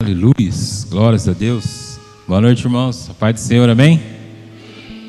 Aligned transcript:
Aleluia, 0.00 0.52
glórias 0.88 1.26
a 1.26 1.32
Deus. 1.32 1.98
Boa 2.26 2.40
noite, 2.40 2.62
irmãos. 2.62 3.10
A 3.10 3.14
paz 3.14 3.34
do 3.34 3.40
Senhor, 3.40 3.68
amém? 3.68 4.00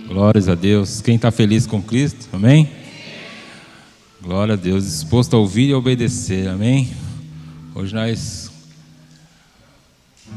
Glórias 0.08 0.50
a 0.50 0.56
Deus. 0.56 1.00
Quem 1.00 1.16
está 1.16 1.30
feliz 1.30 1.68
com 1.68 1.80
Cristo, 1.80 2.28
amém? 2.34 2.68
Glória 4.20 4.56
a 4.56 4.58
Deus, 4.58 4.86
disposto 4.86 5.36
a 5.36 5.40
ouvir 5.40 5.70
e 5.70 5.74
obedecer, 5.76 6.48
amém? 6.48 6.92
Hoje 7.76 7.94
nós 7.94 8.52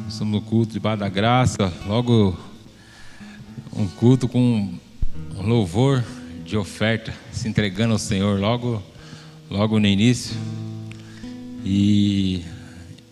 estamos 0.06 0.34
no 0.34 0.42
culto 0.42 0.74
debaixo 0.74 1.00
da 1.00 1.08
graça, 1.08 1.72
logo 1.86 2.38
um 3.74 3.88
culto 3.88 4.28
com 4.28 4.78
um 5.34 5.46
louvor 5.46 6.04
de 6.44 6.58
oferta, 6.58 7.14
se 7.32 7.48
entregando 7.48 7.94
ao 7.94 7.98
Senhor 7.98 8.38
logo, 8.38 8.82
logo 9.50 9.80
no 9.80 9.86
início. 9.86 10.36
E 11.64 12.44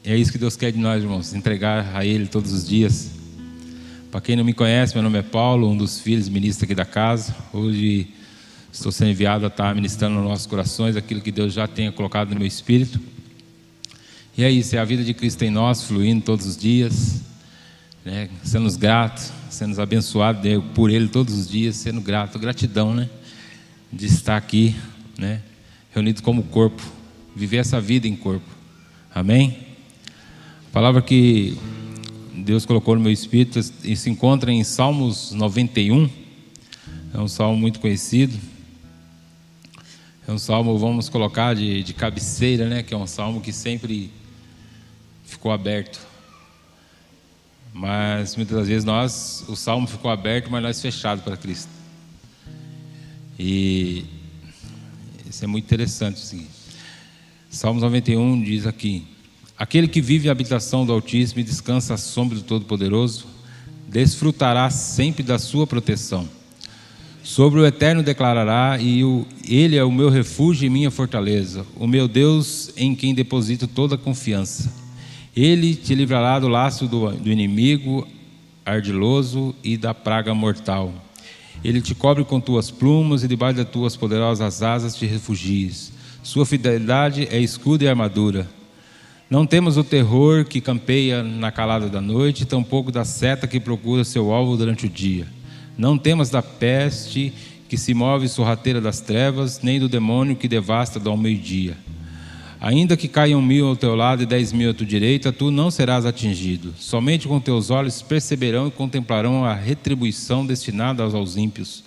é 0.03 0.17
isso 0.17 0.33
que 0.33 0.39
Deus 0.39 0.57
quer 0.57 0.73
de 0.73 0.79
nós, 0.79 1.03
irmãos, 1.03 1.35
entregar 1.35 1.95
a 1.95 2.05
Ele 2.05 2.27
todos 2.27 2.53
os 2.53 2.67
dias. 2.67 3.11
Para 4.11 4.21
quem 4.21 4.35
não 4.35 4.45
me 4.45 4.55
conhece, 4.55 4.95
meu 4.95 5.03
nome 5.03 5.19
é 5.19 5.23
Paulo, 5.23 5.69
um 5.69 5.77
dos 5.77 6.01
filhos 6.01 6.29
ministros 6.29 6.65
aqui 6.65 6.75
da 6.75 6.87
casa. 6.87 7.35
Hoje 7.53 8.09
estou 8.73 8.91
sendo 8.91 9.11
enviado 9.11 9.45
a 9.45 9.49
estar 9.49 9.75
ministrando 9.75 10.15
nos 10.17 10.25
nossos 10.25 10.47
corações 10.47 10.97
aquilo 10.97 11.21
que 11.21 11.31
Deus 11.31 11.53
já 11.53 11.69
tenha 11.69 11.93
colocado 11.93 12.31
no 12.31 12.37
meu 12.37 12.47
espírito. 12.47 12.99
E 14.39 14.43
é 14.43 14.51
isso, 14.51 14.75
é 14.75 14.79
a 14.79 14.85
vida 14.85 15.05
de 15.05 15.13
Cristo 15.13 15.45
em 15.45 15.51
nós, 15.51 15.85
fluindo 15.85 16.25
todos 16.25 16.47
os 16.47 16.57
dias, 16.57 17.21
né? 18.03 18.31
sendo 18.43 18.73
gratos, 18.79 19.31
sendo 19.51 19.81
abençoados 19.83 20.43
por 20.75 20.91
Ele 20.91 21.09
todos 21.09 21.35
os 21.35 21.47
dias, 21.47 21.77
sendo 21.77 22.01
grato, 22.01 22.39
gratidão, 22.39 22.95
né? 22.95 23.09
De 23.93 24.07
estar 24.07 24.39
aqui, 24.39 24.75
né? 25.19 25.43
Reunidos 25.93 26.23
como 26.23 26.45
corpo, 26.45 26.83
viver 27.37 27.59
essa 27.59 27.81
vida 27.81 28.09
em 28.09 28.17
corpo. 28.17 28.49
Amém? 29.15 29.70
Palavra 30.73 31.03
que 31.03 31.59
Deus 32.33 32.65
colocou 32.65 32.95
no 32.95 33.01
meu 33.01 33.11
espírito 33.11 33.61
se 33.61 34.09
encontra 34.09 34.53
em 34.53 34.63
Salmos 34.63 35.33
91. 35.33 36.09
É 37.13 37.19
um 37.19 37.27
salmo 37.27 37.59
muito 37.59 37.81
conhecido. 37.81 38.39
É 40.29 40.31
um 40.31 40.39
salmo, 40.39 40.79
vamos 40.79 41.09
colocar, 41.09 41.57
de, 41.57 41.83
de 41.83 41.93
cabeceira, 41.93 42.69
né? 42.69 42.85
Que 42.85 42.95
é 42.95 42.97
um 42.97 43.07
salmo 43.07 43.41
que 43.41 43.53
sempre 43.53 44.13
ficou 45.25 45.51
aberto. 45.51 45.99
Mas 47.75 48.37
muitas 48.37 48.57
das 48.57 48.69
vezes 48.69 48.85
nós, 48.85 49.45
o 49.49 49.57
salmo 49.57 49.89
ficou 49.89 50.09
aberto, 50.09 50.53
mas 50.53 50.63
nós 50.63 50.81
fechado 50.81 51.21
para 51.23 51.37
Cristo. 51.37 51.71
E 53.37 54.05
isso 55.29 55.43
é 55.43 55.49
muito 55.49 55.65
interessante. 55.65 56.23
Assim. 56.23 56.47
Salmos 57.51 57.83
91 57.83 58.41
diz 58.41 58.67
aqui: 58.67 59.05
Aquele 59.61 59.87
que 59.87 60.01
vive 60.01 60.31
a 60.31 60.33
habitação 60.33 60.87
do 60.87 60.93
Altíssimo 60.95 61.41
e 61.41 61.45
descansa 61.45 61.93
à 61.93 61.99
sombra 61.99 62.39
do 62.39 62.43
Todo-Poderoso, 62.43 63.27
desfrutará 63.87 64.71
sempre 64.71 65.23
da 65.23 65.39
sua 65.39 65.67
proteção. 65.67 66.27
Sobre 67.23 67.61
o 67.61 67.67
Eterno 67.67 68.03
declarará, 68.03 68.79
e 68.81 69.05
o, 69.05 69.27
Ele 69.47 69.77
é 69.77 69.85
o 69.85 69.93
meu 69.93 70.09
refúgio 70.09 70.65
e 70.65 70.71
minha 70.71 70.91
fortaleza, 70.91 71.67
o 71.77 71.87
meu 71.87 72.09
Deus 72.09 72.73
em 72.75 72.95
quem 72.95 73.13
deposito 73.13 73.67
toda 73.67 73.97
a 73.97 73.99
confiança. 73.99 74.73
Ele 75.37 75.75
te 75.75 75.95
livrará 75.95 76.39
do 76.39 76.49
laço 76.49 76.87
do, 76.87 77.11
do 77.11 77.31
inimigo 77.31 78.09
ardiloso 78.65 79.55
e 79.63 79.77
da 79.77 79.93
praga 79.93 80.33
mortal. 80.33 80.91
Ele 81.63 81.83
te 81.83 81.95
cobre 81.95 82.25
com 82.25 82.41
tuas 82.41 82.71
plumas 82.71 83.23
e 83.23 83.29
debaixo 83.29 83.59
das 83.59 83.69
tuas 83.69 83.95
poderosas 83.95 84.63
asas 84.63 84.97
te 84.97 85.05
refugies. 85.05 85.93
Sua 86.23 86.47
fidelidade 86.47 87.29
é 87.31 87.39
escudo 87.39 87.85
e 87.85 87.89
armadura. 87.89 88.49
Não 89.31 89.47
temos 89.47 89.77
o 89.77 89.85
terror 89.85 90.45
que 90.45 90.61
campeia 90.61 91.23
na 91.23 91.53
calada 91.53 91.89
da 91.89 92.01
noite, 92.01 92.45
tampouco 92.45 92.91
da 92.91 93.05
seta 93.05 93.47
que 93.47 93.61
procura 93.61 94.03
seu 94.03 94.33
alvo 94.33 94.57
durante 94.57 94.87
o 94.87 94.89
dia. 94.89 95.25
Não 95.79 95.97
temos 95.97 96.31
da 96.31 96.43
peste 96.43 97.33
que 97.69 97.79
se 97.79 97.95
move 97.95 98.29
sorrateira 98.29 98.81
das 98.81 99.01
trevas, 99.01 99.61
nem 99.63 99.79
do 99.79 99.89
demônio 99.89 100.35
que 100.35 100.49
devasta 100.49 100.99
do 100.99 101.17
meio-dia. 101.17 101.79
Ainda 102.61 102.97
que 102.97 103.07
caiam 103.07 103.41
mil 103.41 103.69
ao 103.69 103.77
teu 103.77 103.95
lado 103.95 104.25
e 104.25 104.27
dez 104.27 104.53
mil 104.53 104.73
à 104.73 104.75
tua 104.75 104.85
direita, 104.85 105.33
tu 105.33 105.53
não 105.53 105.71
serás 105.71 106.05
atingido. 106.05 106.75
Somente 106.77 107.29
com 107.29 107.39
teus 107.39 107.71
olhos 107.71 108.03
perceberão 108.03 108.67
e 108.67 108.73
contemplarão 108.73 109.45
a 109.45 109.55
retribuição 109.55 110.45
destinada 110.45 111.05
aos 111.05 111.37
ímpios. 111.37 111.85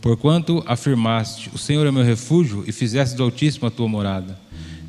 Porquanto 0.00 0.62
afirmaste: 0.64 1.50
O 1.52 1.58
Senhor 1.58 1.84
é 1.88 1.90
meu 1.90 2.04
refúgio, 2.04 2.62
e 2.68 2.70
fizeste 2.70 3.16
do 3.16 3.24
Altíssimo 3.24 3.66
a 3.66 3.70
tua 3.70 3.88
morada. 3.88 4.38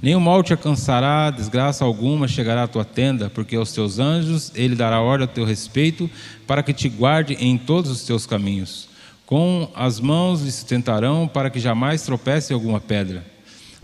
Nenhum 0.02 0.22
mal 0.22 0.42
te 0.42 0.54
alcançará, 0.54 1.30
desgraça 1.30 1.84
alguma 1.84 2.26
chegará 2.26 2.64
à 2.64 2.68
tua 2.68 2.86
tenda, 2.86 3.30
porque 3.30 3.58
aos 3.58 3.74
teus 3.74 4.00
anjos 4.00 4.50
ele 4.56 4.74
dará 4.74 5.02
ordem 5.02 5.26
a 5.26 5.28
teu 5.28 5.44
respeito, 5.44 6.10
para 6.48 6.64
que 6.64 6.72
te 6.72 6.88
guarde 6.88 7.34
em 7.34 7.58
todos 7.58 7.92
os 7.92 8.04
teus 8.04 8.26
caminhos. 8.26 8.88
Com 9.26 9.70
as 9.76 10.00
mãos 10.00 10.42
lhe 10.42 10.52
sustentarão, 10.52 11.28
para 11.28 11.50
que 11.50 11.60
jamais 11.60 12.02
tropece 12.02 12.54
alguma 12.54 12.80
pedra. 12.80 13.26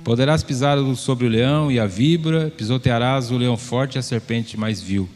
Poderás 0.06 0.42
pisar 0.42 0.78
sobre 0.96 1.26
o 1.26 1.30
leão 1.30 1.70
e 1.70 1.82
a 1.82 1.86
víbora, 1.86 2.50
pisotearás 2.56 3.30
o 3.30 3.38
leão 3.38 3.58
forte 3.58 3.96
e 3.96 4.00
a 4.00 4.02
serpente 4.02 4.58
mais 4.58 4.82
vil. 4.82 5.10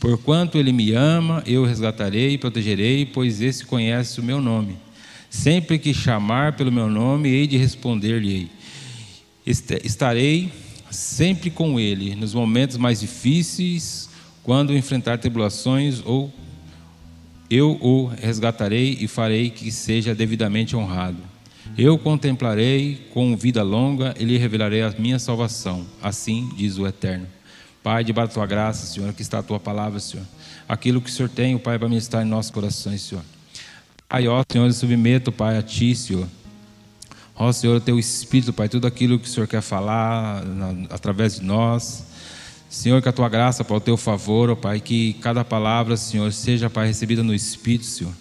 Porquanto 0.00 0.58
ele 0.58 0.72
me 0.72 0.92
ama, 0.92 1.44
eu 1.46 1.64
resgatarei 1.64 2.32
e 2.32 2.38
protegerei, 2.38 3.06
pois 3.06 3.40
esse 3.40 3.64
conhece 3.64 4.18
o 4.18 4.24
meu 4.24 4.40
nome. 4.40 4.76
Sempre 5.30 5.78
que 5.78 5.94
chamar 5.94 6.54
pelo 6.54 6.72
meu 6.72 6.88
nome, 6.88 7.28
hei 7.28 7.46
de 7.46 7.56
responder-lhe-ei 7.56 8.50
estarei 9.44 10.52
sempre 10.90 11.50
com 11.50 11.80
ele 11.80 12.14
nos 12.14 12.34
momentos 12.34 12.76
mais 12.76 13.00
difíceis, 13.00 14.08
quando 14.42 14.76
enfrentar 14.76 15.18
tribulações, 15.18 16.02
ou 16.04 16.32
eu 17.50 17.78
o 17.80 18.06
resgatarei 18.06 18.98
e 19.00 19.08
farei 19.08 19.50
que 19.50 19.70
seja 19.70 20.14
devidamente 20.14 20.76
honrado. 20.76 21.18
Eu 21.76 21.98
contemplarei 21.98 23.08
com 23.12 23.36
vida 23.36 23.62
longa 23.62 24.14
e 24.18 24.24
lhe 24.24 24.36
revelarei 24.36 24.82
a 24.82 24.90
minha 24.98 25.18
salvação. 25.18 25.86
Assim 26.02 26.50
diz 26.56 26.76
o 26.76 26.86
Eterno. 26.86 27.26
Pai, 27.82 28.04
debaixo 28.04 28.28
da 28.28 28.34
tua 28.34 28.46
graça, 28.46 28.86
Senhor, 28.86 29.08
aqui 29.08 29.22
está 29.22 29.38
a 29.38 29.42
tua 29.42 29.58
palavra, 29.58 29.98
Senhor. 29.98 30.26
Aquilo 30.68 31.00
que 31.00 31.08
o 31.08 31.12
Senhor 31.12 31.28
tem, 31.28 31.54
o 31.54 31.58
Pai, 31.58 31.78
para 31.78 31.88
ministrar 31.88 32.24
em 32.24 32.28
nossos 32.28 32.50
corações, 32.50 33.02
Senhor. 33.02 33.24
Pai, 34.08 34.28
ó 34.28 34.42
Senhor, 34.50 34.66
eu 34.66 34.72
submeto, 34.72 35.32
Pai, 35.32 35.56
a 35.56 35.62
Ti, 35.62 35.94
Senhor 35.94 36.28
Ó 37.34 37.50
Senhor, 37.52 37.76
o 37.76 37.80
teu 37.80 37.98
Espírito, 37.98 38.52
Pai, 38.52 38.68
tudo 38.68 38.86
aquilo 38.86 39.18
que 39.18 39.26
o 39.26 39.30
Senhor 39.30 39.46
quer 39.46 39.62
falar 39.62 40.44
na, 40.44 40.86
através 40.90 41.36
de 41.36 41.44
nós. 41.44 42.04
Senhor, 42.68 43.02
que 43.02 43.08
a 43.08 43.12
tua 43.12 43.28
graça, 43.28 43.64
Pai, 43.64 43.76
o 43.76 43.80
teu 43.80 43.96
favor, 43.96 44.50
ó 44.50 44.54
Pai, 44.54 44.80
que 44.80 45.14
cada 45.14 45.44
palavra, 45.44 45.96
Senhor, 45.96 46.32
seja, 46.32 46.70
Pai, 46.70 46.86
recebida 46.86 47.22
no 47.22 47.34
Espírito, 47.34 47.84
Senhor. 47.84 48.12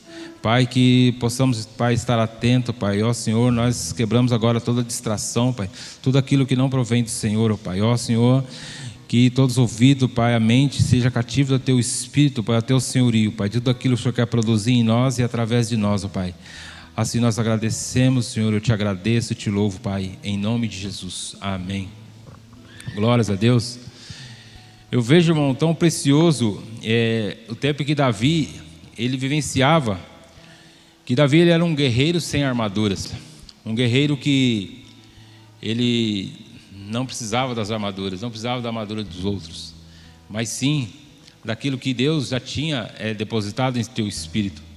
Pai, 0.42 0.66
que 0.66 1.16
possamos, 1.20 1.66
Pai, 1.66 1.94
estar 1.94 2.18
atento, 2.18 2.74
Pai. 2.74 3.04
Ó 3.04 3.14
Senhor, 3.14 3.52
nós 3.52 3.94
quebramos 3.94 4.34
agora 4.34 4.60
toda 4.60 4.84
distração, 4.84 5.54
Pai. 5.54 5.70
Tudo 6.02 6.18
aquilo 6.18 6.46
que 6.46 6.56
não 6.56 6.70
provém 6.70 7.04
do 7.04 7.10
Senhor, 7.10 7.52
ó 7.52 7.58
Pai. 7.58 7.80
Ó 7.80 7.96
Senhor, 7.96 8.44
que 9.08 9.30
todos 9.30 9.58
ouvidos, 9.58 10.10
Pai, 10.12 10.34
a 10.34 10.40
mente 10.40 10.82
seja 10.82 11.12
cativa 11.12 11.58
do 11.58 11.64
teu 11.64 11.80
Espírito, 11.80 12.42
Pai, 12.42 12.56
ao 12.56 12.62
teu 12.62 12.80
senhorio, 12.80 13.32
Pai. 13.32 13.50
Tudo 13.50 13.70
aquilo 13.70 13.96
que 13.96 14.00
o 14.00 14.04
Senhor 14.04 14.14
quer 14.14 14.26
produzir 14.26 14.74
em 14.74 14.84
nós 14.84 15.20
e 15.20 15.24
através 15.24 15.70
de 15.70 15.78
nós, 15.78 16.04
ó 16.04 16.08
Pai. 16.08 16.34
Assim 17.02 17.20
nós 17.20 17.40
agradecemos, 17.40 18.28
Senhor, 18.28 18.54
eu 18.54 18.62
te 18.62 18.72
agradeço 18.72 19.34
e 19.34 19.36
te 19.36 19.50
louvo, 19.50 19.80
Pai, 19.80 20.20
em 20.24 20.38
nome 20.38 20.68
de 20.68 20.78
Jesus. 20.78 21.36
Amém. 21.42 21.90
Glórias 22.94 23.28
a 23.28 23.34
Deus. 23.34 23.80
Eu 24.92 25.02
vejo, 25.02 25.32
irmão, 25.32 25.56
tão 25.56 25.74
precioso 25.74 26.62
é, 26.84 27.38
o 27.50 27.56
tempo 27.56 27.84
que 27.84 27.96
Davi, 27.96 28.52
ele 28.96 29.18
vivenciava, 29.18 30.00
que 31.04 31.16
Davi 31.16 31.40
ele 31.40 31.50
era 31.50 31.66
um 31.66 31.74
guerreiro 31.74 32.22
sem 32.22 32.44
armaduras, 32.44 33.12
um 33.66 33.74
guerreiro 33.74 34.16
que 34.16 34.86
ele 35.60 36.32
não 36.72 37.04
precisava 37.04 37.56
das 37.56 37.72
armaduras, 37.72 38.22
não 38.22 38.30
precisava 38.30 38.62
da 38.62 38.70
armadura 38.70 39.04
dos 39.04 39.26
outros, 39.26 39.74
mas 40.30 40.50
sim 40.50 40.88
daquilo 41.44 41.80
que 41.80 41.96
Deus 41.96 42.28
já 42.28 42.40
tinha 42.40 42.92
é, 43.00 43.12
depositado 43.12 43.80
em 43.80 43.84
teu 43.84 44.08
espírito. 44.08 44.70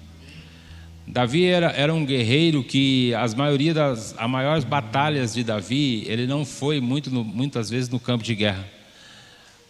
Davi 1.06 1.44
era, 1.44 1.70
era 1.72 1.92
um 1.92 2.04
guerreiro 2.04 2.64
que 2.64 3.14
as 3.14 3.34
maioria 3.34 3.74
das 3.74 4.14
as 4.16 4.30
maiores 4.30 4.64
batalhas 4.64 5.34
de 5.34 5.44
Davi 5.44 6.04
ele 6.06 6.26
não 6.26 6.44
foi 6.44 6.80
muito 6.80 7.10
no, 7.10 7.22
muitas 7.22 7.68
vezes 7.68 7.88
no 7.90 8.00
campo 8.00 8.24
de 8.24 8.34
guerra. 8.34 8.66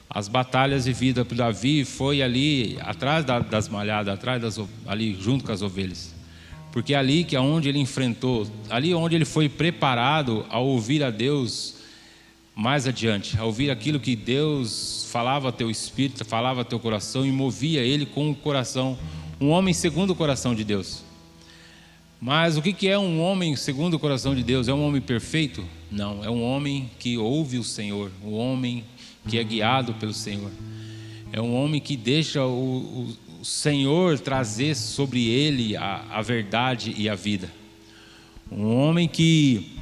As 0.08 0.28
batalhas 0.28 0.84
de 0.84 0.92
vida 0.92 1.24
para 1.24 1.36
Davi 1.38 1.84
foi 1.84 2.22
ali 2.22 2.78
atrás 2.82 3.24
da, 3.24 3.40
das 3.40 3.68
malhadas, 3.68 4.14
atrás 4.14 4.40
das, 4.40 4.60
ali 4.86 5.16
junto 5.20 5.44
com 5.44 5.50
as 5.50 5.60
ovelhas, 5.60 6.14
porque 6.70 6.94
ali 6.94 7.24
que 7.24 7.34
é 7.34 7.40
onde 7.40 7.68
ele 7.68 7.80
enfrentou, 7.80 8.46
ali 8.70 8.94
onde 8.94 9.16
ele 9.16 9.24
foi 9.24 9.48
preparado 9.48 10.46
a 10.48 10.60
ouvir 10.60 11.02
a 11.02 11.10
Deus 11.10 11.74
mais 12.54 12.86
adiante, 12.86 13.36
a 13.36 13.44
ouvir 13.44 13.72
aquilo 13.72 13.98
que 13.98 14.14
Deus 14.14 15.08
falava 15.10 15.48
ao 15.48 15.52
teu 15.52 15.68
espírito, 15.68 16.24
falava 16.24 16.60
ao 16.60 16.64
teu 16.64 16.78
coração 16.78 17.26
e 17.26 17.32
movia 17.32 17.80
ele 17.80 18.06
com 18.06 18.30
o 18.30 18.34
coração, 18.36 18.96
um 19.40 19.50
homem 19.50 19.74
segundo 19.74 20.10
o 20.10 20.14
coração 20.14 20.54
de 20.54 20.62
Deus. 20.62 21.03
Mas 22.26 22.56
o 22.56 22.62
que 22.62 22.88
é 22.88 22.98
um 22.98 23.20
homem 23.20 23.54
segundo 23.54 23.94
o 23.94 23.98
coração 23.98 24.34
de 24.34 24.42
Deus? 24.42 24.66
É 24.66 24.72
um 24.72 24.82
homem 24.82 24.98
perfeito? 24.98 25.62
Não, 25.90 26.24
é 26.24 26.30
um 26.30 26.42
homem 26.42 26.90
que 26.98 27.18
ouve 27.18 27.58
o 27.58 27.62
Senhor, 27.62 28.10
um 28.24 28.32
homem 28.32 28.82
que 29.28 29.38
é 29.38 29.44
guiado 29.44 29.92
pelo 29.92 30.14
Senhor. 30.14 30.50
É 31.30 31.38
um 31.38 31.54
homem 31.54 31.82
que 31.82 31.98
deixa 31.98 32.42
o, 32.42 33.14
o, 33.40 33.44
Senhor 33.44 34.18
trazer 34.18 34.74
sobre 34.74 35.28
ele 35.28 35.76
a, 35.76 36.02
a 36.12 36.22
verdade 36.22 36.94
e 36.96 37.10
a 37.10 37.14
vida. 37.14 37.52
Um 38.50 38.74
homem 38.74 39.06
que 39.06 39.76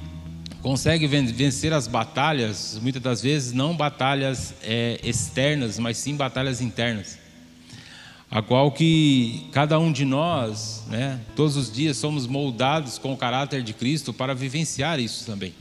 consegue 0.63 1.07
vencer 1.07 1.73
as 1.73 1.87
batalhas, 1.87 2.77
muitas 2.83 3.01
das 3.01 3.23
vezes 3.23 3.53
não 3.53 3.77
batalhas 3.77 4.53
é, 4.65 4.99
externas, 5.05 5.79
mas 5.79 5.97
sim 5.97 6.17
batalhas 6.17 6.61
internas. 6.61 7.22
A 8.33 8.41
qual 8.41 8.73
que 8.73 9.47
cada 9.53 9.79
um 9.79 9.93
de 9.93 10.07
nós, 10.07 10.85
né, 10.89 11.21
todos 11.37 11.55
os 11.55 11.71
dias 11.71 11.99
somos 11.99 12.27
moldados 12.27 12.97
com 12.97 13.13
o 13.13 13.17
caráter 13.17 13.63
de 13.63 13.75
Cristo 13.75 14.11
para 14.11 14.35
vivenciar 14.35 14.99
isso 14.99 15.27
também, 15.27 15.53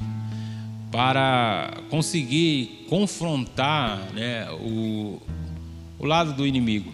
para 0.90 1.74
conseguir 1.90 2.86
confrontar 2.88 4.14
né, 4.14 4.50
o, 4.52 5.22
o 6.00 6.06
lado 6.06 6.32
do 6.32 6.48
inimigo. 6.48 6.94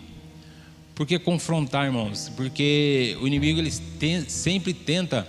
Por 0.95 1.05
que 1.05 1.19
confrontar, 1.19 1.85
irmãos? 1.85 2.31
Porque 2.35 3.15
o 3.21 3.27
inimigo 3.27 3.59
ele 3.59 3.71
tem, 3.99 4.27
sempre 4.27 4.73
tenta 4.73 5.27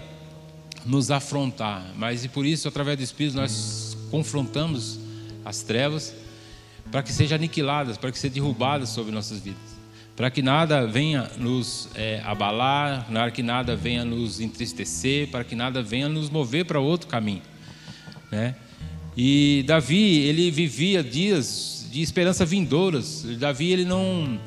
nos 0.87 1.11
afrontar, 1.11 1.93
mas 1.95 2.25
e 2.25 2.29
por 2.29 2.47
isso, 2.47 2.67
através 2.67 2.97
do 2.97 3.03
Espírito, 3.03 3.37
nós 3.37 3.95
confrontamos 4.11 4.99
as 5.45 5.63
trevas 5.63 6.15
para 6.91 7.03
que 7.03 7.13
sejam 7.13 7.37
aniquiladas, 7.37 7.99
para 7.99 8.11
que 8.11 8.19
sejam 8.19 8.35
derrubadas 8.35 8.89
sobre 8.89 9.13
nossas 9.13 9.41
vidas, 9.41 9.78
para 10.19 10.31
que 10.31 10.43
nada 10.43 10.85
venha 10.85 11.31
nos 11.39 11.89
é, 11.95 12.21
abalar, 12.25 13.07
para 13.07 13.31
que 13.31 13.41
nada 13.41 13.77
venha 13.77 14.05
nos 14.05 14.41
entristecer, 14.41 15.29
para 15.29 15.45
que 15.45 15.55
nada 15.55 15.81
venha 15.81 16.09
nos 16.09 16.29
mover 16.29 16.65
para 16.65 16.81
outro 16.81 17.07
caminho, 17.07 17.43
né? 18.29 18.57
E 19.17 19.65
Davi, 19.65 20.19
ele 20.19 20.51
vivia 20.51 21.05
dias 21.05 21.89
de 21.91 22.03
esperança 22.03 22.45
vindouras. 22.45 23.25
Davi, 23.39 23.71
ele 23.71 23.85
não 23.85 24.41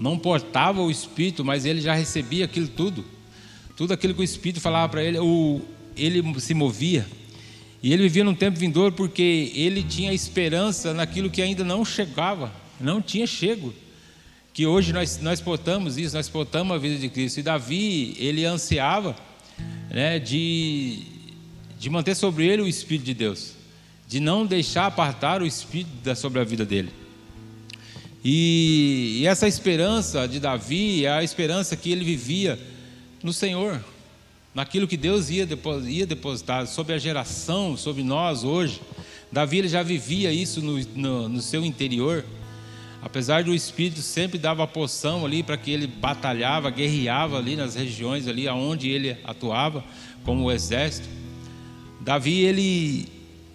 não 0.00 0.18
portava 0.18 0.82
o 0.82 0.90
espírito, 0.90 1.44
mas 1.44 1.64
ele 1.64 1.80
já 1.80 1.94
recebia 1.94 2.44
aquilo 2.44 2.66
tudo 2.66 3.04
tudo 3.76 3.92
aquilo 3.92 4.14
que 4.14 4.20
o 4.20 4.24
Espírito 4.24 4.60
falava 4.60 4.88
para 4.88 5.04
ele, 5.04 5.18
o, 5.18 5.60
ele 5.96 6.40
se 6.40 6.54
movia. 6.54 7.06
E 7.82 7.92
ele 7.92 8.04
vivia 8.04 8.24
num 8.24 8.34
tempo 8.34 8.58
vindouro 8.58 8.90
porque 8.92 9.52
ele 9.54 9.82
tinha 9.82 10.12
esperança 10.12 10.94
naquilo 10.94 11.30
que 11.30 11.42
ainda 11.42 11.62
não 11.62 11.84
chegava, 11.84 12.50
não 12.80 13.02
tinha 13.02 13.26
chego. 13.26 13.72
Que 14.56 14.64
hoje 14.64 14.90
nós, 14.90 15.20
nós 15.20 15.38
portamos 15.38 15.98
isso, 15.98 16.16
nós 16.16 16.30
portamos 16.30 16.74
a 16.74 16.78
vida 16.78 16.96
de 16.96 17.10
Cristo. 17.10 17.40
E 17.40 17.42
Davi, 17.42 18.16
ele 18.18 18.42
ansiava 18.46 19.14
né, 19.90 20.18
de, 20.18 21.02
de 21.78 21.90
manter 21.90 22.14
sobre 22.14 22.46
ele 22.46 22.62
o 22.62 22.66
Espírito 22.66 23.04
de 23.04 23.12
Deus, 23.12 23.52
de 24.08 24.18
não 24.18 24.46
deixar 24.46 24.86
apartar 24.86 25.42
o 25.42 25.46
Espírito 25.46 25.90
da, 26.02 26.14
sobre 26.14 26.40
a 26.40 26.44
vida 26.44 26.64
dele. 26.64 26.88
E, 28.24 29.18
e 29.20 29.26
essa 29.26 29.46
esperança 29.46 30.26
de 30.26 30.40
Davi 30.40 31.04
é 31.04 31.10
a 31.10 31.22
esperança 31.22 31.76
que 31.76 31.92
ele 31.92 32.02
vivia 32.02 32.58
no 33.22 33.34
Senhor, 33.34 33.84
naquilo 34.54 34.88
que 34.88 34.96
Deus 34.96 35.28
ia 35.28 35.44
depositar 36.06 36.66
sobre 36.66 36.94
a 36.94 36.98
geração, 36.98 37.76
sobre 37.76 38.02
nós 38.02 38.42
hoje. 38.42 38.80
Davi 39.30 39.58
ele 39.58 39.68
já 39.68 39.82
vivia 39.82 40.32
isso 40.32 40.62
no, 40.62 40.78
no, 40.94 41.28
no 41.28 41.42
seu 41.42 41.62
interior, 41.62 42.24
apesar 43.06 43.44
do 43.44 43.54
Espírito 43.54 44.02
sempre 44.02 44.36
dava 44.36 44.66
poção 44.66 45.24
ali 45.24 45.40
para 45.40 45.56
que 45.56 45.70
ele 45.70 45.86
batalhava, 45.86 46.68
guerreava 46.70 47.38
ali 47.38 47.54
nas 47.54 47.76
regiões 47.76 48.26
ali 48.26 48.48
aonde 48.48 48.90
ele 48.90 49.16
atuava 49.22 49.84
como 50.24 50.42
o 50.42 50.50
exército. 50.50 51.08
Davi 52.00 52.40
ele 52.40 53.06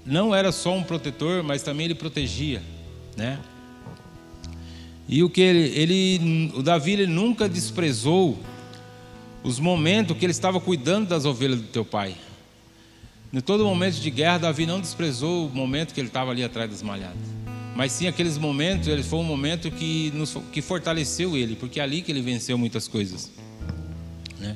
não 0.06 0.34
era 0.34 0.54
só 0.54 0.74
um 0.74 0.82
protetor, 0.82 1.44
mas 1.44 1.64
também 1.64 1.84
ele 1.84 1.96
protegia, 1.96 2.64
né? 3.18 3.40
E 5.06 5.22
o 5.22 5.30
que 5.30 5.42
ele, 5.42 5.78
ele 5.78 6.52
o 6.56 6.64
Davi 6.64 6.94
ele 6.94 7.08
nunca 7.08 7.50
desprezou 7.50 8.40
os 9.44 9.60
momentos 9.60 10.18
que 10.18 10.24
ele 10.24 10.32
estava 10.32 10.62
cuidando 10.62 11.10
das 11.10 11.26
ovelhas 11.26 11.60
do 11.60 11.68
teu 11.68 11.84
pai. 11.84 12.16
Em 13.34 13.42
todo 13.42 13.66
momento 13.66 13.96
de 13.96 14.10
guerra, 14.10 14.38
Davi 14.38 14.66
não 14.66 14.80
desprezou 14.80 15.48
o 15.48 15.50
momento 15.50 15.94
que 15.94 16.00
ele 16.00 16.08
estava 16.08 16.32
ali 16.32 16.42
atrás 16.42 16.70
das 16.70 16.82
malhadas. 16.82 17.41
Mas 17.82 17.94
sim 17.94 18.06
aqueles 18.06 18.38
momentos, 18.38 18.88
ele 18.88 19.02
foi 19.02 19.18
um 19.18 19.24
momento 19.24 19.72
que, 19.72 20.12
nos, 20.14 20.38
que 20.52 20.62
fortaleceu 20.62 21.36
ele, 21.36 21.56
porque 21.56 21.80
é 21.80 21.84
ali 21.84 22.04
que 22.04 22.12
ele 22.12 22.22
venceu 22.22 22.56
muitas 22.56 22.88
coisas. 22.88 23.32
Né? 24.38 24.56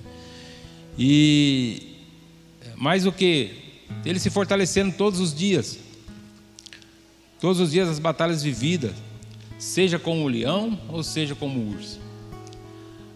E 0.96 1.96
mais 2.76 3.08
o 3.08 3.12
que? 3.12 3.50
Ele 4.06 4.20
se 4.20 4.30
fortalecendo 4.30 4.96
todos 4.96 5.20
os 5.20 5.34
dias. 5.34 5.80
Todos 7.42 7.60
os 7.60 7.72
dias 7.72 7.90
as 7.90 7.98
batalhas 7.98 8.44
vividas, 8.44 8.94
seja 9.58 9.98
como 9.98 10.22
o 10.24 10.28
leão 10.28 10.80
ou 10.88 11.02
seja 11.02 11.34
como 11.34 11.60
o 11.60 11.72
urso. 11.72 12.00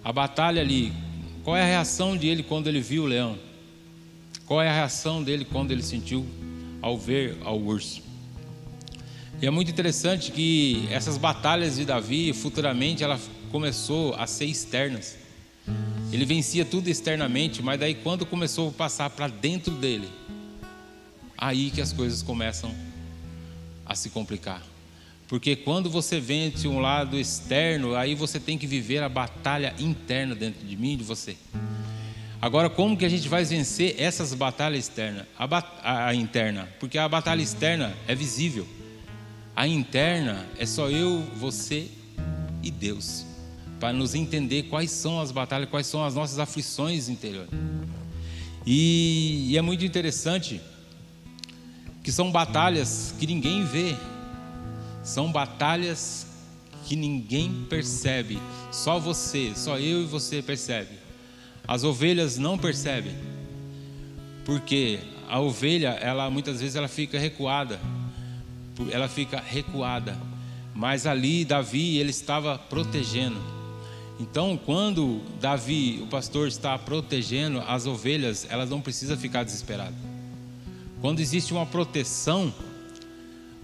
A 0.04 0.12
batalha 0.12 0.60
ali 0.60 0.92
qual 1.44 1.56
é 1.56 1.62
a 1.62 1.68
reação 1.68 2.18
dele 2.18 2.42
quando 2.42 2.66
ele 2.66 2.82
viu 2.82 3.04
o 3.04 3.06
leão? 3.06 3.38
Qual 4.48 4.60
é 4.60 4.70
a 4.70 4.74
reação 4.74 5.22
dele 5.22 5.46
quando 5.46 5.70
ele 5.70 5.84
sentiu 5.84 6.26
ao 6.82 6.98
ver 6.98 7.38
ao 7.44 7.60
urso? 7.60 8.09
E 9.42 9.48
é 9.48 9.50
muito 9.50 9.72
interessante 9.72 10.32
que 10.32 10.86
essas 10.92 11.18
batalhas 11.18 11.78
de 11.78 11.86
Davi, 11.86 12.34
futuramente, 12.34 13.06
ela 13.06 13.18
começou 13.52 14.14
a 14.16 14.28
ser 14.28 14.46
externas. 14.46 15.18
Ele 16.12 16.26
vencia 16.26 16.66
tudo 16.66 16.90
externamente, 16.90 17.62
mas 17.62 17.80
daí 17.80 17.96
quando 17.96 18.26
começou 18.26 18.68
a 18.68 18.72
passar 18.72 19.10
para 19.10 19.30
dentro 19.30 19.74
dele, 19.76 20.10
aí 21.38 21.72
que 21.72 21.80
as 21.80 21.94
coisas 21.94 22.22
começam 22.22 22.76
a 23.86 23.96
se 23.96 24.10
complicar. 24.10 24.62
Porque 25.30 25.56
quando 25.56 25.90
você 25.90 26.20
vence 26.20 26.68
um 26.68 26.80
lado 26.80 27.18
externo, 27.18 27.96
aí 27.96 28.16
você 28.16 28.42
tem 28.42 28.58
que 28.58 28.68
viver 28.68 29.02
a 29.02 29.08
batalha 29.08 29.74
interna 29.80 30.36
dentro 30.36 30.68
de 30.68 30.76
mim 30.76 30.94
e 30.94 30.98
de 30.98 31.04
você. 31.04 31.38
Agora, 32.42 32.70
como 32.70 32.98
que 32.98 33.06
a 33.06 33.10
gente 33.10 33.30
vai 33.30 33.46
vencer 33.46 33.96
essas 33.98 34.34
batalhas 34.34 34.80
externas? 34.80 35.26
A, 35.38 35.48
bat 35.48 35.66
a 35.82 36.14
interna, 36.14 36.68
porque 36.80 36.98
a 36.98 37.08
batalha 37.08 37.42
externa 37.42 37.96
é 38.06 38.14
visível. 38.14 38.68
A 39.60 39.68
interna 39.68 40.48
é 40.58 40.66
só 40.66 40.90
eu, 40.90 41.20
você 41.36 41.92
e 42.64 42.72
Deus, 42.72 43.26
para 43.78 43.92
nos 43.92 44.16
entender 44.16 44.64
quais 44.70 44.90
são 44.90 45.20
as 45.20 45.34
batalhas, 45.34 45.68
quais 45.68 45.86
são 45.86 46.02
as 46.02 46.16
nossas 46.16 46.40
aflições 46.40 47.10
interiores. 47.10 47.52
E, 48.66 49.48
e 49.50 49.58
é 49.58 49.62
muito 49.62 49.84
interessante 49.84 50.62
que 52.02 52.10
são 52.10 52.32
batalhas 52.32 53.14
que 53.20 53.28
ninguém 53.28 53.66
vê, 53.66 53.98
são 55.04 55.30
batalhas 55.30 56.26
que 56.86 56.96
ninguém 56.96 57.66
percebe, 57.70 58.40
só 58.72 58.98
você, 58.98 59.52
só 59.58 59.78
eu 59.78 60.04
e 60.04 60.06
você 60.06 60.42
percebe. 60.42 60.98
As 61.68 61.84
ovelhas 61.84 62.38
não 62.38 62.58
percebem, 62.58 63.14
porque 64.46 65.02
a 65.28 65.38
ovelha, 65.38 65.90
ela 66.00 66.30
muitas 66.30 66.62
vezes 66.62 66.78
ela 66.78 66.88
fica 66.88 67.20
recuada, 67.20 67.78
ela 68.92 69.08
fica 69.08 69.40
recuada. 69.40 70.18
Mas 70.74 71.06
ali 71.06 71.44
Davi 71.44 71.98
ele 71.98 72.12
estava 72.12 72.58
protegendo. 72.58 73.40
Então, 74.20 74.60
quando 74.66 75.22
Davi, 75.40 76.00
o 76.02 76.08
pastor, 76.08 76.48
está 76.48 76.78
protegendo 76.78 77.60
as 77.66 77.86
ovelhas, 77.86 78.46
elas 78.50 78.70
não 78.70 78.82
precisam 78.82 79.18
ficar 79.18 79.44
desesperadas. 79.44 79.96
Quando 81.00 81.22
existe 81.22 81.54
uma 81.54 81.66
proteção, 81.66 82.54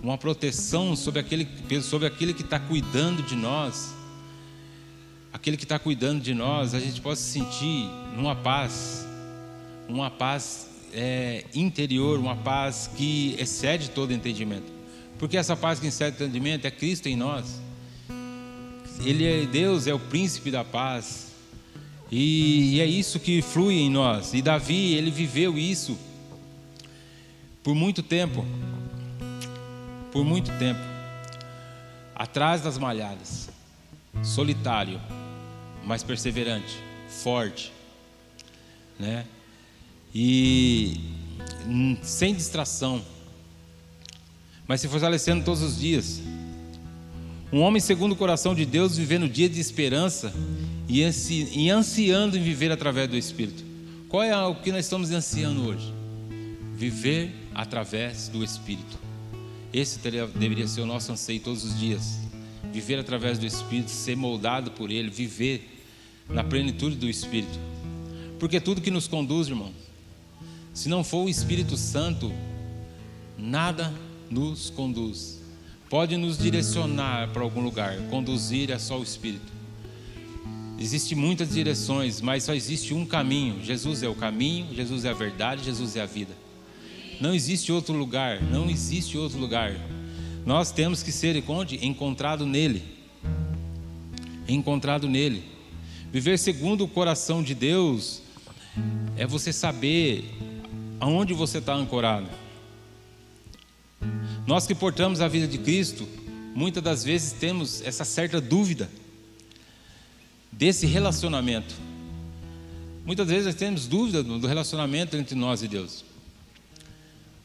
uma 0.01 0.17
proteção 0.17 0.95
sobre 0.95 1.19
aquele, 1.19 1.47
sobre 1.81 2.07
aquele 2.07 2.33
que 2.33 2.41
está 2.41 2.57
cuidando 2.57 3.21
de 3.21 3.35
nós, 3.35 3.93
aquele 5.33 5.57
que 5.57 5.65
está 5.65 5.77
cuidando 5.77 6.21
de 6.21 6.33
nós, 6.33 6.73
a 6.73 6.79
gente 6.79 7.01
possa 7.01 7.21
sentir 7.21 7.89
uma 8.17 8.33
paz, 8.33 9.05
uma 9.89 10.09
paz 10.09 10.69
é, 10.93 11.43
interior, 11.53 12.17
uma 12.17 12.37
paz 12.37 12.89
que 12.95 13.35
excede 13.37 13.89
todo 13.89 14.13
entendimento. 14.13 14.74
Porque 15.17 15.37
essa 15.37 15.55
paz 15.55 15.79
que 15.79 15.87
excede 15.87 16.15
entendimento 16.23 16.65
é 16.65 16.71
Cristo 16.71 17.07
em 17.07 17.15
nós. 17.15 17.61
Ele 19.03 19.25
é 19.25 19.45
Deus, 19.45 19.87
é 19.87 19.93
o 19.93 19.99
príncipe 19.99 20.51
da 20.51 20.63
paz. 20.63 21.31
E, 22.11 22.75
e 22.75 22.81
é 22.81 22.85
isso 22.85 23.19
que 23.19 23.41
flui 23.41 23.75
em 23.75 23.89
nós. 23.89 24.33
E 24.33 24.41
Davi, 24.41 24.93
ele 24.93 25.11
viveu 25.11 25.57
isso 25.57 25.97
por 27.63 27.73
muito 27.73 28.03
tempo 28.03 28.45
por 30.15 30.23
muito 30.23 30.49
tempo, 30.57 30.79
atrás 32.15 32.61
das 32.61 32.77
malhadas, 32.77 33.49
solitário, 34.23 35.01
mas 35.83 36.03
perseverante, 36.03 36.81
forte, 37.09 37.73
né? 38.97 39.25
E 40.13 40.97
sem 42.01 42.33
distração, 42.33 43.03
mas 44.67 44.81
se 44.81 44.87
fortalecendo 44.87 45.43
todos 45.43 45.61
os 45.61 45.79
dias. 45.79 46.21
Um 47.53 47.61
homem 47.61 47.79
segundo 47.79 48.13
o 48.13 48.15
coração 48.15 48.55
de 48.55 48.65
Deus, 48.65 48.97
vivendo 48.97 49.29
dia 49.29 49.47
de 49.47 49.59
esperança 49.59 50.33
e, 50.89 51.03
ansiando 51.69 52.37
em 52.37 52.41
viver 52.41 52.71
através 52.71 53.09
do 53.09 53.15
Espírito. 53.15 53.63
Qual 54.09 54.23
é 54.23 54.35
o 54.45 54.55
que 54.55 54.71
nós 54.71 54.85
estamos 54.85 55.11
ansiando 55.11 55.67
hoje? 55.67 55.93
Viver 56.75 57.33
através 57.53 58.27
do 58.27 58.43
Espírito. 58.43 58.97
Esse 59.71 59.99
deveria 59.99 60.67
ser 60.67 60.81
o 60.81 60.85
nosso 60.85 61.11
anseio 61.11 61.39
todos 61.39 61.63
os 61.63 61.79
dias. 61.79 62.19
viver 62.75 62.99
através 62.99 63.37
do 63.37 63.45
Espírito, 63.45 63.89
ser 63.89 64.17
moldado 64.17 64.71
por 64.71 64.91
Ele, 64.91 65.09
viver 65.09 65.81
na 66.29 66.43
plenitude 66.43 66.97
do 66.97 67.07
Espírito. 67.07 67.57
Porque 68.37 68.59
tudo 68.59 68.81
que 68.81 68.91
nos 68.91 69.07
conduz, 69.07 69.47
irmão, 69.47 69.71
se 70.73 70.89
não 70.89 71.01
for 71.01 71.25
o 71.25 71.29
Espírito 71.29 71.77
Santo, 71.77 72.33
nada 73.37 73.93
nos 74.29 74.69
conduz. 74.69 75.41
Pode 75.89 76.17
nos 76.17 76.37
direcionar 76.37 77.29
para 77.29 77.43
algum 77.43 77.61
lugar, 77.61 77.97
conduzir 78.09 78.71
é 78.71 78.79
só 78.79 78.99
o 78.99 79.03
Espírito. 79.03 79.53
Existem 80.79 81.17
muitas 81.17 81.53
direções, 81.53 82.19
mas 82.19 82.43
só 82.43 82.53
existe 82.53 82.93
um 82.93 83.05
caminho. 83.05 83.63
Jesus 83.63 84.03
é 84.03 84.09
o 84.09 84.15
caminho, 84.15 84.73
Jesus 84.75 85.05
é 85.05 85.09
a 85.09 85.13
verdade, 85.13 85.63
Jesus 85.63 85.95
é 85.95 86.01
a 86.01 86.05
vida. 86.05 86.33
Não 87.21 87.33
existe 87.33 87.71
outro 87.71 87.93
lugar, 87.93 88.41
não 88.41 88.69
existe 88.69 89.17
outro 89.17 89.39
lugar. 89.39 89.73
Nós 90.45 90.71
temos 90.71 91.01
que 91.01 91.11
ser 91.11 91.41
onde? 91.47 91.85
Encontrado 91.85 92.45
nele. 92.45 92.83
Encontrado 94.47 95.07
nele. 95.07 95.43
Viver 96.11 96.37
segundo 96.37 96.83
o 96.83 96.87
coração 96.87 97.41
de 97.41 97.55
Deus 97.55 98.21
é 99.17 99.25
você 99.25 99.53
saber 99.53 100.29
aonde 100.99 101.33
você 101.33 101.59
está 101.59 101.73
ancorado. 101.73 102.27
Nós 104.47 104.67
que 104.67 104.75
portamos 104.75 105.21
a 105.21 105.27
vida 105.27 105.47
de 105.47 105.57
Cristo, 105.57 106.07
muitas 106.53 106.83
das 106.83 107.03
vezes 107.03 107.31
temos 107.31 107.81
essa 107.81 108.05
certa 108.05 108.39
dúvida 108.39 108.89
desse 110.51 110.85
relacionamento. 110.85 111.73
Muitas 113.05 113.27
vezes 113.27 113.45
nós 113.45 113.55
temos 113.55 113.87
dúvida 113.87 114.23
do 114.23 114.47
relacionamento 114.47 115.17
entre 115.17 115.35
nós 115.35 115.63
e 115.63 115.67
Deus. 115.67 116.05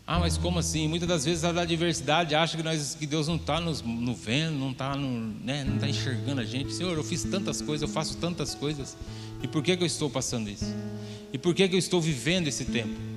Ah, 0.06 0.18
mas 0.18 0.36
como 0.36 0.58
assim? 0.58 0.88
Muitas 0.88 1.08
das 1.08 1.24
vezes 1.24 1.44
a 1.44 1.50
adversidade 1.50 2.34
acha 2.34 2.56
que, 2.56 2.62
nós, 2.62 2.96
que 2.96 3.06
Deus 3.06 3.28
não 3.28 3.36
está 3.36 3.60
nos 3.60 3.80
no 3.80 4.14
vendo, 4.14 4.58
não 4.58 4.72
está 4.72 4.96
né, 4.96 5.64
tá 5.78 5.88
enxergando 5.88 6.40
a 6.40 6.44
gente. 6.44 6.72
Senhor, 6.72 6.96
eu 6.96 7.04
fiz 7.04 7.22
tantas 7.22 7.62
coisas, 7.62 7.88
eu 7.88 7.94
faço 7.94 8.16
tantas 8.16 8.54
coisas. 8.54 8.96
E 9.42 9.48
por 9.48 9.62
que, 9.62 9.76
que 9.76 9.82
eu 9.82 9.86
estou 9.86 10.10
passando 10.10 10.50
isso? 10.50 10.74
E 11.32 11.38
por 11.38 11.54
que, 11.54 11.68
que 11.68 11.74
eu 11.76 11.78
estou 11.78 12.00
vivendo 12.00 12.48
esse 12.48 12.64
tempo? 12.64 13.09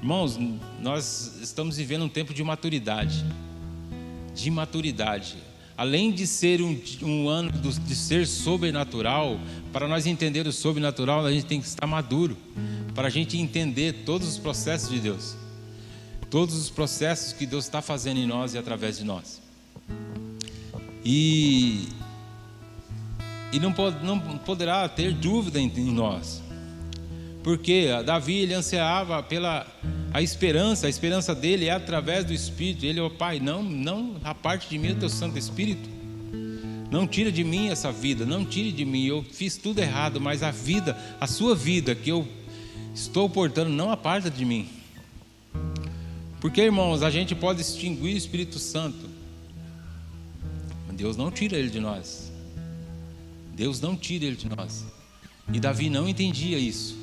Irmãos, 0.00 0.38
nós 0.80 1.38
estamos 1.40 1.76
vivendo 1.76 2.04
um 2.04 2.08
tempo 2.08 2.34
de 2.34 2.42
maturidade. 2.42 3.24
De 4.34 4.50
maturidade 4.50 5.36
além 5.80 6.12
de 6.12 6.26
ser 6.26 6.60
um, 6.60 6.78
um 7.00 7.26
ano 7.26 7.50
de 7.50 7.94
ser 7.94 8.26
sobrenatural, 8.26 9.40
para 9.72 9.88
nós 9.88 10.06
entender 10.06 10.46
o 10.46 10.52
sobrenatural, 10.52 11.24
a 11.24 11.32
gente 11.32 11.46
tem 11.46 11.58
que 11.58 11.66
estar 11.66 11.86
maduro, 11.86 12.36
para 12.94 13.08
a 13.08 13.10
gente 13.10 13.38
entender 13.38 14.04
todos 14.04 14.28
os 14.28 14.36
processos 14.36 14.90
de 14.90 15.00
Deus, 15.00 15.34
todos 16.28 16.54
os 16.54 16.68
processos 16.68 17.32
que 17.32 17.46
Deus 17.46 17.64
está 17.64 17.80
fazendo 17.80 18.20
em 18.20 18.26
nós 18.26 18.52
e 18.52 18.58
através 18.58 18.98
de 18.98 19.04
nós. 19.04 19.40
E, 21.02 21.88
e 23.50 23.58
não, 23.58 23.74
não 24.02 24.20
poderá 24.20 24.86
ter 24.86 25.14
dúvida 25.14 25.58
em, 25.58 25.72
em 25.74 25.94
nós, 25.94 26.42
porque 27.42 27.88
Davi 28.04 28.38
ele 28.38 28.54
ansiava 28.54 29.22
pela 29.22 29.66
a 30.12 30.20
esperança, 30.20 30.86
a 30.86 30.90
esperança 30.90 31.34
dele 31.34 31.66
é 31.66 31.70
através 31.70 32.24
do 32.24 32.32
Espírito. 32.32 32.84
Ele, 32.84 33.00
ó 33.00 33.06
oh, 33.06 33.10
Pai, 33.10 33.38
não, 33.38 33.62
não 33.62 34.16
a 34.24 34.34
parte 34.34 34.68
de 34.68 34.78
mim 34.78 34.90
o 34.90 34.96
teu 34.96 35.08
Santo 35.08 35.38
Espírito. 35.38 35.88
Não 36.90 37.06
tira 37.06 37.30
de 37.30 37.44
mim 37.44 37.68
essa 37.68 37.92
vida, 37.92 38.26
não 38.26 38.44
tire 38.44 38.72
de 38.72 38.84
mim. 38.84 39.06
Eu 39.06 39.22
fiz 39.22 39.56
tudo 39.56 39.78
errado, 39.78 40.20
mas 40.20 40.42
a 40.42 40.50
vida, 40.50 40.98
a 41.20 41.26
sua 41.26 41.54
vida 41.54 41.94
que 41.94 42.10
eu 42.10 42.26
estou 42.92 43.30
portando, 43.30 43.70
não 43.70 43.92
aparta 43.92 44.28
de 44.28 44.44
mim. 44.44 44.68
Porque, 46.40 46.60
irmãos, 46.60 47.02
a 47.02 47.10
gente 47.10 47.34
pode 47.34 47.60
extinguir 47.60 48.14
o 48.14 48.18
Espírito 48.18 48.58
Santo, 48.58 49.08
mas 50.88 50.96
Deus 50.96 51.16
não 51.16 51.30
tira 51.30 51.56
ele 51.56 51.70
de 51.70 51.78
nós. 51.78 52.32
Deus 53.54 53.80
não 53.80 53.96
tira 53.96 54.24
ele 54.24 54.36
de 54.36 54.48
nós. 54.48 54.84
E 55.52 55.60
Davi 55.60 55.88
não 55.88 56.08
entendia 56.08 56.58
isso. 56.58 56.98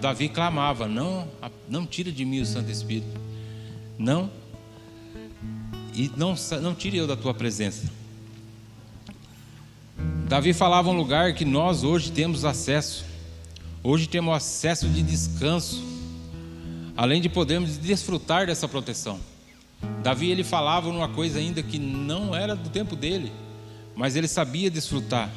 Davi 0.00 0.28
clamava: 0.28 0.86
Não, 0.86 1.26
não 1.68 1.84
tira 1.84 2.12
de 2.12 2.24
mim 2.24 2.40
o 2.40 2.46
Santo 2.46 2.70
Espírito. 2.70 3.20
Não. 3.98 4.30
E 5.92 6.10
não, 6.16 6.36
não 6.62 6.74
tire 6.74 6.96
eu 6.96 7.08
da 7.08 7.16
tua 7.16 7.34
presença. 7.34 7.90
Davi 10.28 10.52
falava 10.52 10.88
um 10.90 10.96
lugar 10.96 11.34
que 11.34 11.44
nós 11.44 11.82
hoje 11.82 12.12
temos 12.12 12.44
acesso. 12.44 13.04
Hoje 13.82 14.08
temos 14.08 14.32
acesso 14.32 14.88
de 14.88 15.02
descanso. 15.02 15.82
Além 16.96 17.20
de 17.20 17.28
podermos 17.28 17.76
desfrutar 17.78 18.46
dessa 18.46 18.68
proteção. 18.68 19.18
Davi 20.02 20.30
ele 20.30 20.44
falava 20.44 20.92
numa 20.92 21.08
coisa 21.08 21.38
ainda 21.40 21.62
que 21.62 21.78
não 21.78 22.34
era 22.34 22.54
do 22.54 22.68
tempo 22.68 22.96
dele, 22.96 23.32
mas 23.94 24.16
ele 24.16 24.28
sabia 24.28 24.70
desfrutar. 24.70 25.30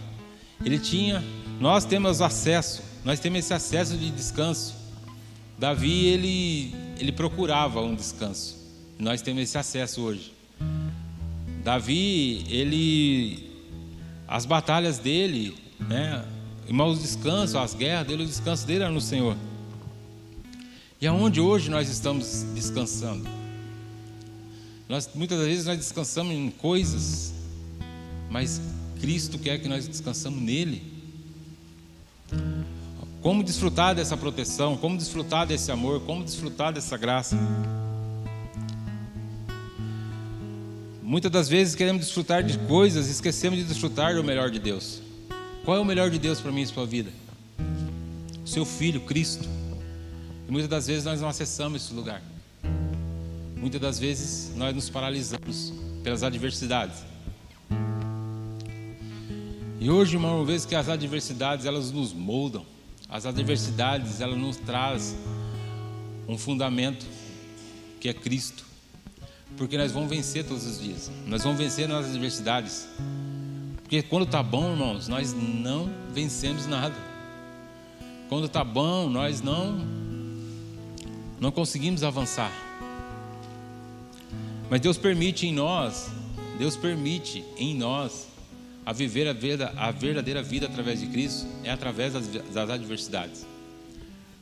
Ele 0.63 0.79
tinha, 0.79 1.23
nós 1.59 1.85
temos 1.85 2.21
acesso 2.21 2.90
nós 3.03 3.19
temos 3.19 3.39
esse 3.39 3.53
acesso 3.53 3.97
de 3.97 4.11
descanso. 4.11 4.75
Davi, 5.57 6.05
ele, 6.05 6.75
ele 6.99 7.11
procurava 7.11 7.81
um 7.81 7.95
descanso. 7.95 8.57
Nós 8.97 9.21
temos 9.21 9.43
esse 9.43 9.57
acesso 9.57 10.01
hoje. 10.01 10.33
Davi, 11.63 12.45
ele. 12.49 13.49
As 14.27 14.45
batalhas 14.45 14.97
dele, 14.97 15.55
né? 15.79 16.23
Irmãos, 16.67 17.01
descanso, 17.01 17.57
as 17.57 17.73
guerras 17.73 18.07
dele, 18.07 18.23
o 18.23 18.25
descanso 18.25 18.65
dele 18.65 18.83
era 18.83 18.91
no 18.91 19.01
Senhor. 19.01 19.35
E 21.01 21.07
aonde 21.07 21.41
hoje 21.41 21.69
nós 21.69 21.89
estamos 21.89 22.43
descansando? 22.53 23.27
Nós, 24.87 25.09
muitas 25.15 25.39
vezes 25.39 25.65
nós 25.65 25.77
descansamos 25.77 26.33
em 26.33 26.51
coisas, 26.51 27.33
mas 28.29 28.61
Cristo 28.99 29.39
quer 29.39 29.57
que 29.59 29.67
nós 29.67 29.87
descansamos 29.87 30.41
nele. 30.41 30.83
Como 33.21 33.43
desfrutar 33.43 33.93
dessa 33.93 34.17
proteção, 34.17 34.75
como 34.75 34.97
desfrutar 34.97 35.45
desse 35.45 35.71
amor, 35.71 36.01
como 36.01 36.23
desfrutar 36.23 36.73
dessa 36.73 36.97
graça. 36.97 37.37
Muitas 41.03 41.29
das 41.29 41.47
vezes 41.47 41.75
queremos 41.75 42.01
desfrutar 42.01 42.41
de 42.41 42.57
coisas 42.57 43.07
e 43.07 43.11
esquecemos 43.11 43.59
de 43.59 43.65
desfrutar 43.65 44.15
do 44.15 44.23
melhor 44.23 44.49
de 44.49 44.57
Deus. 44.57 45.01
Qual 45.63 45.77
é 45.77 45.79
o 45.79 45.85
melhor 45.85 46.09
de 46.09 46.17
Deus 46.17 46.39
para 46.39 46.51
mim 46.51 46.61
e 46.61 46.67
sua 46.67 46.85
vida? 46.85 47.11
Seu 48.43 48.65
filho, 48.65 49.01
Cristo. 49.01 49.47
E 50.47 50.51
muitas 50.51 50.69
das 50.69 50.87
vezes 50.87 51.05
nós 51.05 51.21
não 51.21 51.29
acessamos 51.29 51.83
esse 51.83 51.93
lugar. 51.93 52.23
Muitas 53.55 53.79
das 53.79 53.99
vezes 53.99 54.51
nós 54.55 54.73
nos 54.73 54.89
paralisamos 54.89 55.71
pelas 56.03 56.23
adversidades. 56.23 57.03
E 59.79 59.89
hoje, 59.91 60.15
irmão, 60.15 60.37
uma 60.37 60.45
vez 60.45 60.65
que 60.65 60.73
as 60.75 60.89
adversidades 60.89 61.67
elas 61.67 61.91
nos 61.91 62.13
moldam, 62.13 62.65
as 63.11 63.25
adversidades, 63.25 64.21
ela 64.21 64.37
nos 64.37 64.55
traz 64.55 65.17
um 66.29 66.37
fundamento 66.37 67.05
que 67.99 68.07
é 68.07 68.13
Cristo. 68.13 68.65
Porque 69.57 69.77
nós 69.77 69.91
vamos 69.91 70.09
vencer 70.09 70.45
todos 70.45 70.65
os 70.65 70.81
dias. 70.81 71.11
Nós 71.27 71.43
vamos 71.43 71.57
vencer 71.57 71.89
nas 71.89 72.05
adversidades. 72.05 72.87
Porque 73.81 74.01
quando 74.01 74.23
está 74.23 74.41
bom, 74.41 74.71
irmãos, 74.71 75.09
nós 75.09 75.33
não 75.33 75.91
vencemos 76.13 76.65
nada. 76.65 76.95
Quando 78.29 78.45
está 78.45 78.63
bom, 78.63 79.09
nós 79.09 79.41
não 79.41 80.01
não 81.37 81.51
conseguimos 81.51 82.03
avançar. 82.03 82.51
Mas 84.69 84.79
Deus 84.79 84.97
permite 84.97 85.47
em 85.47 85.53
nós, 85.53 86.09
Deus 86.57 86.77
permite 86.77 87.43
em 87.57 87.75
nós 87.75 88.30
a 88.85 88.93
viver 88.93 89.27
a, 89.27 89.33
vida, 89.33 89.71
a 89.77 89.91
verdadeira 89.91 90.41
vida 90.41 90.65
através 90.65 90.99
de 90.99 91.07
Cristo 91.07 91.47
é 91.63 91.71
através 91.71 92.13
das, 92.13 92.27
das 92.27 92.69
adversidades. 92.69 93.45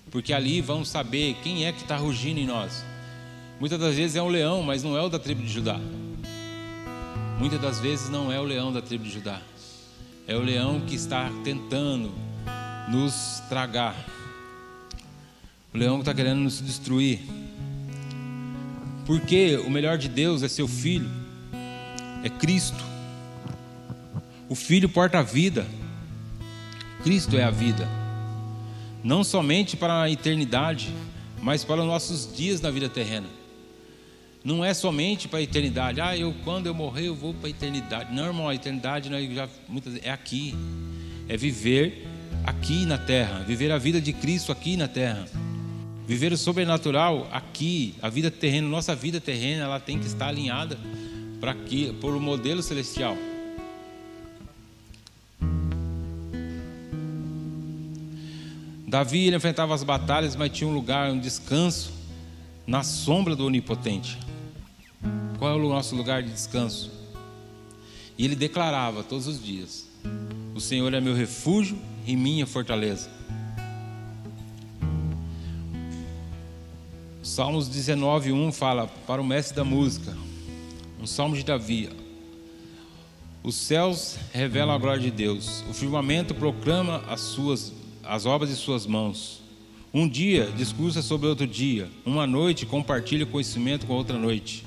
Porque 0.10 0.34
ali 0.34 0.62
vamos 0.62 0.90
saber 0.90 1.36
quem 1.44 1.66
é 1.66 1.72
que 1.72 1.82
está 1.82 1.98
rugindo 1.98 2.40
em 2.40 2.48
nós. 2.48 2.84
Muitas 3.60 3.80
das 3.80 3.96
vezes 3.96 4.16
é 4.16 4.22
um 4.22 4.30
leão, 4.30 4.64
mas 4.64 4.82
não 4.82 4.98
é 4.98 5.02
o 5.02 5.10
da 5.10 5.20
tribo 5.20 5.42
de 5.42 5.50
Judá. 5.50 5.80
Muitas 7.38 7.62
das 7.62 7.80
vezes 7.80 8.10
não 8.10 8.32
é 8.32 8.40
o 8.40 8.44
leão 8.44 8.72
da 8.72 8.82
tribo 8.82 9.04
de 9.04 9.12
Judá. 9.12 9.42
É 10.28 10.36
o 10.36 10.42
leão 10.42 10.82
que 10.82 10.96
está 10.96 11.30
tentando 11.44 12.12
nos 12.90 13.42
tragar. 13.50 13.96
O 15.74 15.78
leão 15.78 15.96
que 15.96 16.02
está 16.02 16.14
querendo 16.14 16.40
nos 16.40 16.62
destruir. 16.62 17.20
Porque 19.06 19.58
o 19.58 19.70
melhor 19.70 19.98
de 19.98 20.08
Deus 20.08 20.44
é 20.44 20.48
seu 20.48 20.68
filho, 20.68 21.10
é 22.24 22.30
Cristo. 22.30 22.89
O 24.50 24.56
Filho 24.56 24.90
porta 24.90 25.20
a 25.20 25.22
vida. 25.22 25.68
Cristo 27.04 27.38
é 27.38 27.44
a 27.44 27.52
vida. 27.52 27.88
Não 29.04 29.24
somente 29.24 29.78
para 29.78 30.02
a 30.02 30.10
eternidade, 30.10 30.92
mas 31.40 31.64
para 31.64 31.82
os 31.82 31.88
nossos 31.88 32.36
dias 32.36 32.60
na 32.60 32.72
vida 32.72 32.90
terrena. 32.90 33.28
Não 34.44 34.66
é 34.66 34.74
somente 34.74 35.28
para 35.28 35.38
a 35.38 35.42
eternidade. 35.44 36.02
Ah, 36.02 36.18
eu 36.18 36.34
quando 36.44 36.66
eu 36.66 36.74
morrer 36.74 37.08
eu 37.08 37.16
vou 37.16 37.32
para 37.32 37.48
a 37.48 37.52
eternidade. 37.52 38.14
Não, 38.14 38.26
irmão, 38.26 38.50
a 38.50 38.56
eternidade 38.56 39.08
nós 39.10 39.32
já 39.32 39.48
muitas 39.68 40.04
é 40.04 40.10
aqui. 40.10 40.56
É 41.28 41.38
viver 41.38 42.08
aqui 42.44 42.88
na 42.88 42.98
terra, 42.98 43.44
viver 43.44 43.72
a 43.72 43.78
vida 43.78 44.02
de 44.02 44.12
Cristo 44.14 44.52
aqui 44.52 44.76
na 44.76 44.88
terra. 44.88 45.28
Viver 46.08 46.34
o 46.34 46.38
sobrenatural 46.38 47.28
aqui, 47.32 47.94
a 48.02 48.10
vida 48.10 48.32
terrena, 48.32 48.68
nossa 48.68 48.96
vida 48.96 49.22
terrena, 49.22 49.66
ela 49.66 49.80
tem 49.80 50.00
que 50.00 50.08
estar 50.08 50.28
alinhada 50.28 50.80
para 51.40 51.54
que 51.54 51.94
por 52.02 52.16
o 52.16 52.20
modelo 52.20 52.64
celestial. 52.64 53.16
Davi 58.90 59.28
ele 59.28 59.36
enfrentava 59.36 59.76
as 59.76 59.84
batalhas, 59.84 60.36
mas 60.36 60.52
tinha 60.52 60.68
um 60.68 60.74
lugar, 60.74 61.12
um 61.12 61.20
descanso 61.20 61.94
na 62.66 62.82
sombra 62.82 63.36
do 63.36 63.46
Onipotente. 63.46 64.18
Qual 65.38 65.52
é 65.52 65.56
o 65.56 65.70
nosso 65.70 65.96
lugar 65.96 66.24
de 66.24 66.32
descanso? 66.32 66.92
E 68.18 68.26
ele 68.26 68.36
declarava 68.36 69.04
todos 69.04 69.28
os 69.28 69.44
dias: 69.44 69.88
O 70.56 70.60
Senhor 70.60 70.92
é 70.92 71.00
meu 71.00 71.14
refúgio 71.14 71.78
e 72.04 72.16
minha 72.16 72.48
fortaleza. 72.48 73.12
Salmos 77.22 77.68
19, 77.68 78.32
1 78.32 78.52
fala 78.52 78.88
para 79.06 79.22
o 79.22 79.24
mestre 79.24 79.56
da 79.56 79.64
música, 79.64 80.18
um 81.00 81.06
salmo 81.06 81.36
de 81.36 81.44
Davi. 81.44 81.92
Os 83.44 83.56
céus 83.56 84.18
revelam 84.34 84.74
a 84.74 84.80
glória 84.80 85.00
de 85.00 85.12
Deus, 85.12 85.64
o 85.70 85.76
firmamento 85.76 86.34
proclama 86.34 87.04
as 87.08 87.22
suas 87.22 87.79
as 88.10 88.26
obras 88.26 88.50
de 88.50 88.56
suas 88.56 88.88
mãos. 88.88 89.40
Um 89.94 90.08
dia 90.08 90.52
discursa 90.58 91.02
sobre 91.02 91.28
outro 91.28 91.46
dia, 91.46 91.90
uma 92.06 92.26
noite 92.26 92.66
compartilha 92.66 93.26
conhecimento 93.26 93.86
com 93.86 93.94
outra 93.94 94.18
noite. 94.18 94.66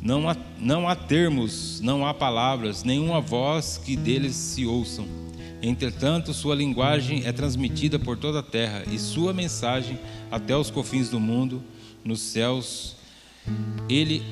Não 0.00 0.28
há, 0.28 0.36
não 0.58 0.88
há 0.88 0.94
termos, 0.94 1.80
não 1.80 2.06
há 2.06 2.12
palavras, 2.12 2.84
nenhuma 2.84 3.20
voz 3.20 3.78
que 3.78 3.96
deles 3.96 4.34
se 4.34 4.66
ouçam. 4.66 5.06
Entretanto, 5.62 6.34
sua 6.34 6.54
linguagem 6.54 7.22
é 7.24 7.32
transmitida 7.32 7.98
por 7.98 8.18
toda 8.18 8.40
a 8.40 8.42
terra 8.42 8.82
e 8.90 8.98
sua 8.98 9.32
mensagem 9.32 9.98
até 10.30 10.56
os 10.56 10.70
confins 10.70 11.08
do 11.08 11.20
mundo, 11.20 11.62
nos 12.04 12.20
céus. 12.20 12.96
Ele 13.88 14.22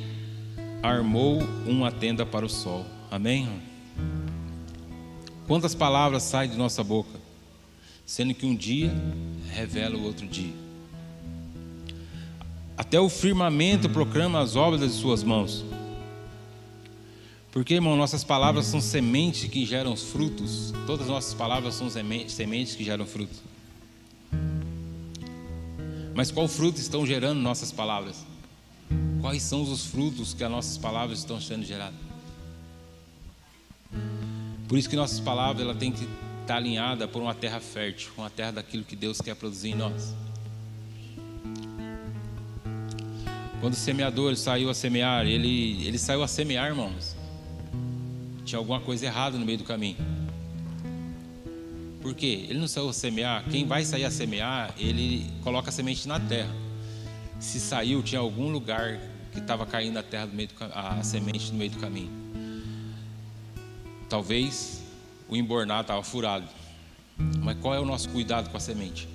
armou 0.83 1.39
uma 1.67 1.93
tenda 1.93 2.27
para 2.27 2.45
o 2.45 2.49
sol. 2.49 2.85
Amém? 3.11 3.49
Quantas 5.47 5.75
palavras 5.75 6.25
saem 6.25 6.51
de 6.51 6.57
nossa 6.57 6.83
boca? 6.83 7.20
Sendo 8.11 8.35
que 8.35 8.45
um 8.45 8.57
dia 8.57 8.93
revela 9.53 9.97
o 9.97 10.03
outro 10.03 10.27
dia. 10.27 10.53
Até 12.77 12.99
o 12.99 13.09
firmamento 13.09 13.89
proclama 13.89 14.41
as 14.41 14.57
obras 14.57 14.81
de 14.81 14.89
suas 14.89 15.23
mãos. 15.23 15.65
Porque, 17.53 17.75
irmão, 17.75 17.95
nossas 17.97 18.25
palavras 18.25 18.67
são 18.67 18.81
sementes 18.81 19.49
que 19.49 19.65
geram 19.65 19.95
frutos. 19.95 20.75
Todas 20.89 21.03
as 21.03 21.09
nossas 21.09 21.35
palavras 21.35 21.77
são 21.77 21.89
sementes 21.89 22.75
que 22.75 22.83
geram 22.83 23.07
frutos. 23.07 23.39
Mas 26.13 26.33
qual 26.33 26.49
fruto 26.49 26.81
estão 26.81 27.07
gerando 27.07 27.39
nossas 27.39 27.71
palavras? 27.71 28.27
Quais 29.21 29.41
são 29.45 29.63
os 29.63 29.87
frutos 29.87 30.35
que 30.35 30.43
as 30.43 30.51
nossas 30.51 30.77
palavras 30.77 31.21
estão 31.21 31.41
sendo 31.41 31.65
geradas? 31.65 32.01
Por 34.67 34.77
isso 34.77 34.91
que 34.91 34.97
nossas 34.97 35.21
palavras 35.21 35.65
ela 35.65 35.77
tem 35.77 35.93
que 35.93 36.09
está 36.51 36.57
alinhada 36.57 37.07
por 37.07 37.23
uma 37.23 37.33
terra 37.33 37.61
fértil, 37.61 38.11
uma 38.19 38.29
terra 38.29 38.51
daquilo 38.51 38.83
que 38.83 38.97
Deus 38.97 39.21
quer 39.21 39.37
produzir 39.37 39.71
em 39.71 39.75
nós. 39.77 40.17
Quando 43.61 43.75
o 43.75 43.77
semeador 43.77 44.35
saiu 44.35 44.69
a 44.69 44.75
semear, 44.75 45.27
ele, 45.27 45.87
ele 45.87 45.97
saiu 45.97 46.25
a 46.25 46.27
semear, 46.27 46.67
irmãos. 46.67 47.15
Tinha 48.45 48.59
alguma 48.59 48.81
coisa 48.81 49.07
errada 49.07 49.39
no 49.39 49.47
meio 49.47 49.59
do 49.59 49.65
caminho. 49.65 49.97
Por 52.03 52.15
quê? 52.15 52.47
Ele 52.49 52.59
não 52.59 52.67
saiu 52.67 52.89
a 52.89 52.93
semear. 52.93 53.45
Quem 53.49 53.65
vai 53.65 53.85
sair 53.85 54.05
a 54.05 54.11
semear, 54.11 54.75
ele 54.77 55.31
coloca 55.45 55.69
a 55.69 55.73
semente 55.73 56.09
na 56.09 56.19
terra. 56.19 56.53
Se 57.39 57.61
saiu, 57.61 58.03
tinha 58.03 58.21
algum 58.21 58.51
lugar 58.51 58.99
que 59.31 59.39
estava 59.39 59.65
caindo 59.65 59.99
a 59.99 60.03
terra 60.03 60.27
do 60.27 60.35
meio 60.35 60.49
do, 60.49 60.55
a 60.73 61.01
semente 61.05 61.53
no 61.53 61.59
meio 61.59 61.71
do 61.71 61.79
caminho. 61.79 62.11
Talvez 64.09 64.80
o 65.31 65.37
embornado 65.37 65.83
estava 65.83 66.03
furado. 66.03 66.47
Mas 67.41 67.57
qual 67.59 67.75
é 67.75 67.81
o 67.81 67.85
nosso 67.85 68.09
cuidado 68.09 68.51
com 68.51 68.57
a 68.57 68.61
semente? 68.61 69.09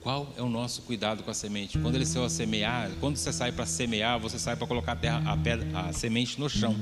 Qual 0.00 0.32
é 0.36 0.40
o 0.40 0.48
nosso 0.48 0.82
cuidado 0.82 1.22
com 1.22 1.30
a 1.30 1.34
semente? 1.34 1.78
Quando 1.78 1.96
ele 1.96 2.06
saiu 2.06 2.24
a 2.24 2.30
semear, 2.30 2.90
quando 3.00 3.16
você 3.16 3.32
sai 3.32 3.52
para 3.52 3.66
semear, 3.66 4.18
você 4.18 4.38
sai 4.38 4.56
para 4.56 4.66
colocar 4.66 4.92
a, 4.92 4.96
terra, 4.96 5.22
a, 5.30 5.36
pedra, 5.36 5.66
a 5.78 5.92
semente 5.92 6.40
no 6.40 6.48
chão. 6.48 6.74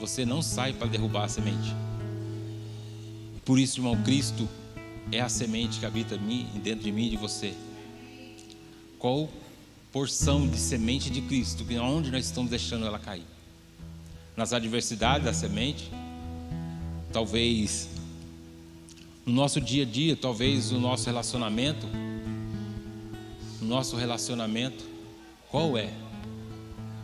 Você 0.00 0.24
não 0.24 0.42
sai 0.42 0.72
para 0.72 0.88
derrubar 0.88 1.24
a 1.24 1.28
semente. 1.28 1.74
Por 3.44 3.58
isso, 3.58 3.78
irmão, 3.78 4.00
Cristo 4.02 4.48
é 5.12 5.20
a 5.20 5.28
semente 5.28 5.78
que 5.78 5.86
habita 5.86 6.16
mim, 6.16 6.48
dentro 6.62 6.84
de 6.84 6.90
mim 6.90 7.06
e 7.06 7.10
de 7.10 7.16
você. 7.16 7.54
Qual 8.98 9.28
porção 9.92 10.46
de 10.46 10.58
semente 10.58 11.10
de 11.10 11.20
Cristo, 11.22 11.64
onde 11.82 12.10
nós 12.10 12.24
estamos 12.24 12.50
deixando 12.50 12.86
ela 12.86 12.98
cair? 12.98 13.26
Nas 14.36 14.52
adversidades 14.52 15.24
da 15.24 15.32
semente, 15.32 15.90
talvez 17.12 17.88
no 19.24 19.32
nosso 19.32 19.60
dia 19.60 19.82
a 19.82 19.86
dia, 19.86 20.16
talvez 20.16 20.70
no 20.70 20.80
nosso 20.80 21.06
relacionamento, 21.06 21.86
no 23.60 23.68
nosso 23.68 23.96
relacionamento, 23.96 24.84
qual 25.50 25.76
é 25.76 25.90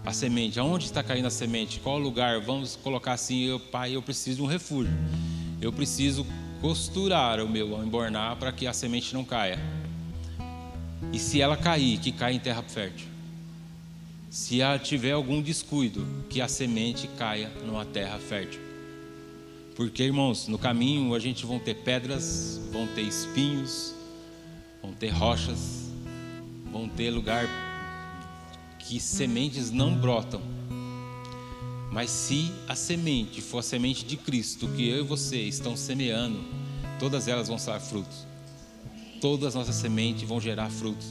a 0.04 0.12
semente? 0.12 0.58
Aonde 0.58 0.86
está 0.86 1.02
caindo 1.02 1.26
a 1.26 1.30
semente? 1.30 1.80
Qual 1.80 1.98
lugar? 1.98 2.40
Vamos 2.40 2.76
colocar 2.76 3.12
assim, 3.12 3.44
eu, 3.44 3.60
pai, 3.60 3.96
eu 3.96 4.02
preciso 4.02 4.36
de 4.36 4.42
um 4.42 4.46
refúgio. 4.46 4.92
Eu 5.60 5.72
preciso 5.72 6.26
costurar 6.60 7.40
o 7.40 7.48
meu, 7.48 7.82
embornar 7.82 8.36
para 8.36 8.52
que 8.52 8.66
a 8.66 8.72
semente 8.72 9.12
não 9.14 9.24
caia. 9.24 9.58
E 11.12 11.18
se 11.18 11.40
ela 11.40 11.56
cair, 11.56 11.98
que 11.98 12.12
caia 12.12 12.34
em 12.34 12.38
terra 12.38 12.62
fértil. 12.62 13.06
Se 14.30 14.60
ela 14.60 14.78
tiver 14.78 15.12
algum 15.12 15.40
descuido, 15.40 16.06
que 16.28 16.40
a 16.40 16.48
semente 16.48 17.08
caia 17.18 17.50
numa 17.64 17.84
terra 17.84 18.18
fértil. 18.18 18.65
Porque, 19.76 20.04
irmãos, 20.04 20.48
no 20.48 20.56
caminho 20.56 21.14
a 21.14 21.18
gente 21.18 21.44
vão 21.44 21.58
ter 21.58 21.74
pedras, 21.74 22.58
vão 22.72 22.86
ter 22.86 23.02
espinhos, 23.02 23.94
vão 24.80 24.94
ter 24.94 25.10
rochas, 25.10 25.90
vão 26.72 26.88
ter 26.88 27.10
lugar 27.10 27.46
que 28.78 28.98
sementes 28.98 29.70
não 29.70 29.94
brotam. 29.94 30.40
Mas 31.92 32.08
se 32.08 32.50
a 32.66 32.74
semente 32.74 33.42
for 33.42 33.58
a 33.58 33.62
semente 33.62 34.02
de 34.06 34.16
Cristo, 34.16 34.66
que 34.68 34.88
eu 34.88 35.00
e 35.00 35.06
você 35.06 35.42
estão 35.42 35.76
semeando, 35.76 36.42
todas 36.98 37.28
elas 37.28 37.48
vão 37.48 37.58
dar 37.58 37.78
frutos. 37.78 38.26
Todas 39.20 39.48
as 39.48 39.54
nossas 39.56 39.74
sementes 39.74 40.26
vão 40.26 40.40
gerar 40.40 40.70
frutos. 40.70 41.06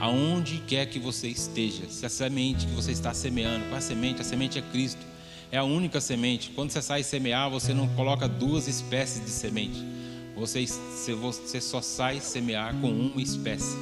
Aonde 0.00 0.62
quer 0.64 0.86
que 0.86 1.00
você 1.00 1.26
esteja, 1.26 1.88
se 1.88 2.06
a 2.06 2.08
semente 2.08 2.66
que 2.66 2.72
você 2.72 2.92
está 2.92 3.12
semeando, 3.12 3.64
qual 3.66 3.78
a 3.78 3.80
semente? 3.80 4.20
A 4.20 4.24
semente 4.24 4.60
é 4.60 4.62
Cristo 4.62 5.04
é 5.50 5.58
a 5.58 5.64
única 5.64 6.00
semente. 6.00 6.50
Quando 6.50 6.70
você 6.70 6.82
sai 6.82 7.02
semear, 7.02 7.50
você 7.50 7.72
não 7.72 7.88
coloca 7.88 8.28
duas 8.28 8.68
espécies 8.68 9.24
de 9.24 9.30
semente. 9.30 9.82
Você, 10.36 10.64
você 11.20 11.60
só 11.60 11.80
sai 11.80 12.20
semear 12.20 12.74
com 12.80 12.90
uma 12.90 13.20
espécie. 13.20 13.76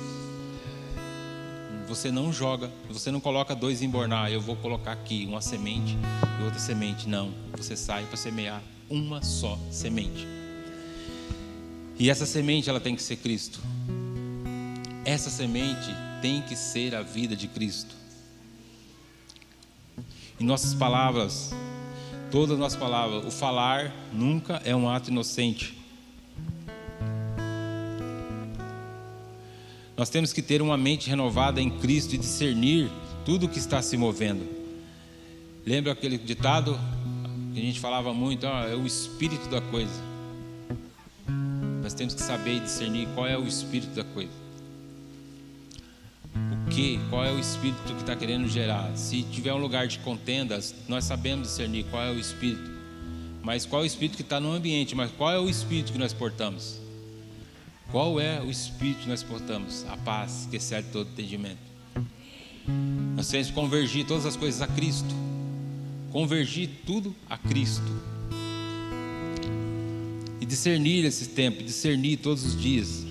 Você 1.88 2.10
não 2.10 2.32
joga, 2.32 2.70
você 2.88 3.10
não 3.10 3.20
coloca 3.20 3.54
dois 3.54 3.82
embornar. 3.82 4.30
Eu 4.30 4.40
vou 4.40 4.56
colocar 4.56 4.92
aqui 4.92 5.26
uma 5.28 5.40
semente 5.40 5.96
e 6.40 6.44
outra 6.44 6.58
semente. 6.58 7.08
Não, 7.08 7.32
você 7.56 7.76
sai 7.76 8.04
para 8.04 8.16
semear 8.16 8.62
uma 8.88 9.22
só 9.22 9.58
semente. 9.70 10.26
E 11.98 12.10
essa 12.10 12.26
semente 12.26 12.68
ela 12.68 12.80
tem 12.80 12.94
que 12.94 13.02
ser 13.02 13.16
Cristo. 13.16 13.60
Essa 15.04 15.30
semente 15.30 15.94
tem 16.20 16.42
que 16.42 16.56
ser 16.56 16.94
a 16.94 17.02
vida 17.02 17.36
de 17.36 17.48
Cristo. 17.48 17.94
Em 20.38 20.44
nossas 20.44 20.74
palavras, 20.74 21.54
todas 22.30 22.52
as 22.52 22.58
nossas 22.58 22.78
palavras, 22.78 23.24
o 23.24 23.30
falar 23.30 23.90
nunca 24.12 24.60
é 24.66 24.76
um 24.76 24.86
ato 24.86 25.10
inocente. 25.10 25.74
Nós 29.96 30.10
temos 30.10 30.34
que 30.34 30.42
ter 30.42 30.60
uma 30.60 30.76
mente 30.76 31.08
renovada 31.08 31.58
em 31.58 31.70
Cristo 31.70 32.14
e 32.14 32.18
discernir 32.18 32.90
tudo 33.24 33.46
o 33.46 33.48
que 33.48 33.58
está 33.58 33.80
se 33.80 33.96
movendo. 33.96 34.46
Lembra 35.64 35.92
aquele 35.92 36.18
ditado 36.18 36.78
que 37.54 37.58
a 37.58 37.62
gente 37.62 37.80
falava 37.80 38.12
muito, 38.12 38.44
é 38.44 38.76
o 38.76 38.84
espírito 38.84 39.48
da 39.48 39.62
coisa. 39.62 40.02
Nós 41.82 41.94
temos 41.94 42.12
que 42.12 42.20
saber 42.20 42.60
discernir 42.60 43.08
qual 43.14 43.26
é 43.26 43.38
o 43.38 43.46
espírito 43.46 43.94
da 43.94 44.04
coisa 44.04 44.45
que, 46.70 47.00
qual 47.08 47.24
é 47.24 47.32
o 47.32 47.38
espírito 47.38 47.82
que 47.82 48.00
está 48.00 48.14
querendo 48.14 48.48
gerar. 48.48 48.94
Se 48.96 49.22
tiver 49.22 49.52
um 49.52 49.58
lugar 49.58 49.86
de 49.86 49.98
contendas, 50.00 50.74
nós 50.88 51.04
sabemos 51.04 51.48
discernir 51.48 51.84
qual 51.90 52.02
é 52.02 52.10
o 52.10 52.18
espírito. 52.18 52.70
Mas 53.42 53.64
qual 53.64 53.82
é 53.82 53.84
o 53.84 53.86
espírito 53.86 54.16
que 54.16 54.22
está 54.22 54.40
no 54.40 54.52
ambiente? 54.52 54.94
Mas 54.94 55.10
qual 55.12 55.30
é 55.30 55.38
o 55.38 55.48
espírito 55.48 55.92
que 55.92 55.98
nós 55.98 56.12
portamos? 56.12 56.80
Qual 57.90 58.20
é 58.20 58.42
o 58.42 58.50
espírito 58.50 59.02
que 59.02 59.08
nós 59.08 59.22
portamos? 59.22 59.86
A 59.88 59.96
paz 59.96 60.48
que 60.50 60.56
excede 60.56 60.88
todo 60.88 61.08
entendimento. 61.08 61.58
Nós 63.14 63.28
temos 63.28 63.46
que 63.46 63.52
convergir 63.52 64.04
todas 64.04 64.26
as 64.26 64.36
coisas 64.36 64.60
a 64.60 64.66
Cristo. 64.66 65.14
Convergir 66.10 66.68
tudo 66.84 67.14
a 67.30 67.38
Cristo. 67.38 67.90
E 70.40 70.44
discernir 70.44 71.04
esse 71.04 71.28
tempo, 71.28 71.62
discernir 71.62 72.16
todos 72.18 72.44
os 72.44 72.60
dias. 72.60 73.06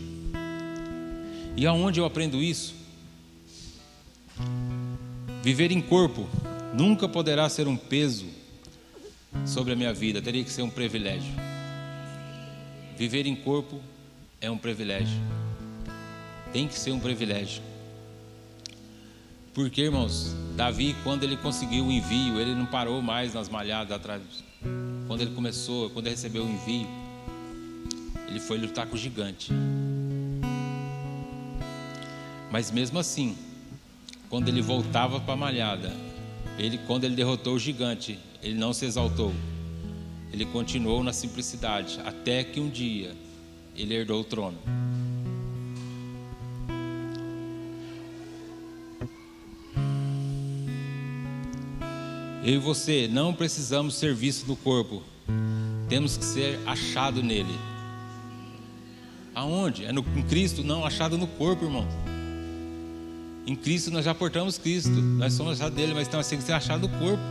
E 1.55 1.65
aonde 1.65 1.99
eu 2.01 2.05
aprendo 2.05 2.43
isso? 2.43 2.74
Viver 5.45 5.71
em 5.71 5.79
corpo, 5.79 6.27
nunca 6.73 7.07
poderá 7.07 7.47
ser 7.47 7.67
um 7.67 7.77
peso 7.77 8.25
sobre 9.45 9.73
a 9.73 9.75
minha 9.75 9.93
vida, 9.93 10.19
teria 10.19 10.43
que 10.43 10.49
ser 10.49 10.63
um 10.63 10.71
privilégio. 10.71 11.31
Viver 12.97 13.27
em 13.27 13.35
corpo 13.35 13.79
é 14.41 14.49
um 14.49 14.57
privilégio. 14.57 15.21
Tem 16.51 16.67
que 16.67 16.73
ser 16.73 16.93
um 16.93 16.99
privilégio. 16.99 17.61
Porque, 19.53 19.83
irmãos, 19.83 20.35
Davi, 20.55 20.95
quando 21.03 21.23
ele 21.23 21.37
conseguiu 21.37 21.85
o 21.85 21.91
envio, 21.91 22.41
ele 22.41 22.55
não 22.55 22.65
parou 22.65 22.99
mais 22.99 23.35
nas 23.35 23.47
malhadas 23.47 23.95
atrás. 23.95 24.23
Quando 25.05 25.21
ele 25.21 25.35
começou, 25.35 25.91
quando 25.91 26.07
ele 26.07 26.15
recebeu 26.15 26.43
o 26.43 26.49
envio, 26.49 26.87
ele 28.27 28.39
foi 28.39 28.57
lutar 28.57 28.87
com 28.87 28.95
o 28.95 28.97
gigante. 28.97 29.51
Mas 32.51 32.71
mesmo 32.71 32.97
assim, 32.97 33.37
quando 34.29 34.49
ele 34.49 34.61
voltava 34.61 35.19
para 35.19 35.33
a 35.33 35.37
malhada, 35.37 35.91
ele, 36.57 36.77
quando 36.87 37.03
ele 37.03 37.15
derrotou 37.15 37.55
o 37.55 37.59
gigante, 37.59 38.19
ele 38.41 38.55
não 38.55 38.73
se 38.73 38.85
exaltou. 38.85 39.33
Ele 40.31 40.45
continuou 40.45 41.03
na 41.03 41.13
simplicidade, 41.13 41.99
até 42.05 42.43
que 42.43 42.59
um 42.59 42.69
dia 42.69 43.15
ele 43.75 43.93
herdou 43.93 44.21
o 44.21 44.23
trono. 44.23 44.57
Eu 52.43 52.53
e 52.53 52.57
você 52.59 53.07
não 53.11 53.33
precisamos 53.33 53.95
ser 53.95 54.13
vistos 54.13 54.47
no 54.47 54.55
corpo, 54.55 55.01
temos 55.89 56.15
que 56.15 56.23
ser 56.23 56.59
achado 56.65 57.23
nele. 57.23 57.55
Aonde? 59.33 59.83
É 59.83 59.91
no, 59.91 60.05
em 60.15 60.23
Cristo? 60.23 60.63
Não, 60.63 60.85
achado 60.85 61.17
no 61.17 61.27
corpo, 61.27 61.65
irmão. 61.65 61.87
Em 63.47 63.55
Cristo 63.55 63.91
nós 63.91 64.03
já 64.03 64.15
portamos 64.15 64.57
Cristo, 64.57 64.89
nós 64.89 65.33
somos 65.33 65.53
achados 65.53 65.75
dele, 65.75 65.93
mas 65.93 66.07
temos 66.07 66.27
que 66.27 66.41
ser 66.41 66.53
achados 66.53 66.89
no 66.89 66.97
corpo. 66.97 67.21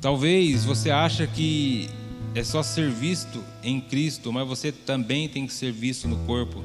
Talvez 0.00 0.64
você 0.64 0.90
acha 0.90 1.26
que 1.26 1.90
é 2.34 2.42
só 2.44 2.62
ser 2.62 2.90
visto 2.90 3.42
em 3.62 3.80
Cristo, 3.80 4.32
mas 4.32 4.46
você 4.46 4.72
também 4.72 5.28
tem 5.28 5.46
que 5.46 5.52
ser 5.52 5.72
visto 5.72 6.06
no 6.08 6.16
corpo. 6.24 6.62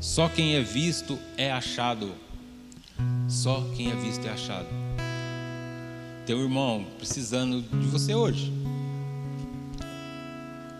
Só 0.00 0.28
quem 0.28 0.56
é 0.56 0.62
visto 0.62 1.18
é 1.36 1.52
achado. 1.52 2.10
Só 3.28 3.60
quem 3.76 3.90
é 3.90 3.94
visto 3.94 4.26
é 4.26 4.30
achado. 4.30 4.66
Teu 6.24 6.40
irmão 6.40 6.86
precisando 6.98 7.62
de 7.62 7.86
você 7.86 8.14
hoje. 8.14 8.52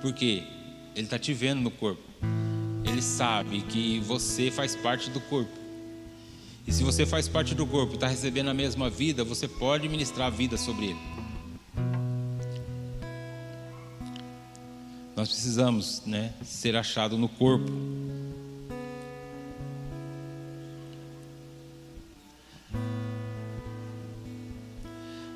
Porque 0.01 0.56
ele 0.97 1.05
está 1.05 1.19
te 1.19 1.35
vendo 1.35 1.61
no 1.61 1.71
corpo. 1.71 2.03
Ele 2.83 3.03
sabe 3.03 3.61
que 3.61 4.01
você 4.01 4.51
faz 4.51 4.75
parte 4.75 5.11
do 5.11 5.21
corpo. 5.21 5.53
E 6.67 6.73
se 6.73 6.83
você 6.83 7.05
faz 7.05 7.29
parte 7.29 7.55
do 7.55 7.67
corpo 7.67 7.95
está 7.95 8.09
recebendo 8.09 8.49
a 8.49 8.55
mesma 8.55 8.89
vida, 8.89 9.23
você 9.23 9.47
pode 9.47 9.87
ministrar 9.91 10.29
a 10.29 10.31
vida 10.31 10.57
sobre 10.57 10.87
ele. 10.87 10.99
Nós 15.15 15.29
precisamos 15.29 16.03
né, 16.07 16.33
ser 16.43 16.75
achado 16.77 17.19
no 17.19 17.29
corpo. 17.29 17.71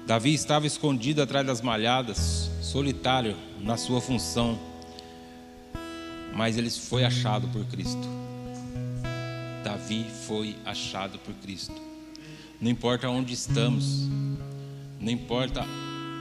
Davi 0.06 0.34
estava 0.34 0.66
escondido 0.66 1.22
atrás 1.22 1.46
das 1.46 1.60
malhadas, 1.60 2.50
solitário 2.62 3.36
na 3.60 3.76
sua 3.76 4.00
função, 4.00 4.58
mas 6.34 6.56
ele 6.56 6.70
foi 6.70 7.04
achado 7.04 7.48
por 7.48 7.64
Cristo. 7.66 8.08
Davi 9.64 10.06
foi 10.26 10.56
achado 10.64 11.18
por 11.18 11.34
Cristo. 11.34 11.74
Não 12.60 12.70
importa 12.70 13.08
onde 13.08 13.32
estamos, 13.32 14.08
não 14.98 15.10
importa 15.10 15.64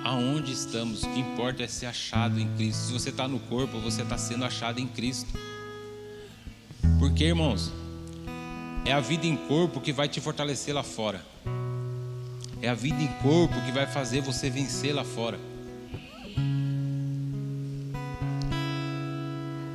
aonde 0.04 0.52
estamos, 0.52 1.04
o 1.04 1.10
que 1.10 1.20
importa 1.20 1.64
é 1.64 1.68
ser 1.68 1.88
achado 1.88 2.40
em 2.40 2.48
Cristo. 2.56 2.88
Se 2.88 2.94
você 2.94 3.10
está 3.10 3.28
no 3.28 3.40
corpo, 3.40 3.80
você 3.80 4.02
está 4.02 4.18
sendo 4.18 4.46
achado 4.46 4.80
em 4.80 4.88
Cristo. 4.88 5.30
Porque, 6.98 7.26
irmãos, 7.26 7.72
é 8.86 8.94
a 8.94 9.00
vida 9.00 9.26
em 9.26 9.36
corpo 9.36 9.82
que 9.82 9.92
vai 9.92 10.08
te 10.08 10.22
fortalecer 10.22 10.74
lá 10.74 10.84
fora. 10.84 11.24
É 12.62 12.70
a 12.70 12.74
vida 12.74 13.02
em 13.02 13.08
corpo 13.22 13.54
que 13.66 13.72
vai 13.72 13.88
fazer 13.88 14.22
você 14.22 14.50
vencer 14.50 14.94
lá 14.94 15.04
fora. 15.04 15.40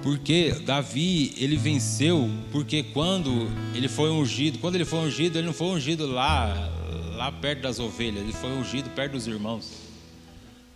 Porque 0.05 0.51
Davi, 0.67 1.33
ele 1.39 1.57
venceu, 1.57 2.29
porque 2.53 2.83
quando 2.83 3.49
ele 3.75 3.89
foi 3.89 4.11
ungido, 4.11 4.59
quando 4.59 4.75
ele 4.75 4.85
foi 4.85 4.99
ungido, 4.99 5.39
ele 5.39 5.47
não 5.47 5.55
foi 5.55 5.69
ungido 5.69 6.07
lá, 6.07 6.71
lá 7.17 7.33
perto 7.33 7.63
das 7.63 7.79
ovelhas, 7.79 8.23
ele 8.23 8.35
foi 8.35 8.51
ungido 8.51 8.91
perto 8.91 9.13
dos 9.13 9.27
irmãos. 9.27 9.73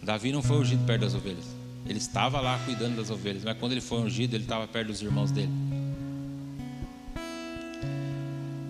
Davi 0.03 0.33
não 0.33 0.43
foi 0.43 0.57
ungido 0.57 0.83
perto 0.87 1.03
das 1.03 1.15
ovelhas. 1.15 1.45
Ele 1.87 1.99
estava 1.99 2.41
lá 2.41 2.59
cuidando 2.65 2.97
das 2.97 3.11
ovelhas, 3.11 3.45
mas 3.45 3.59
quando 3.59 3.73
ele 3.73 3.83
foi 3.83 4.01
ungido, 4.01 4.35
ele 4.35 4.45
estava 4.45 4.67
perto 4.67 4.87
dos 4.87 5.03
irmãos 5.03 5.31
dele. 5.31 5.53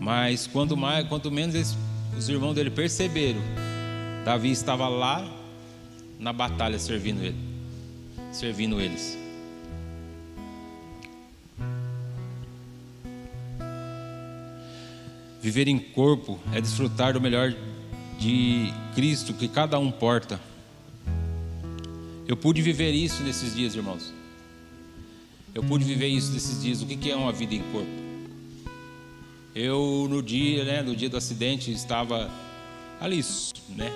Mas 0.01 0.49
quando 0.49 0.77
mais, 0.77 1.07
quanto 1.07 1.31
menos 1.31 1.55
eles 1.55 1.79
os 2.17 2.29
irmãos 2.29 2.55
dele 2.55 2.71
perceberam. 2.71 3.41
Davi 4.25 4.51
estava 4.51 4.89
lá 4.89 5.25
na 6.19 6.33
batalha 6.33 6.81
servindo 6.81 7.23
ele, 7.23 7.37
servindo 8.33 8.81
eles. 8.81 9.18
Viver 15.41 15.69
em 15.69 15.79
corpo 15.79 16.39
é 16.53 16.61
desfrutar 16.61 17.13
do 17.13 17.21
melhor 17.21 17.55
de 18.19 18.73
Cristo 18.95 19.33
que 19.33 19.47
cada 19.47 19.79
um 19.79 19.91
porta. 19.91 20.41
Eu 22.27 22.37
pude 22.37 22.61
viver 22.61 22.91
isso 22.93 23.23
nesses 23.23 23.55
dias, 23.55 23.75
irmãos. 23.75 24.13
Eu 25.55 25.63
pude 25.63 25.85
viver 25.85 26.09
isso 26.09 26.33
nesses 26.33 26.61
dias. 26.61 26.83
O 26.83 26.87
que 26.87 27.11
é 27.11 27.17
uma 27.17 27.33
vida 27.33 27.55
em 27.55 27.63
corpo? 27.73 27.89
Eu 29.55 30.07
no 30.11 30.23
dia, 30.23 30.65
né, 30.65 30.83
no 30.83 30.95
dia 30.95 31.09
do 31.09 31.17
acidente 31.17 31.73
estava 31.73 32.31
ali, 33.01 33.25
né, 33.71 33.93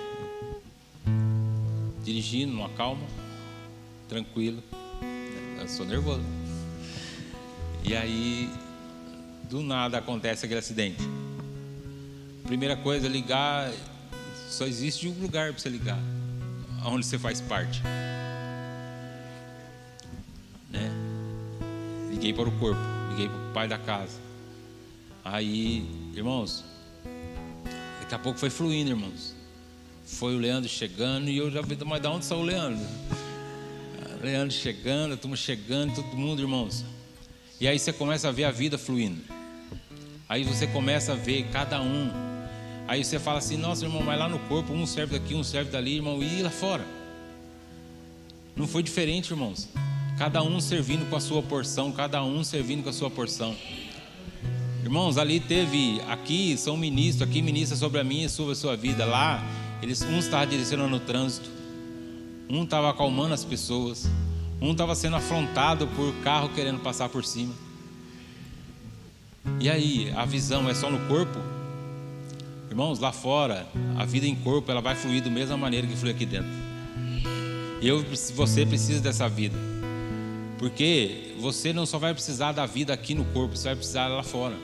dirigindo 2.04 2.52
numa 2.52 2.68
calma, 2.70 3.06
tranquilo. 4.08 4.62
Eu 5.60 5.68
sou 5.68 5.84
nervoso. 5.84 6.24
E 7.84 7.94
aí, 7.94 8.48
do 9.50 9.60
nada 9.60 9.98
acontece 9.98 10.44
aquele 10.44 10.60
acidente. 10.60 11.02
Primeira 12.44 12.76
coisa, 12.76 13.08
ligar. 13.08 13.72
Só 14.48 14.66
existe 14.66 15.08
um 15.08 15.12
lugar 15.20 15.52
para 15.52 15.60
você 15.60 15.68
ligar, 15.68 15.98
onde 16.84 17.06
você 17.06 17.18
faz 17.18 17.40
parte. 17.40 17.82
Né? 20.68 20.90
Liguei 22.10 22.34
para 22.34 22.48
o 22.48 22.52
corpo, 22.58 22.80
liguei 23.10 23.28
para 23.28 23.38
o 23.38 23.52
pai 23.52 23.68
da 23.68 23.78
casa. 23.78 24.18
Aí, 25.24 25.88
irmãos, 26.14 26.64
daqui 28.00 28.14
a 28.14 28.18
pouco 28.18 28.38
foi 28.38 28.50
fluindo, 28.50 28.90
irmãos. 28.90 29.34
Foi 30.04 30.34
o 30.34 30.38
Leandro 30.38 30.68
chegando 30.68 31.30
e 31.30 31.38
eu 31.38 31.50
já 31.50 31.62
vi, 31.62 31.78
mas 31.84 32.02
da 32.02 32.10
onde 32.10 32.24
saiu 32.24 32.40
o 32.40 32.44
Leandro? 32.44 32.84
Leandro 34.22 34.54
chegando, 34.54 35.14
a 35.14 35.16
turma 35.16 35.34
chegando, 35.36 35.94
todo 35.96 36.16
mundo, 36.16 36.40
irmãos. 36.40 36.84
E 37.60 37.66
aí 37.66 37.78
você 37.78 37.92
começa 37.92 38.28
a 38.28 38.32
ver 38.32 38.44
a 38.44 38.50
vida 38.50 38.78
fluindo. 38.78 39.20
Aí 40.28 40.44
você 40.44 40.66
começa 40.66 41.12
a 41.12 41.16
ver 41.16 41.48
cada 41.52 41.80
um. 41.80 42.31
Aí 42.92 43.02
você 43.02 43.18
fala 43.18 43.38
assim, 43.38 43.56
nossa 43.56 43.86
irmão, 43.86 44.02
mas 44.02 44.18
lá 44.18 44.28
no 44.28 44.38
corpo, 44.38 44.70
um 44.70 44.84
serve 44.84 45.18
daqui, 45.18 45.34
um 45.34 45.42
serve 45.42 45.70
dali, 45.70 45.96
irmão, 45.96 46.22
e 46.22 46.42
lá 46.42 46.50
fora. 46.50 46.84
Não 48.54 48.68
foi 48.68 48.82
diferente, 48.82 49.30
irmãos. 49.30 49.66
Cada 50.18 50.42
um 50.42 50.60
servindo 50.60 51.08
com 51.08 51.16
a 51.16 51.20
sua 51.20 51.42
porção, 51.42 51.90
cada 51.90 52.22
um 52.22 52.44
servindo 52.44 52.82
com 52.82 52.90
a 52.90 52.92
sua 52.92 53.08
porção. 53.10 53.56
Irmãos, 54.82 55.16
ali 55.16 55.40
teve, 55.40 56.02
aqui 56.06 56.54
são 56.58 56.76
ministros, 56.76 57.26
aqui 57.26 57.40
ministra 57.40 57.78
sobre 57.78 57.98
a 57.98 58.04
minha 58.04 58.26
e 58.26 58.28
sobre 58.28 58.52
a 58.52 58.56
sua 58.56 58.76
vida. 58.76 59.06
Lá, 59.06 59.42
eles, 59.80 60.02
um 60.02 60.18
estava 60.18 60.46
direcionando 60.46 60.94
o 60.96 61.00
trânsito, 61.00 61.48
um 62.46 62.62
estava 62.62 62.90
acalmando 62.90 63.32
as 63.32 63.42
pessoas, 63.42 64.06
um 64.60 64.72
estava 64.72 64.94
sendo 64.94 65.16
afrontado 65.16 65.86
por 65.96 66.12
carro 66.16 66.50
querendo 66.50 66.80
passar 66.80 67.08
por 67.08 67.24
cima. 67.24 67.54
E 69.58 69.70
aí, 69.70 70.12
a 70.14 70.26
visão 70.26 70.68
é 70.68 70.74
só 70.74 70.90
no 70.90 71.08
corpo? 71.08 71.61
Irmãos, 72.72 72.98
lá 72.98 73.12
fora, 73.12 73.66
a 73.98 74.06
vida 74.06 74.26
em 74.26 74.34
corpo, 74.34 74.70
ela 74.70 74.80
vai 74.80 74.94
fluir 74.94 75.22
da 75.22 75.28
mesma 75.28 75.58
maneira 75.58 75.86
que 75.86 75.94
flui 75.94 76.10
aqui 76.10 76.24
dentro. 76.24 76.48
E 77.82 77.86
eu, 77.86 78.02
você 78.34 78.64
precisa 78.64 78.98
dessa 78.98 79.28
vida. 79.28 79.54
Porque 80.56 81.34
você 81.38 81.70
não 81.70 81.84
só 81.84 81.98
vai 81.98 82.14
precisar 82.14 82.52
da 82.52 82.64
vida 82.64 82.90
aqui 82.94 83.14
no 83.14 83.26
corpo, 83.26 83.54
você 83.54 83.64
vai 83.64 83.76
precisar 83.76 84.08
lá 84.08 84.22
fora. 84.22 84.54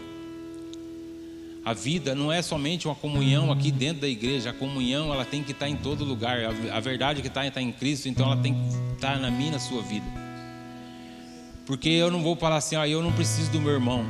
A 1.62 1.75
vida 1.75 2.14
não 2.14 2.33
é 2.33 2.40
somente 2.40 2.88
uma 2.88 2.94
comunhão 2.94 3.53
aqui 3.53 3.71
dentro 3.71 4.01
da 4.01 4.09
igreja, 4.09 4.49
a 4.49 4.55
comunhão 4.55 5.12
ela 5.12 5.27
tem 5.27 5.42
que 5.42 5.53
estar 5.53 5.68
em 5.68 5.77
todo 5.77 6.03
lugar. 6.03 6.38
A 6.73 6.81
verdade 6.81 7.21
que 7.21 7.29
está 7.29 7.47
está 7.47 7.61
em 7.61 7.71
Cristo, 7.71 8.09
então 8.09 8.25
ela 8.25 8.38
tem 8.38 8.55
que 8.55 8.94
estar 8.94 9.18
na 9.18 9.31
minha, 9.31 9.53
na 9.53 9.59
sua 9.59 9.83
vida. 9.83 10.07
Porque 11.66 11.90
eu 11.90 12.11
não 12.11 12.23
vou 12.23 12.35
falar 12.37 12.57
assim, 12.57 12.75
ah, 12.75 12.88
eu 12.88 13.03
não 13.03 13.12
preciso 13.12 13.51
do 13.51 13.61
meu 13.61 13.75
irmão. 13.75 14.07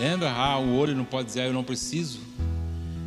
Lembra? 0.00 0.32
Ah, 0.32 0.58
o 0.58 0.76
olho 0.76 0.96
não 0.96 1.04
pode 1.04 1.28
dizer, 1.28 1.42
ah, 1.42 1.46
eu 1.46 1.52
não 1.52 1.62
preciso. 1.62 2.31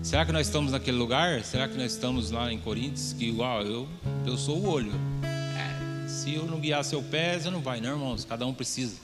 Será 0.05 0.23
que 0.23 0.31
nós 0.31 0.45
estamos 0.45 0.71
naquele 0.71 0.97
lugar? 0.97 1.43
Será 1.43 1.67
que 1.67 1.75
nós 1.75 1.93
estamos 1.93 2.29
lá 2.29 2.53
em 2.53 2.59
Coríntios? 2.59 3.11
Que, 3.11 3.31
uau, 3.31 3.63
eu, 3.63 3.87
eu 4.23 4.37
sou 4.37 4.59
o 4.59 4.69
olho. 4.69 4.91
É, 5.23 6.07
se 6.07 6.31
eu 6.31 6.45
não 6.45 6.59
guiar 6.59 6.85
seu 6.85 7.01
pé, 7.01 7.39
você 7.39 7.49
não 7.49 7.59
vai, 7.59 7.81
não, 7.81 7.89
irmãos? 7.89 8.23
Cada 8.23 8.45
um 8.45 8.53
precisa. 8.53 8.97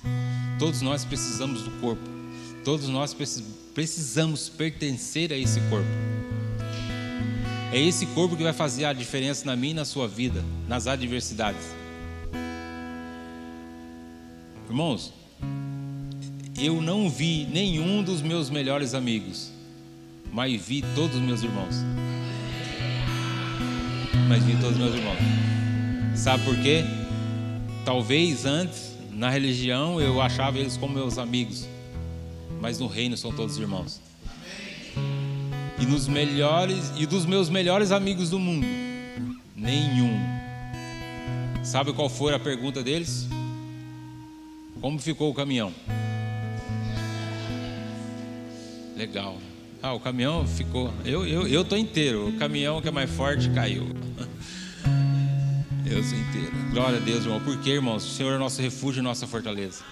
Todos 0.59 0.83
nós 0.83 1.03
precisamos 1.03 1.63
do 1.63 1.71
corpo. 1.81 2.03
Todos 2.63 2.87
nós 2.87 3.15
precisamos 3.73 4.47
pertencer 4.47 5.33
a 5.33 5.35
esse 5.35 5.59
corpo. 5.71 5.89
É 7.73 7.79
esse 7.79 8.05
corpo 8.05 8.37
que 8.37 8.43
vai 8.43 8.53
fazer 8.53 8.85
a 8.85 8.93
diferença 8.93 9.43
na 9.43 9.55
minha 9.55 9.71
e 9.71 9.75
na 9.77 9.85
sua 9.85 10.07
vida, 10.07 10.45
nas 10.67 10.85
adversidades. 10.85 11.65
Irmãos, 14.69 15.11
eu 16.59 16.79
não 16.79 17.09
vi 17.09 17.47
nenhum 17.51 18.03
dos 18.03 18.21
meus 18.21 18.51
melhores 18.51 18.93
amigos, 18.93 19.50
mas 20.31 20.61
vi 20.61 20.81
todos 20.95 21.15
os 21.17 21.21
meus 21.21 21.43
irmãos. 21.43 21.75
Mas 24.27 24.43
vi 24.43 24.53
todos 24.53 24.71
os 24.71 24.77
meus 24.77 24.95
irmãos. 24.95 25.17
Sabe 26.15 26.43
por 26.43 26.55
quê? 26.57 26.83
Talvez 27.83 28.45
antes, 28.45 28.95
na 29.11 29.29
religião, 29.29 29.99
eu 29.99 30.21
achava 30.21 30.57
eles 30.57 30.77
como 30.77 30.93
meus 30.93 31.17
amigos, 31.17 31.67
mas 32.61 32.79
no 32.79 32.87
reino 32.87 33.17
são 33.17 33.31
todos 33.31 33.57
irmãos. 33.57 33.99
E 35.79 35.85
nos 35.85 36.07
melhores 36.07 36.93
e 36.97 37.05
dos 37.05 37.25
meus 37.25 37.49
melhores 37.49 37.91
amigos 37.91 38.29
do 38.29 38.39
mundo, 38.39 38.67
nenhum. 39.55 40.17
Sabe 41.63 41.91
qual 41.91 42.09
foi 42.09 42.33
a 42.33 42.39
pergunta 42.39 42.83
deles? 42.83 43.27
Como 44.79 44.97
ficou 44.99 45.29
o 45.29 45.33
caminhão? 45.33 45.73
Legal. 48.95 49.37
Ah, 49.83 49.93
o 49.93 49.99
caminhão 49.99 50.45
ficou. 50.45 50.93
Eu, 51.03 51.25
eu, 51.25 51.47
eu 51.47 51.65
tô 51.65 51.75
inteiro. 51.75 52.29
O 52.29 52.37
caminhão 52.37 52.79
que 52.79 52.87
é 52.87 52.91
mais 52.91 53.09
forte 53.09 53.49
caiu. 53.49 53.87
Eu 55.85 56.03
sou 56.03 56.17
inteiro. 56.17 56.51
Glória 56.71 56.97
a 56.97 57.01
Deus, 57.01 57.23
irmão. 57.23 57.41
Por 57.41 57.59
quê, 57.61 57.71
irmãos? 57.71 58.05
O 58.05 58.09
Senhor 58.09 58.33
é 58.33 58.37
nosso 58.37 58.61
refúgio 58.61 58.99
e 58.99 59.03
nossa 59.03 59.25
fortaleza. 59.25 59.83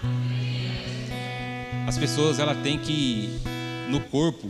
As 1.88 1.98
pessoas, 1.98 2.38
ela 2.38 2.54
tem 2.54 2.78
que 2.78 3.28
no 3.90 4.00
corpo. 4.00 4.46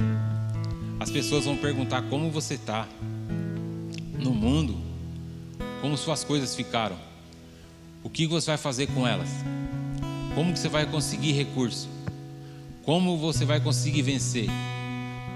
As 1.00 1.10
pessoas 1.10 1.46
vão 1.46 1.56
perguntar 1.56 2.02
como 2.02 2.30
você 2.30 2.54
está 2.54 2.86
no 4.18 4.34
mundo, 4.34 4.76
como 5.80 5.96
suas 5.96 6.22
coisas 6.22 6.54
ficaram, 6.54 6.98
o 8.02 8.10
que 8.10 8.26
você 8.26 8.48
vai 8.48 8.58
fazer 8.58 8.86
com 8.88 9.08
elas. 9.08 9.30
Como 10.34 10.52
que 10.52 10.58
você 10.58 10.68
vai 10.68 10.84
conseguir 10.84 11.32
recurso? 11.32 11.88
Como 12.84 13.16
você 13.16 13.46
vai 13.46 13.58
conseguir 13.58 14.02
vencer? 14.02 14.46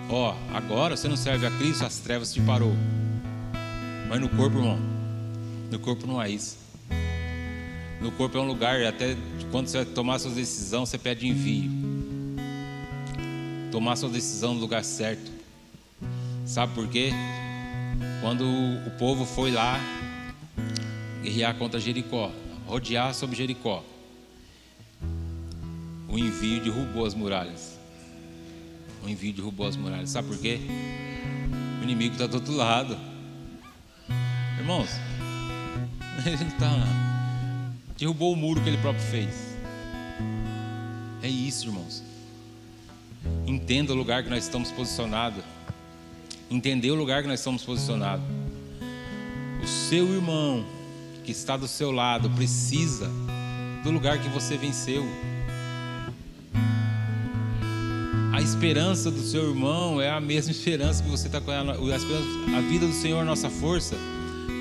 Ó, 0.08 0.34
agora 0.52 0.96
você 0.96 1.08
não 1.08 1.16
serve 1.16 1.46
a 1.46 1.50
Cristo, 1.50 1.84
as 1.84 1.98
trevas 1.98 2.32
te 2.32 2.40
parou. 2.40 2.74
Mas 4.08 4.20
no 4.20 4.28
corpo, 4.28 4.58
irmão, 4.58 4.78
no 5.70 5.78
corpo 5.78 6.06
não 6.06 6.20
é 6.20 6.30
isso. 6.30 6.58
No 8.00 8.12
corpo 8.12 8.36
é 8.36 8.40
um 8.40 8.46
lugar, 8.46 8.82
até 8.84 9.16
quando 9.50 9.68
você 9.68 9.84
tomar 9.84 10.18
sua 10.18 10.30
decisão, 10.30 10.84
você 10.84 10.98
pede 10.98 11.26
envio. 11.26 11.70
Tomar 13.72 13.96
sua 13.96 14.10
decisão 14.10 14.54
no 14.54 14.60
lugar 14.60 14.84
certo. 14.84 15.32
Sabe 16.44 16.74
por 16.74 16.86
quê? 16.86 17.10
Quando 18.20 18.44
o 18.44 18.90
povo 18.98 19.24
foi 19.24 19.50
lá 19.50 19.80
guerrear 21.22 21.54
contra 21.56 21.80
Jericó, 21.80 22.30
rodear 22.66 23.14
sobre 23.14 23.36
Jericó, 23.36 23.82
o 26.08 26.18
envio 26.18 26.62
derrubou 26.62 27.06
as 27.06 27.14
muralhas. 27.14 27.73
O 29.04 29.08
envio 29.08 29.32
derrubou 29.32 29.66
as 29.66 29.76
muralhas. 29.76 30.10
Sabe 30.10 30.28
por 30.28 30.38
quê? 30.38 30.58
O 31.80 31.84
inimigo 31.84 32.14
está 32.14 32.26
do 32.26 32.36
outro 32.36 32.54
lado. 32.54 32.96
Irmãos, 34.58 34.88
ele 36.24 36.34
está. 36.34 36.70
Derrubou 37.98 38.32
o 38.32 38.36
muro 38.36 38.60
que 38.62 38.68
ele 38.68 38.78
próprio 38.78 39.04
fez. 39.04 39.54
É 41.22 41.28
isso, 41.28 41.66
irmãos. 41.66 42.02
Entenda 43.46 43.92
o 43.92 43.96
lugar 43.96 44.22
que 44.22 44.30
nós 44.30 44.44
estamos 44.44 44.70
posicionados. 44.72 45.44
Entender 46.50 46.90
o 46.90 46.94
lugar 46.94 47.22
que 47.22 47.28
nós 47.28 47.40
estamos 47.40 47.62
posicionados. 47.62 48.24
O 49.62 49.66
seu 49.66 50.06
irmão 50.14 50.64
que 51.24 51.32
está 51.32 51.56
do 51.56 51.66
seu 51.66 51.90
lado 51.90 52.30
precisa 52.30 53.10
do 53.82 53.90
lugar 53.90 54.20
que 54.20 54.28
você 54.28 54.56
venceu. 54.56 55.04
Esperança 58.44 59.10
do 59.10 59.20
seu 59.20 59.48
irmão 59.48 60.00
é 60.00 60.10
a 60.10 60.20
mesma 60.20 60.52
esperança 60.52 61.02
que 61.02 61.08
você 61.08 61.26
está 61.26 61.40
com 61.40 61.50
ela. 61.50 61.72
A 61.74 62.60
vida 62.60 62.86
do 62.86 62.92
Senhor 62.92 63.20
é 63.20 63.24
nossa 63.24 63.48
força. 63.48 63.96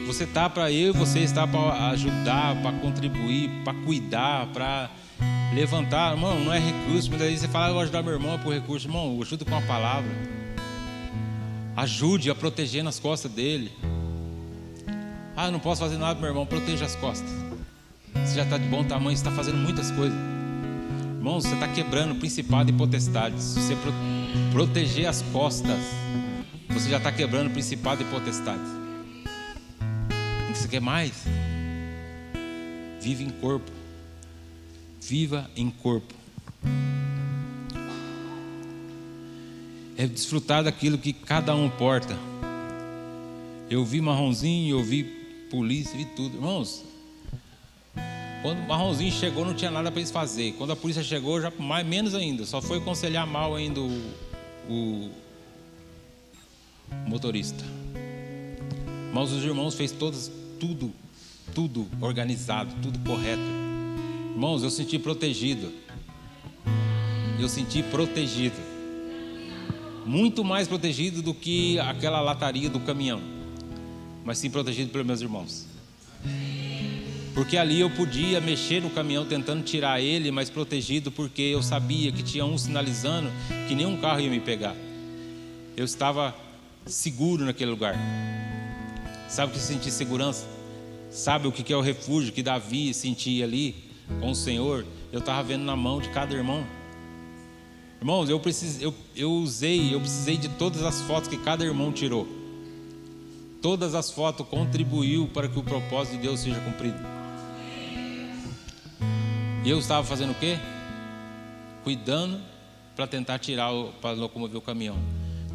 Você 0.08 0.24
está 0.26 0.50
para 0.50 0.72
eu 0.72 0.94
você 0.94 1.20
está 1.20 1.48
para 1.48 1.90
ajudar, 1.90 2.62
para 2.62 2.72
contribuir, 2.80 3.50
para 3.64 3.74
cuidar, 3.86 4.48
para 4.48 4.90
levantar. 5.54 6.14
Irmão, 6.14 6.44
não 6.44 6.54
é 6.54 6.60
recurso. 6.60 7.10
Muitas 7.10 7.28
vezes 7.28 7.42
você 7.42 7.48
fala, 7.48 7.66
ah, 7.66 7.70
eu 7.70 7.74
vou 7.74 7.84
ajudar 7.84 8.04
meu 8.04 8.14
irmão 8.14 8.40
por 8.40 8.54
recurso. 8.54 8.88
Irmão, 8.88 9.20
ajuda 9.22 9.46
com 9.46 9.56
a 9.56 9.62
palavra. 9.62 10.12
Ajude 11.76 12.30
a 12.30 12.36
proteger 12.36 12.84
nas 12.84 13.00
costas 13.00 13.32
dele. 13.32 13.72
Ah, 15.36 15.50
não 15.50 15.60
posso 15.60 15.82
fazer 15.82 15.98
nada, 15.98 16.20
meu 16.20 16.30
irmão. 16.30 16.46
Proteja 16.46 16.86
as 16.86 16.96
costas. 16.96 17.30
Você 18.14 18.36
já 18.36 18.44
está 18.44 18.58
de 18.58 18.68
bom 18.68 18.84
tamanho, 18.84 19.14
está 19.14 19.32
fazendo 19.32 19.58
muitas 19.58 19.90
coisas. 19.92 20.33
Irmãos, 21.24 21.46
você 21.46 21.54
está 21.54 21.70
quebrando 21.70 22.16
principado 22.16 22.70
e 22.70 22.74
potestades. 22.74 23.42
Se 23.42 23.62
você 23.62 23.76
pro, 23.78 23.94
proteger 24.52 25.06
as 25.06 25.22
costas, 25.22 25.80
você 26.68 26.90
já 26.90 26.98
está 26.98 27.14
quebrando 27.14 27.50
principado 27.50 28.02
e 28.02 28.06
potestades. 28.08 28.70
Você 30.50 30.68
quer 30.68 30.82
mais? 30.82 31.14
Vive 33.00 33.24
em 33.24 33.30
corpo. 33.30 33.72
Viva 35.00 35.50
em 35.56 35.70
corpo. 35.70 36.14
É 39.96 40.06
desfrutar 40.06 40.62
daquilo 40.62 40.98
que 40.98 41.14
cada 41.14 41.56
um 41.56 41.70
porta. 41.70 42.18
Eu 43.70 43.86
vi 43.86 44.02
marronzinho, 44.02 44.78
eu 44.78 44.84
vi 44.84 45.06
polícia, 45.50 45.98
vi 45.98 46.04
tudo. 46.04 46.36
Irmãos, 46.36 46.84
quando 48.44 48.60
o 48.60 48.68
marronzinho 48.68 49.10
chegou, 49.10 49.46
não 49.46 49.54
tinha 49.54 49.72
nada 49.72 49.90
para 49.90 50.02
eles 50.02 50.12
fazer. 50.12 50.52
Quando 50.58 50.72
a 50.72 50.76
polícia 50.76 51.02
chegou, 51.02 51.42
já 51.42 51.50
mais, 51.58 51.88
menos 51.88 52.14
ainda. 52.14 52.46
Só 52.46 52.62
foi 52.62 52.78
aconselhar 52.78 53.26
mal 53.26 53.56
ainda 53.56 53.80
o, 53.80 54.14
o 54.70 55.10
motorista. 57.08 57.64
Mas 59.14 59.32
os 59.32 59.46
irmãos 59.46 59.76
fez 59.76 59.94
todos, 59.94 60.30
tudo, 60.60 60.92
tudo 61.56 61.88
organizado, 62.02 62.76
tudo 62.82 63.00
correto. 63.00 63.42
Irmãos, 64.32 64.62
eu 64.62 64.70
senti 64.70 65.00
protegido. 65.00 65.72
Eu 67.40 67.48
senti 67.48 67.82
protegido. 67.82 68.58
Muito 70.06 70.44
mais 70.44 70.68
protegido 70.68 71.22
do 71.22 71.34
que 71.34 71.80
aquela 71.80 72.20
lataria 72.20 72.70
do 72.70 72.82
caminhão. 72.82 73.22
Mas 74.26 74.38
sim 74.38 74.50
protegido 74.50 74.92
pelos 74.92 75.08
meus 75.08 75.22
irmãos. 75.22 75.73
Porque 77.34 77.58
ali 77.58 77.80
eu 77.80 77.90
podia 77.90 78.40
mexer 78.40 78.82
no 78.82 78.92
caminhão 78.92 79.26
tentando 79.26 79.64
tirar 79.64 80.00
ele, 80.00 80.30
mas 80.30 80.52
protegido, 80.52 81.12
porque 81.12 81.42
eu 81.42 81.64
sabia 81.64 82.12
que 82.12 82.22
tinha 82.22 82.46
um 82.46 82.58
sinalizando 82.58 83.32
que 83.68 83.74
nenhum 83.74 83.98
carro 83.98 84.20
ia 84.20 84.30
me 84.30 84.40
pegar. 84.40 84.76
Eu 85.76 85.84
estava 85.84 86.36
seguro 86.86 87.44
naquele 87.44 87.72
lugar. 87.72 87.98
Sabe 89.28 89.52
o 89.52 89.56
que 89.56 89.60
sentir 89.60 89.90
segurança? 89.90 90.46
Sabe 91.10 91.48
o 91.48 91.52
que 91.52 91.74
é 91.74 91.76
o 91.76 91.82
refúgio 91.82 92.32
que 92.32 92.44
Davi 92.44 92.94
sentia 92.94 93.46
ali 93.46 93.76
com 94.20 94.30
o 94.30 94.36
Senhor? 94.36 94.86
Eu 95.12 95.20
estava 95.20 95.42
vendo 95.42 95.64
na 95.64 95.76
mão 95.76 96.00
de 96.00 96.10
cada 96.10 96.36
irmão. 96.36 96.64
Irmãos, 98.00 98.30
eu, 98.30 98.40
eu, 98.80 98.94
eu 99.16 99.32
usei, 99.32 99.94
eu 99.94 100.00
precisei 100.00 100.38
de 100.38 100.50
todas 100.50 100.84
as 100.84 101.02
fotos 101.02 101.30
que 101.30 101.38
cada 101.38 101.66
irmão 101.66 101.92
tirou. 101.92 102.28
Todas 103.60 103.96
as 103.96 104.12
fotos 104.12 104.46
contribuiu 104.48 105.28
para 105.34 105.48
que 105.48 105.58
o 105.58 105.64
propósito 105.64 106.18
de 106.18 106.24
Deus 106.24 106.42
seja 106.42 106.60
cumprido. 106.60 107.13
E 109.66 109.70
eu 109.70 109.80
estava 109.80 110.06
fazendo 110.06 110.32
o 110.32 110.36
quê? 110.36 110.58
Cuidando 111.86 112.42
para 112.98 113.08
tentar 113.08 113.40
tirar, 113.40 113.72
para 114.02 114.12
locomover 114.12 114.58
o 114.58 114.62
caminhão. 114.62 114.98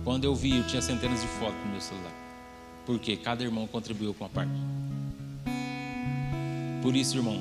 Quando 0.03 0.25
eu 0.25 0.35
vi, 0.35 0.57
eu 0.57 0.67
tinha 0.67 0.81
centenas 0.81 1.21
de 1.21 1.27
fotos 1.27 1.59
no 1.63 1.73
meu 1.73 1.81
celular. 1.81 2.13
Porque 2.87 3.19
cada 3.19 3.45
irmão 3.45 3.67
contribuiu 3.67 4.15
com 4.15 4.25
a 4.25 4.29
parte. 4.31 4.51
Por 6.83 6.97
isso, 6.97 7.19
irmão, 7.19 7.39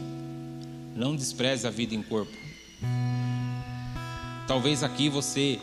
não 0.93 1.15
despreze 1.15 1.65
a 1.65 1.69
vida 1.69 1.95
em 1.95 2.03
corpo. 2.03 2.33
Talvez 4.45 4.83
aqui 4.83 5.07
você, 5.07 5.61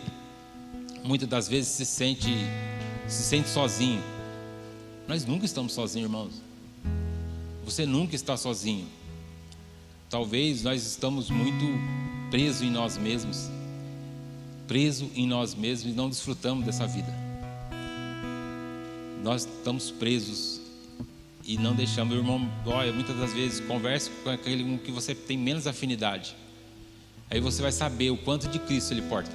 muitas 1.02 1.28
das 1.28 1.46
vezes, 1.46 1.68
se 1.70 1.84
sente, 1.84 2.34
se 3.06 3.24
sente 3.24 3.50
sozinho. 3.50 4.02
Nós 5.06 5.26
nunca 5.26 5.44
estamos 5.44 5.74
sozinhos, 5.74 6.08
irmãos. 6.08 6.42
Você 7.62 7.84
nunca 7.84 8.14
está 8.14 8.38
sozinho. 8.38 8.86
Talvez 10.14 10.62
nós 10.62 10.86
estamos 10.86 11.28
muito 11.28 11.64
presos 12.30 12.62
em 12.62 12.70
nós 12.70 12.96
mesmos. 12.96 13.50
preso 14.64 15.10
em 15.16 15.26
nós 15.26 15.56
mesmos 15.56 15.92
e 15.92 15.96
não 15.96 16.08
desfrutamos 16.08 16.64
dessa 16.64 16.86
vida. 16.86 17.12
Nós 19.24 19.42
estamos 19.42 19.90
presos 19.90 20.60
e 21.44 21.58
não 21.58 21.74
deixamos, 21.74 22.14
o 22.14 22.18
irmão, 22.18 22.48
olha, 22.64 22.92
muitas 22.92 23.16
das 23.16 23.32
vezes 23.32 23.58
converse 23.58 24.08
com 24.22 24.30
aquele 24.30 24.62
com 24.62 24.78
que 24.78 24.92
você 24.92 25.16
tem 25.16 25.36
menos 25.36 25.66
afinidade. 25.66 26.36
Aí 27.28 27.40
você 27.40 27.60
vai 27.60 27.72
saber 27.72 28.10
o 28.12 28.16
quanto 28.16 28.46
de 28.46 28.60
Cristo 28.60 28.94
ele 28.94 29.02
porta. 29.02 29.32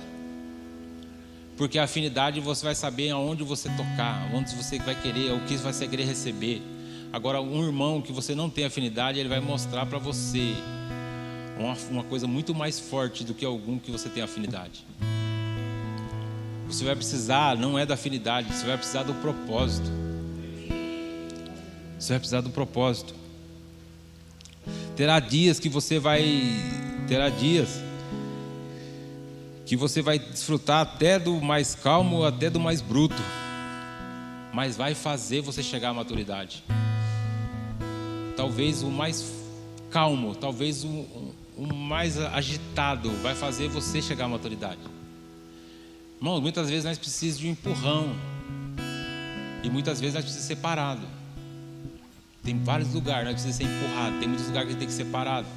Porque 1.57 1.77
a 1.77 1.83
afinidade 1.83 2.39
você 2.39 2.63
vai 2.63 2.73
saber 2.73 3.09
aonde 3.09 3.43
você 3.43 3.67
tocar, 3.71 4.31
onde 4.33 4.55
você 4.55 4.79
vai 4.79 4.95
querer, 4.95 5.33
o 5.33 5.41
que 5.41 5.57
você 5.57 5.79
vai 5.79 5.89
querer 5.89 6.05
receber. 6.05 6.61
Agora, 7.11 7.41
um 7.41 7.65
irmão 7.65 8.01
que 8.01 8.11
você 8.11 8.35
não 8.35 8.49
tem 8.49 8.65
afinidade, 8.65 9.19
ele 9.19 9.29
vai 9.29 9.39
mostrar 9.39 9.85
para 9.85 9.97
você 9.97 10.53
uma, 11.57 11.75
uma 11.89 12.03
coisa 12.03 12.27
muito 12.27 12.53
mais 12.53 12.79
forte 12.79 13.23
do 13.23 13.33
que 13.33 13.43
algum 13.43 13.79
que 13.79 13.91
você 13.91 14.07
tem 14.09 14.21
afinidade. 14.21 14.85
Você 16.67 16.85
vai 16.85 16.95
precisar, 16.95 17.57
não 17.57 17.79
é 17.79 17.85
da 17.85 17.95
afinidade, 17.95 18.53
você 18.53 18.65
vai 18.65 18.77
precisar 18.77 19.01
do 19.01 19.13
propósito. 19.15 19.89
Você 21.97 22.13
vai 22.13 22.19
precisar 22.19 22.41
do 22.41 22.51
propósito. 22.51 23.15
Terá 24.95 25.19
dias 25.19 25.59
que 25.59 25.67
você 25.67 25.97
vai. 25.97 26.23
Terá 27.07 27.29
dias 27.29 27.81
que 29.65 29.75
você 29.75 30.01
vai 30.01 30.19
desfrutar 30.19 30.81
até 30.81 31.17
do 31.17 31.41
mais 31.41 31.73
calmo, 31.73 32.23
até 32.23 32.51
do 32.51 32.59
mais 32.59 32.81
bruto. 32.81 33.15
Mas 34.53 34.77
vai 34.77 34.93
fazer 34.93 35.41
você 35.41 35.63
chegar 35.63 35.89
à 35.89 35.93
maturidade. 35.93 36.63
Talvez 38.49 38.81
o 38.81 38.89
mais 38.89 39.31
calmo, 39.91 40.33
talvez 40.33 40.83
o, 40.83 40.87
o 41.55 41.71
mais 41.71 42.17
agitado 42.17 43.11
vai 43.21 43.35
fazer 43.35 43.67
você 43.67 44.01
chegar 44.01 44.25
à 44.25 44.27
maturidade. 44.27 44.79
Irmãos, 46.17 46.41
muitas 46.41 46.67
vezes 46.67 46.83
nós 46.83 46.97
precisamos 46.97 47.37
de 47.37 47.47
um 47.47 47.51
empurrão. 47.51 48.15
E 49.63 49.69
muitas 49.69 50.01
vezes 50.01 50.15
nós 50.15 50.23
precisamos 50.23 50.47
ser 50.47 50.55
parados. 50.55 51.05
Tem 52.43 52.57
vários 52.57 52.91
lugares 52.91 53.25
nós 53.25 53.39
precisamos 53.39 53.57
ser 53.57 53.65
empurrados. 53.65 54.19
Tem 54.19 54.27
muitos 54.27 54.47
lugares 54.47 54.69
que 54.71 54.79
tem 54.79 54.87
que 54.87 54.93
ser 54.95 55.05
parado. 55.05 55.47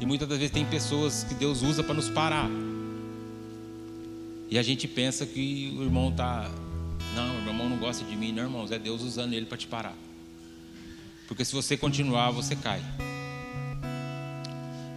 E 0.00 0.06
muitas 0.06 0.26
das 0.26 0.38
vezes 0.38 0.54
tem 0.54 0.64
pessoas 0.64 1.22
que 1.24 1.34
Deus 1.34 1.60
usa 1.60 1.84
para 1.84 1.94
nos 1.94 2.08
parar. 2.08 2.48
E 4.48 4.58
a 4.58 4.62
gente 4.62 4.88
pensa 4.88 5.26
que 5.26 5.76
o 5.78 5.82
irmão 5.82 6.08
está. 6.08 6.50
Não, 7.14 7.44
o 7.44 7.46
irmão 7.46 7.68
não 7.68 7.76
gosta 7.76 8.02
de 8.06 8.16
mim, 8.16 8.32
não, 8.32 8.44
irmãos. 8.44 8.72
É 8.72 8.78
Deus 8.78 9.02
usando 9.02 9.34
ele 9.34 9.44
para 9.44 9.58
te 9.58 9.66
parar. 9.66 9.94
Porque 11.30 11.44
se 11.44 11.54
você 11.54 11.76
continuar, 11.76 12.32
você 12.32 12.56
cai. 12.56 12.82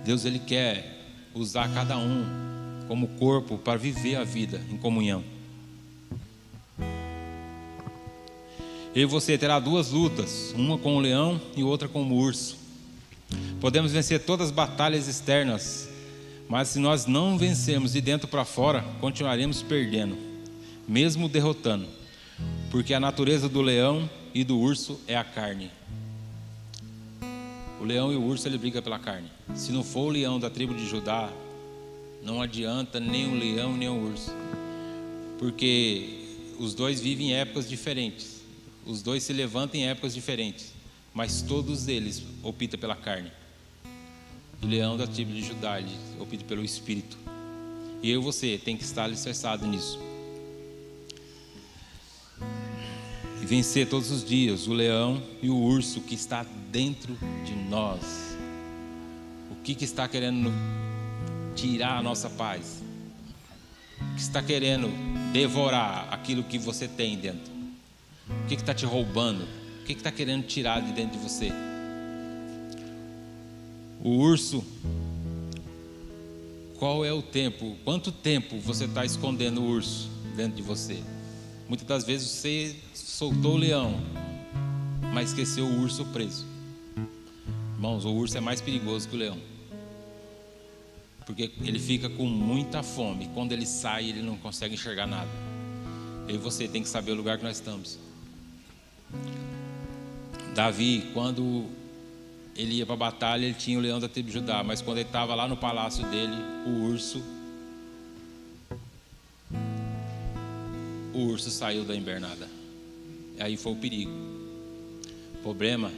Deus 0.03 0.25
ele 0.25 0.39
quer 0.39 1.05
usar 1.31 1.71
cada 1.71 1.95
um 1.95 2.25
como 2.87 3.07
corpo 3.19 3.55
para 3.59 3.77
viver 3.77 4.15
a 4.15 4.23
vida 4.23 4.59
em 4.71 4.75
comunhão. 4.75 5.23
Eu 8.95 9.03
e 9.03 9.05
você 9.05 9.37
terá 9.37 9.59
duas 9.59 9.91
lutas, 9.91 10.55
uma 10.57 10.75
com 10.75 10.97
o 10.97 10.99
leão 10.99 11.39
e 11.55 11.63
outra 11.63 11.87
com 11.87 12.01
o 12.01 12.17
urso. 12.17 12.57
Podemos 13.61 13.91
vencer 13.91 14.19
todas 14.25 14.47
as 14.47 14.51
batalhas 14.51 15.07
externas, 15.07 15.87
mas 16.49 16.69
se 16.69 16.79
nós 16.79 17.05
não 17.05 17.37
vencermos 17.37 17.93
de 17.93 18.01
dentro 18.01 18.27
para 18.27 18.43
fora, 18.43 18.83
continuaremos 18.99 19.61
perdendo, 19.61 20.17
mesmo 20.87 21.29
derrotando, 21.29 21.85
porque 22.71 22.95
a 22.95 22.99
natureza 22.99 23.47
do 23.47 23.61
leão 23.61 24.09
e 24.33 24.43
do 24.43 24.57
urso 24.57 24.99
é 25.07 25.15
a 25.15 25.23
carne. 25.23 25.69
O 27.83 27.85
leão 27.85 28.13
e 28.13 28.15
o 28.15 28.23
urso 28.23 28.47
ele 28.47 28.57
briga 28.57 28.81
pela 28.81 28.97
carne. 28.97 29.29
Se 29.55 29.73
não 29.73 29.83
for 29.83 30.03
o 30.03 30.09
leão 30.09 30.39
da 30.39 30.49
tribo 30.49 30.73
de 30.73 30.87
Judá, 30.87 31.29
não 32.23 32.41
adianta 32.41 32.97
nem 32.97 33.27
o 33.27 33.35
leão 33.35 33.75
nem 33.75 33.89
o 33.89 34.05
urso. 34.07 34.31
Porque 35.37 36.21
os 36.57 36.73
dois 36.73 37.01
vivem 37.01 37.31
em 37.31 37.33
épocas 37.33 37.67
diferentes. 37.67 38.41
Os 38.85 39.01
dois 39.01 39.23
se 39.23 39.33
levantam 39.33 39.81
em 39.81 39.85
épocas 39.85 40.13
diferentes, 40.13 40.71
mas 41.13 41.41
todos 41.41 41.89
eles 41.89 42.23
optam 42.41 42.79
pela 42.79 42.95
carne. 42.95 43.29
O 44.61 44.65
leão 44.65 44.95
da 44.95 45.05
tribo 45.05 45.33
de 45.33 45.43
Judá 45.43 45.77
ele 45.77 45.91
opta 46.21 46.45
pelo 46.45 46.63
espírito. 46.63 47.17
E 48.01 48.09
eu 48.09 48.21
e 48.21 48.23
você 48.23 48.57
tem 48.57 48.77
que 48.77 48.85
estar 48.85 49.03
alicerçado 49.03 49.67
nisso. 49.67 49.99
E 53.43 53.45
vencer 53.45 53.89
todos 53.89 54.09
os 54.09 54.23
dias 54.23 54.67
o 54.67 54.73
leão 54.73 55.21
e 55.41 55.49
o 55.49 55.57
urso 55.57 55.99
que 55.99 56.15
está 56.15 56.45
dentro 56.71 57.13
de 57.43 57.53
nós. 57.53 58.37
O 59.51 59.55
que, 59.61 59.75
que 59.75 59.83
está 59.83 60.07
querendo 60.07 60.49
tirar 61.53 61.97
a 61.97 62.01
nossa 62.01 62.29
paz? 62.29 62.81
O 63.99 64.15
que 64.15 64.21
está 64.21 64.41
querendo 64.41 64.87
devorar 65.33 66.07
aquilo 66.09 66.41
que 66.41 66.57
você 66.57 66.87
tem 66.87 67.17
dentro? 67.17 67.51
O 68.45 68.47
que 68.47 68.53
está 68.53 68.73
te 68.73 68.85
roubando? 68.85 69.43
O 69.81 69.83
que 69.83 69.91
está 69.91 70.09
querendo 70.09 70.45
tirar 70.45 70.81
de 70.81 70.93
dentro 70.93 71.19
de 71.19 71.23
você? 71.27 71.51
O 74.01 74.11
urso, 74.19 74.63
qual 76.79 77.03
é 77.03 77.11
o 77.11 77.21
tempo? 77.21 77.75
Quanto 77.83 78.09
tempo 78.09 78.57
você 78.61 78.85
está 78.85 79.03
escondendo 79.03 79.61
o 79.61 79.67
urso 79.67 80.09
dentro 80.33 80.55
de 80.55 80.61
você? 80.61 81.03
Muitas 81.67 81.87
das 81.87 82.03
vezes 82.03 82.29
você 82.29 82.75
soltou 82.93 83.53
o 83.53 83.57
leão, 83.57 83.99
mas 85.13 85.29
esqueceu 85.29 85.65
o 85.65 85.81
urso 85.81 86.05
preso. 86.05 86.45
Irmãos, 87.75 88.05
o 88.05 88.13
urso 88.13 88.37
é 88.37 88.41
mais 88.41 88.61
perigoso 88.61 89.07
que 89.07 89.15
o 89.15 89.19
leão. 89.19 89.37
Porque 91.25 91.51
ele 91.61 91.79
fica 91.79 92.09
com 92.09 92.25
muita 92.25 92.83
fome. 92.83 93.29
Quando 93.33 93.53
ele 93.53 93.65
sai, 93.65 94.09
ele 94.09 94.21
não 94.21 94.37
consegue 94.37 94.75
enxergar 94.75 95.07
nada. 95.07 95.29
Eu 96.27 96.35
e 96.35 96.37
você 96.37 96.67
tem 96.67 96.81
que 96.81 96.89
saber 96.89 97.11
o 97.11 97.15
lugar 97.15 97.37
que 97.37 97.43
nós 97.43 97.57
estamos. 97.57 97.99
Davi, 100.53 101.09
quando 101.13 101.65
ele 102.55 102.75
ia 102.75 102.85
para 102.85 102.95
a 102.95 102.97
batalha, 102.97 103.45
ele 103.45 103.53
tinha 103.53 103.77
o 103.77 103.81
leão 103.81 103.99
da 103.99 104.07
tribo 104.07 104.27
de 104.27 104.33
Judá, 104.33 104.63
mas 104.63 104.81
quando 104.81 104.97
ele 104.97 105.07
estava 105.07 105.33
lá 105.33 105.47
no 105.47 105.57
palácio 105.57 106.05
dele, 106.07 106.35
o 106.65 106.85
urso 106.91 107.23
o 111.13 111.19
urso 111.19 111.49
saiu 111.51 111.83
da 111.83 111.95
invernada. 111.95 112.49
Aí 113.39 113.55
foi 113.55 113.71
o 113.71 113.75
perigo. 113.75 114.11
O 115.35 115.37
problema 115.41 115.91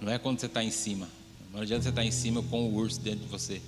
não 0.00 0.12
é 0.12 0.18
quando 0.18 0.38
você 0.40 0.46
está 0.46 0.62
em 0.62 0.70
cima. 0.70 1.08
Não 1.52 1.60
adianta 1.60 1.84
você 1.84 1.88
estar 1.88 2.02
tá 2.02 2.06
em 2.06 2.10
cima 2.10 2.42
com 2.42 2.68
o 2.68 2.74
urso 2.74 3.00
dentro 3.00 3.20
de 3.20 3.28
você. 3.28 3.62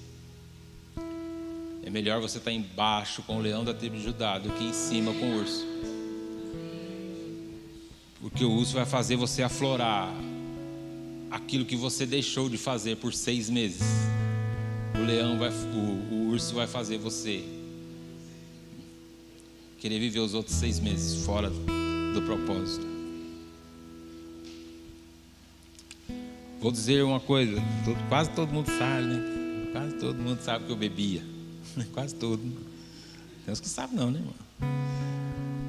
É 1.82 1.90
melhor 1.90 2.20
você 2.20 2.38
estar 2.38 2.50
tá 2.50 2.56
embaixo 2.56 3.22
com 3.22 3.38
o 3.38 3.40
leão 3.40 3.64
da 3.64 3.72
tribo 3.72 3.96
de 3.96 4.02
Judá 4.02 4.38
do 4.38 4.50
que 4.50 4.64
em 4.64 4.72
cima 4.72 5.12
com 5.14 5.26
o 5.26 5.38
urso. 5.38 5.66
Porque 8.20 8.44
o 8.44 8.50
urso 8.50 8.74
vai 8.74 8.84
fazer 8.84 9.16
você 9.16 9.42
aflorar 9.42 10.12
aquilo 11.30 11.64
que 11.64 11.76
você 11.76 12.04
deixou 12.04 12.48
de 12.48 12.58
fazer 12.58 12.96
por 12.96 13.14
seis 13.14 13.48
meses. 13.48 13.82
O 14.94 15.04
leão 15.04 15.38
vai, 15.38 15.50
o, 15.50 16.14
o 16.14 16.28
urso 16.30 16.54
vai 16.54 16.66
fazer 16.66 16.98
você 16.98 17.57
querer 19.78 19.98
viver 20.00 20.20
os 20.20 20.34
outros 20.34 20.56
seis 20.56 20.80
meses 20.80 21.24
fora 21.24 21.50
do 21.50 22.22
propósito. 22.22 22.86
Vou 26.60 26.72
dizer 26.72 27.04
uma 27.04 27.20
coisa, 27.20 27.62
todo, 27.84 28.08
quase 28.08 28.30
todo 28.30 28.52
mundo 28.52 28.68
sabe, 28.76 29.06
né? 29.06 29.70
Quase 29.70 29.94
todo 29.96 30.16
mundo 30.18 30.40
sabe 30.40 30.64
que 30.64 30.72
eu 30.72 30.76
bebia. 30.76 31.22
Quase 31.92 32.14
todo. 32.16 32.42
Tem 33.44 33.52
uns 33.52 33.60
que 33.60 33.68
sabem 33.68 33.96
não, 33.96 34.10
né, 34.10 34.18
irmão? 34.18 34.34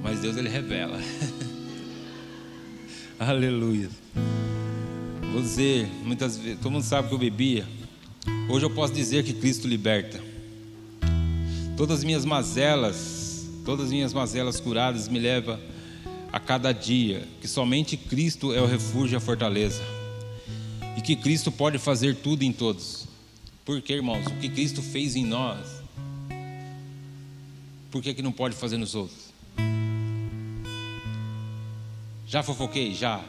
Mas 0.02 0.20
Deus 0.20 0.36
ele 0.38 0.50
revela. 0.50 1.00
Aleluia. 3.20 3.90
Vou 5.32 5.42
dizer, 5.42 5.88
muitas 6.04 6.38
vezes, 6.38 6.60
todo 6.60 6.72
mundo 6.72 6.84
sabe 6.84 7.10
que 7.10 7.14
eu 7.14 7.20
bebia. 7.20 7.68
Hoje 8.50 8.66
eu 8.66 8.70
posso 8.72 8.94
dizer 8.94 9.24
que 9.24 9.34
Cristo 9.34 9.68
liberta. 9.68 10.20
Todas 11.78 12.00
as 12.00 12.04
minhas 12.04 12.26
mazelas, 12.26 13.29
todas 13.70 13.86
as 13.86 13.92
minhas 13.92 14.12
mazelas 14.12 14.60
curadas 14.60 15.08
me 15.08 15.20
levam 15.20 15.60
a 16.34 16.40
cada 16.40 16.72
dia 16.72 17.28
que 17.40 17.48
somente 17.48 17.96
Cristo 17.96 18.52
é 18.52 18.60
o 18.60 18.66
refúgio 18.66 19.16
e 19.16 19.18
a 19.18 19.20
fortaleza. 19.20 19.80
E 20.98 21.02
que 21.02 21.16
Cristo 21.16 21.52
pode 21.52 21.78
fazer 21.78 22.16
tudo 22.16 22.42
em 22.42 22.52
todos. 22.52 23.08
Porque, 23.64 23.94
irmãos, 23.94 24.26
o 24.26 24.36
que 24.38 24.50
Cristo 24.50 24.82
fez 24.82 25.16
em 25.16 25.24
nós, 25.24 25.84
por 27.92 28.02
que, 28.02 28.12
que 28.12 28.24
não 28.24 28.32
pode 28.32 28.56
fazer 28.56 28.78
nos 28.78 28.96
outros? 28.96 29.32
Já 32.26 32.42
fofoquei? 32.42 32.96
Já. 32.96 33.24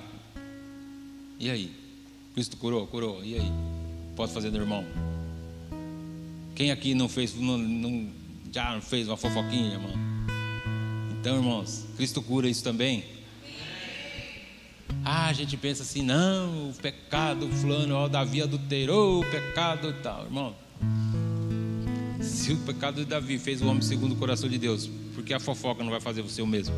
E 1.38 1.50
aí? 1.50 1.70
Cristo 2.32 2.56
curou? 2.56 2.86
Curou. 2.86 3.22
E 3.22 3.34
aí? 3.34 3.52
Pode 4.16 4.32
fazer 4.32 4.50
no 4.50 4.56
irmão? 4.56 4.86
Quem 6.54 6.70
aqui 6.70 6.94
não 6.94 7.10
fez, 7.10 7.34
não, 7.34 7.58
não, 7.58 8.08
já 8.50 8.80
fez 8.80 9.06
uma 9.06 9.18
fofoquinha, 9.18 9.74
irmão? 9.74 10.09
Então, 11.20 11.36
irmãos, 11.36 11.84
Cristo 11.98 12.22
cura 12.22 12.48
isso 12.48 12.64
também? 12.64 13.04
Ah, 15.04 15.26
a 15.26 15.32
gente 15.34 15.54
pensa 15.54 15.82
assim, 15.82 16.00
não, 16.00 16.70
o 16.70 16.74
pecado, 16.74 17.46
fulano, 17.46 17.94
ó, 17.94 18.08
Davi 18.08 18.40
adulterou, 18.40 19.20
o 19.20 19.30
pecado 19.30 19.90
e 19.90 20.02
tal, 20.02 20.24
irmão. 20.24 20.54
Se 22.22 22.54
o 22.54 22.56
pecado 22.60 22.96
de 22.96 23.04
Davi 23.04 23.38
fez 23.38 23.60
o 23.60 23.66
homem 23.66 23.82
segundo 23.82 24.12
o 24.12 24.16
coração 24.16 24.48
de 24.48 24.56
Deus, 24.56 24.88
por 25.14 25.22
que 25.22 25.34
a 25.34 25.38
fofoca 25.38 25.84
não 25.84 25.90
vai 25.90 26.00
fazer 26.00 26.22
você 26.22 26.40
o 26.40 26.46
mesmo? 26.46 26.74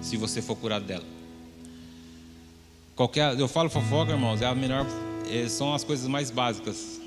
Se 0.00 0.16
você 0.16 0.40
for 0.40 0.56
curado 0.56 0.86
dela. 0.86 1.04
Qualquer, 2.96 3.38
eu 3.38 3.48
falo 3.48 3.68
fofoca, 3.68 4.12
irmãos, 4.12 4.40
é 4.40 4.46
a 4.46 4.54
melhor, 4.54 4.86
é, 5.30 5.46
são 5.46 5.74
as 5.74 5.84
coisas 5.84 6.08
mais 6.08 6.30
básicas. 6.30 7.01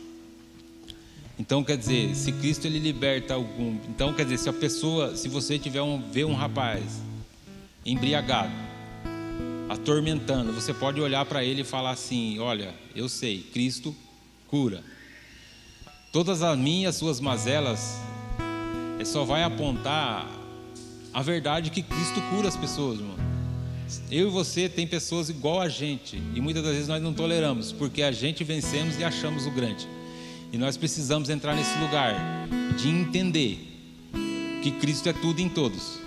Então 1.38 1.63
quer 1.63 1.77
dizer, 1.77 2.15
se 2.15 2.31
Cristo 2.31 2.65
ele 2.65 2.79
liberta 2.79 3.33
algum, 3.33 3.77
então 3.89 4.13
quer 4.13 4.23
dizer, 4.23 4.38
se 4.38 4.49
a 4.49 4.53
pessoa, 4.53 5.17
se 5.17 5.27
você 5.27 5.59
tiver 5.59 5.81
um 5.81 6.01
ver 6.01 6.25
um 6.25 6.33
rapaz 6.33 7.01
embriagado, 7.86 8.53
atormentando, 9.69 10.53
você 10.53 10.73
pode 10.73 11.01
olhar 11.01 11.25
para 11.25 11.43
ele 11.43 11.61
e 11.61 11.65
falar 11.65 11.91
assim: 11.91 12.39
Olha, 12.39 12.73
eu 12.95 13.09
sei, 13.09 13.39
Cristo 13.53 13.95
cura. 14.47 14.83
Todas 16.11 16.41
as 16.41 16.57
minhas, 16.57 16.95
suas 16.95 17.19
mazelas, 17.19 17.97
é 18.99 19.03
só 19.03 19.25
vai 19.25 19.43
apontar 19.43 20.25
a 21.13 21.21
verdade 21.21 21.69
que 21.69 21.81
Cristo 21.81 22.21
cura 22.29 22.47
as 22.47 22.55
pessoas, 22.55 22.99
irmão. 22.99 23.15
Eu 24.09 24.27
e 24.27 24.31
você 24.31 24.67
tem 24.67 24.88
pessoas 24.88 25.29
igual 25.29 25.61
a 25.61 25.69
gente 25.69 26.15
e 26.33 26.41
muitas 26.41 26.63
das 26.63 26.73
vezes 26.73 26.88
nós 26.88 27.03
não 27.03 27.13
toleramos 27.13 27.71
porque 27.71 28.01
a 28.01 28.11
gente 28.11 28.43
vencemos 28.43 28.97
e 28.97 29.03
achamos 29.03 29.45
o 29.45 29.51
grande. 29.51 29.88
E 30.55 30.57
nós 30.57 30.77
precisamos 30.77 31.29
entrar 31.29 31.53
nesse 31.53 31.77
lugar 31.79 32.15
de 32.77 32.87
entender 32.87 33.59
que 34.63 34.71
Cristo 34.71 35.09
é 35.09 35.11
tudo 35.11 35.41
em 35.41 35.49
todos. 35.49 35.99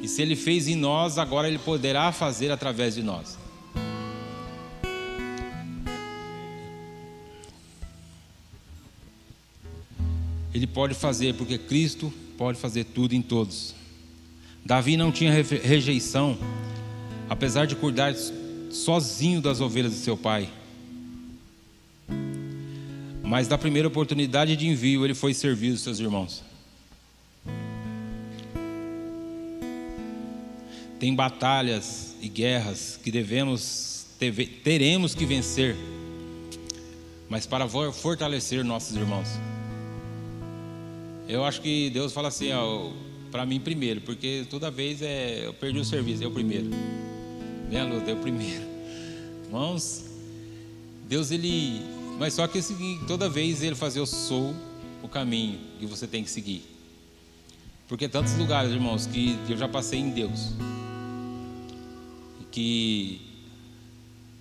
E 0.00 0.06
se 0.06 0.22
Ele 0.22 0.36
fez 0.36 0.68
em 0.68 0.76
nós, 0.76 1.18
agora 1.18 1.48
Ele 1.48 1.58
poderá 1.58 2.12
fazer 2.12 2.52
através 2.52 2.94
de 2.94 3.02
nós. 3.02 3.36
Ele 10.54 10.68
pode 10.68 10.94
fazer, 10.94 11.34
porque 11.34 11.58
Cristo 11.58 12.14
pode 12.38 12.60
fazer 12.60 12.84
tudo 12.84 13.12
em 13.12 13.22
todos. 13.22 13.74
Davi 14.64 14.96
não 14.96 15.10
tinha 15.10 15.32
rejeição, 15.32 16.38
apesar 17.28 17.66
de 17.66 17.74
cuidar 17.74 18.14
sozinho 18.70 19.40
das 19.40 19.60
ovelhas 19.60 19.90
de 19.90 19.98
seu 19.98 20.16
pai. 20.16 20.48
Mas 23.26 23.48
da 23.48 23.58
primeira 23.58 23.88
oportunidade 23.88 24.54
de 24.54 24.68
envio, 24.68 25.04
ele 25.04 25.14
foi 25.14 25.34
servir 25.34 25.72
os 25.72 25.80
seus 25.80 25.98
irmãos. 25.98 26.44
Tem 31.00 31.12
batalhas 31.12 32.14
e 32.22 32.28
guerras 32.28 32.98
que 33.02 33.10
devemos 33.10 34.06
teremos 34.64 35.14
que 35.14 35.26
vencer, 35.26 35.76
mas 37.28 37.44
para 37.44 37.68
fortalecer 37.68 38.64
nossos 38.64 38.96
irmãos. 38.96 39.28
Eu 41.28 41.44
acho 41.44 41.60
que 41.60 41.90
Deus 41.90 42.14
fala 42.14 42.28
assim, 42.28 42.50
para 43.30 43.44
mim 43.44 43.60
primeiro, 43.60 44.00
porque 44.00 44.46
toda 44.48 44.70
vez 44.70 45.02
é 45.02 45.44
eu 45.44 45.52
perdi 45.52 45.80
o 45.80 45.84
serviço, 45.84 46.26
o 46.26 46.30
primeiro. 46.30 46.70
A 47.78 47.82
luta, 47.82 48.12
o 48.12 48.16
primeiro. 48.16 48.62
Irmãos, 49.44 50.04
Deus 51.08 51.30
ele 51.30 51.95
mas 52.18 52.34
só 52.34 52.46
que 52.46 52.60
toda 53.06 53.28
vez 53.28 53.62
ele 53.62 53.74
fazia 53.74 54.00
eu 54.00 54.06
sou 54.06 54.54
o 55.02 55.08
caminho 55.08 55.58
que 55.78 55.86
você 55.86 56.06
tem 56.06 56.24
que 56.24 56.30
seguir. 56.30 56.64
Porque 57.88 58.08
tantos 58.08 58.34
lugares, 58.36 58.72
irmãos, 58.72 59.06
que 59.06 59.38
eu 59.48 59.56
já 59.56 59.68
passei 59.68 60.00
em 60.00 60.10
Deus. 60.10 60.52
Que 62.50 63.20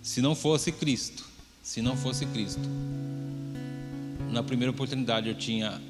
se 0.01 0.21
não 0.21 0.36
fosse 0.36 0.71
Cristo, 0.71 1.26
se 1.61 1.82
não 1.82 1.97
fosse 1.97 2.26
Cristo, 2.28 2.61
na 4.32 4.41
primeira 4.41 4.71
oportunidade 4.71 5.28
eu 5.28 5.36
tinha 5.36 5.82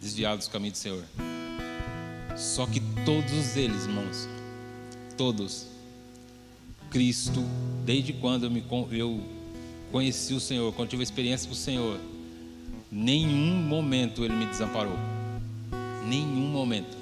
desviado 0.00 0.38
dos 0.38 0.48
caminhos 0.48 0.78
do 0.78 0.82
Senhor. 0.82 1.04
Só 2.36 2.66
que 2.66 2.80
todos 3.04 3.56
eles, 3.56 3.84
irmãos, 3.84 4.28
todos, 5.16 5.66
Cristo, 6.90 7.42
desde 7.84 8.12
quando 8.12 8.44
eu 8.44 8.50
me 8.50 8.62
eu 8.90 9.20
conheci 9.92 10.32
o 10.32 10.40
Senhor, 10.40 10.72
quando 10.72 10.88
tive 10.88 11.02
experiência 11.02 11.46
com 11.46 11.52
o 11.52 11.56
Senhor, 11.56 12.00
nenhum 12.90 13.62
momento 13.62 14.24
Ele 14.24 14.34
me 14.34 14.46
desamparou. 14.46 14.96
Nenhum 16.08 16.48
momento. 16.48 16.96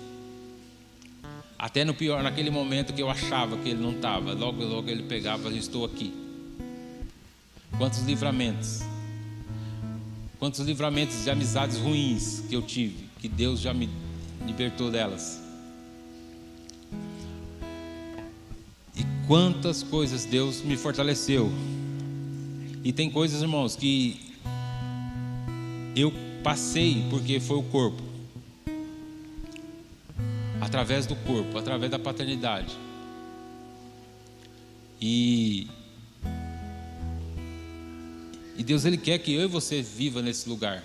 Até 1.57 1.85
no 1.85 1.95
pior, 1.95 2.23
naquele 2.23 2.51
momento 2.51 2.93
que 2.93 3.01
eu 3.01 3.09
achava 3.09 3.57
que 3.57 3.69
Ele 3.69 3.81
não 3.81 3.93
estava, 3.93 4.33
logo, 4.33 4.63
logo 4.65 4.91
Ele 4.91 5.05
pegava, 5.05 5.49
estou 5.51 5.85
aqui. 5.85 6.13
Quantos 7.79 8.01
livramentos. 8.01 8.81
Quantos 10.39 10.61
livramentos 10.61 11.23
de 11.23 11.31
amizades 11.31 11.77
ruins 11.77 12.43
que 12.49 12.57
eu 12.57 12.63
tive, 12.63 13.05
que 13.21 13.29
Deus 13.29 13.61
já 13.61 13.73
me 13.73 13.89
libertou 14.45 14.91
delas. 14.91 15.41
E 18.97 19.05
quantas 19.27 19.83
coisas 19.83 20.25
Deus 20.25 20.63
me 20.63 20.77
fortaleceu. 20.77 21.53
E 22.83 22.93
tem 22.93 23.11
coisas, 23.11 23.43
irmãos, 23.43 23.77
que 23.77 24.19
eu 25.95 26.13
passei 26.43 27.05
porque 27.11 27.39
foi 27.39 27.59
o 27.59 27.63
corpo. 27.63 28.03
Através 30.61 31.07
do 31.07 31.15
corpo, 31.17 31.59
através 31.59 31.91
da 31.91 31.99
paternidade. 31.99 32.75
E 35.01 35.67
e 38.57 38.63
Deus 38.63 38.85
ele 38.85 38.99
quer 38.99 39.19
que 39.19 39.33
eu 39.33 39.43
e 39.43 39.47
você 39.47 39.81
viva 39.81 40.21
nesse 40.21 40.49
lugar. 40.49 40.85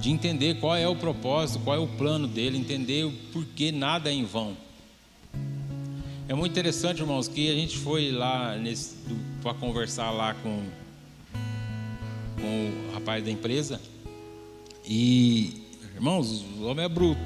De 0.00 0.10
entender 0.10 0.60
qual 0.60 0.76
é 0.76 0.86
o 0.86 0.94
propósito, 0.94 1.58
qual 1.64 1.76
é 1.76 1.78
o 1.78 1.88
plano 1.88 2.26
dele, 2.28 2.56
entender 2.56 3.04
o 3.04 3.12
porquê 3.32 3.72
nada 3.72 4.10
é 4.10 4.12
em 4.12 4.24
vão. 4.24 4.56
É 6.28 6.34
muito 6.34 6.52
interessante, 6.52 7.00
irmãos, 7.00 7.26
que 7.26 7.50
a 7.50 7.54
gente 7.54 7.76
foi 7.78 8.12
lá 8.12 8.56
para 9.42 9.54
conversar 9.54 10.10
lá 10.10 10.34
com, 10.34 10.62
com 12.40 12.88
o 12.90 12.94
rapaz 12.94 13.24
da 13.24 13.30
empresa. 13.30 13.80
E, 14.84 15.62
irmãos, 15.94 16.44
o 16.58 16.64
homem 16.64 16.84
é 16.84 16.88
bruto. 16.88 17.20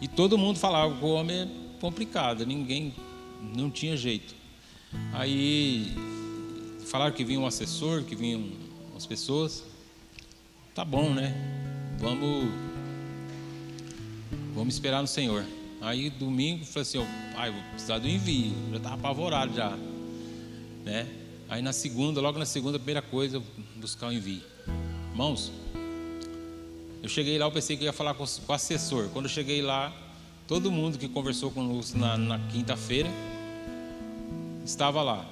E 0.00 0.06
todo 0.06 0.36
mundo 0.36 0.58
falava 0.58 0.94
que 0.94 1.04
o 1.04 1.08
homem 1.08 1.40
é 1.40 1.48
complicado, 1.80 2.44
ninguém 2.44 2.94
não 3.56 3.70
tinha 3.70 3.96
jeito. 3.96 4.34
Aí 5.12 5.94
falaram 6.86 7.14
que 7.14 7.24
vinha 7.24 7.40
um 7.40 7.46
assessor, 7.46 8.04
que 8.04 8.14
vinham 8.14 8.44
umas 8.92 9.06
pessoas. 9.06 9.64
Tá 10.74 10.84
bom, 10.84 11.12
né? 11.12 11.34
Vamos 11.98 12.50
vamos 14.54 14.74
esperar 14.74 15.00
no 15.00 15.08
Senhor. 15.08 15.44
Aí 15.80 16.10
domingo 16.10 16.64
falei 16.64 16.82
assim, 16.82 17.06
pai, 17.34 17.50
vou 17.50 17.62
precisar 17.70 17.98
do 17.98 18.08
envio. 18.08 18.52
já 18.70 18.76
estava 18.76 18.94
apavorado 18.94 19.54
já. 19.54 19.76
Né? 20.86 21.06
Aí 21.50 21.60
na 21.60 21.74
segunda, 21.74 22.18
logo 22.22 22.38
na 22.38 22.46
segunda, 22.46 22.78
primeira 22.78 23.02
coisa, 23.02 23.42
buscar 23.76 24.06
o 24.06 24.12
envio. 24.12 24.40
Irmãos, 25.10 25.52
eu 27.02 27.08
cheguei 27.10 27.38
lá, 27.38 27.44
eu 27.44 27.52
pensei 27.52 27.76
que 27.76 27.84
ia 27.84 27.92
falar 27.92 28.14
com, 28.14 28.24
com 28.24 28.52
o 28.52 28.54
assessor. 28.54 29.10
Quando 29.10 29.26
eu 29.26 29.30
cheguei 29.30 29.60
lá, 29.60 29.92
todo 30.48 30.72
mundo 30.72 30.96
que 30.96 31.06
conversou 31.06 31.50
conosco 31.50 31.98
na, 31.98 32.16
na 32.16 32.38
quinta-feira 32.48 33.10
estava 34.64 35.02
lá. 35.02 35.28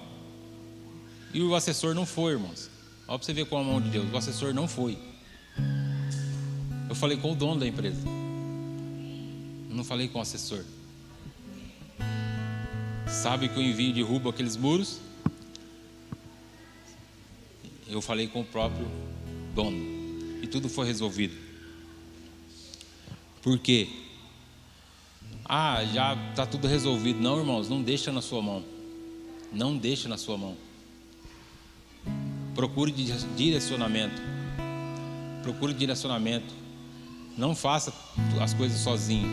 E 1.33 1.41
o 1.41 1.55
assessor 1.55 1.95
não 1.95 2.05
foi, 2.05 2.35
irmãos. 2.35 2.69
Olha 3.09 3.19
para 3.19 3.25
você 3.25 3.33
ver 3.33 3.47
com 3.47 3.57
a 3.57 3.65
mão 3.65 3.81
de 3.81 3.89
Deus. 3.89 4.13
O 4.13 4.17
assessor 4.19 4.53
não 4.53 4.69
foi. 4.69 4.99
Eu 6.91 6.95
falei 6.95 7.17
com 7.17 7.33
o 7.33 7.35
dono 7.35 7.59
da 7.61 7.67
empresa 7.67 8.07
não 9.75 9.85
falei 9.85 10.09
com 10.09 10.19
o 10.19 10.23
assessor. 10.23 10.65
Sabe 13.07 13.49
que 13.49 13.59
o 13.59 13.63
envio 13.63 13.93
derruba 13.93 14.31
aqueles 14.31 14.57
muros? 14.57 15.01
Eu 17.89 18.01
falei 18.01 18.27
com 18.29 18.41
o 18.41 18.45
próprio 18.45 18.87
dono. 19.55 19.77
E 20.43 20.47
tudo 20.47 20.69
foi 20.69 20.87
resolvido. 20.87 21.35
Por 23.43 23.59
quê? 23.59 23.89
Ah, 25.45 25.85
já 25.93 26.15
está 26.31 26.47
tudo 26.47 26.67
resolvido. 26.67 27.21
Não, 27.21 27.39
irmãos, 27.39 27.69
não 27.69 27.83
deixa 27.83 28.11
na 28.11 28.23
sua 28.23 28.41
mão. 28.41 28.65
Não 29.53 29.77
deixa 29.77 30.09
na 30.09 30.17
sua 30.17 30.39
mão. 30.39 30.57
Procure 32.55 32.91
direcionamento. 33.37 34.21
Procure 35.43 35.75
direcionamento. 35.75 36.55
Não 37.37 37.55
faça 37.55 37.93
as 38.41 38.55
coisas 38.55 38.81
sozinho. 38.81 39.29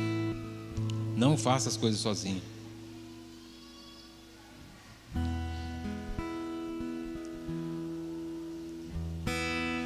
Não 1.16 1.38
faça 1.38 1.70
as 1.70 1.78
coisas 1.78 2.02
sozinho. 2.02 2.42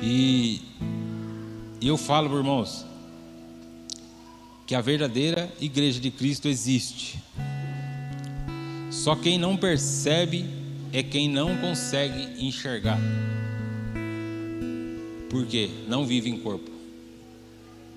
E, 0.07 0.61
e 1.81 1.87
eu 1.87 1.97
falo, 1.97 2.37
irmãos, 2.37 2.85
que 4.67 4.75
a 4.75 4.81
verdadeira 4.81 5.51
igreja 5.59 5.99
de 5.99 6.11
Cristo 6.11 6.47
existe. 6.47 7.19
Só 8.91 9.15
quem 9.15 9.39
não 9.39 9.57
percebe 9.57 10.45
é 10.93 11.01
quem 11.01 11.27
não 11.27 11.57
consegue 11.57 12.45
enxergar. 12.45 12.99
Por 15.27 15.47
quê? 15.47 15.71
Não 15.87 16.05
vive 16.05 16.29
em 16.29 16.39
corpo. 16.39 16.69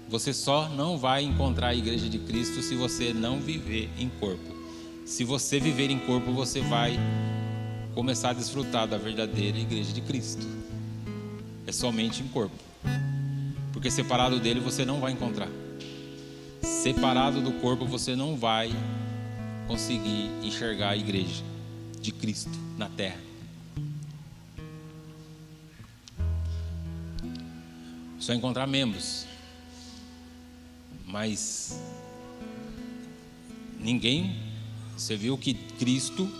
Você 0.08 0.32
só 0.32 0.66
não 0.70 0.96
vai 0.96 1.22
encontrar 1.22 1.68
a 1.68 1.74
igreja 1.74 2.08
de 2.08 2.18
Cristo 2.18 2.62
se 2.62 2.74
você 2.74 3.12
não 3.12 3.38
viver 3.38 3.90
em 3.98 4.08
corpo. 4.08 4.56
Se 5.04 5.24
você 5.24 5.60
viver 5.60 5.90
em 5.90 5.98
corpo, 5.98 6.32
você 6.32 6.62
vai 6.62 6.98
começar 7.94 8.30
a 8.30 8.32
desfrutar 8.32 8.88
da 8.88 8.96
verdadeira 8.96 9.58
igreja 9.58 9.92
de 9.92 10.00
Cristo. 10.00 10.46
É 11.68 11.72
somente 11.72 12.22
em 12.22 12.28
corpo. 12.28 12.56
Porque 13.74 13.90
separado 13.90 14.40
dele 14.40 14.58
você 14.58 14.86
não 14.86 15.00
vai 15.00 15.12
encontrar. 15.12 15.50
Separado 16.62 17.42
do 17.42 17.52
corpo 17.60 17.84
você 17.84 18.16
não 18.16 18.38
vai 18.38 18.72
conseguir 19.66 20.30
enxergar 20.42 20.88
a 20.88 20.96
igreja 20.96 21.44
de 22.00 22.10
Cristo 22.10 22.58
na 22.78 22.88
terra. 22.88 23.20
Só 28.18 28.32
encontrar 28.32 28.66
membros. 28.66 29.26
Mas 31.06 31.78
ninguém, 33.78 34.40
você 34.96 35.16
viu 35.16 35.36
que 35.36 35.52
Cristo, 35.52 36.32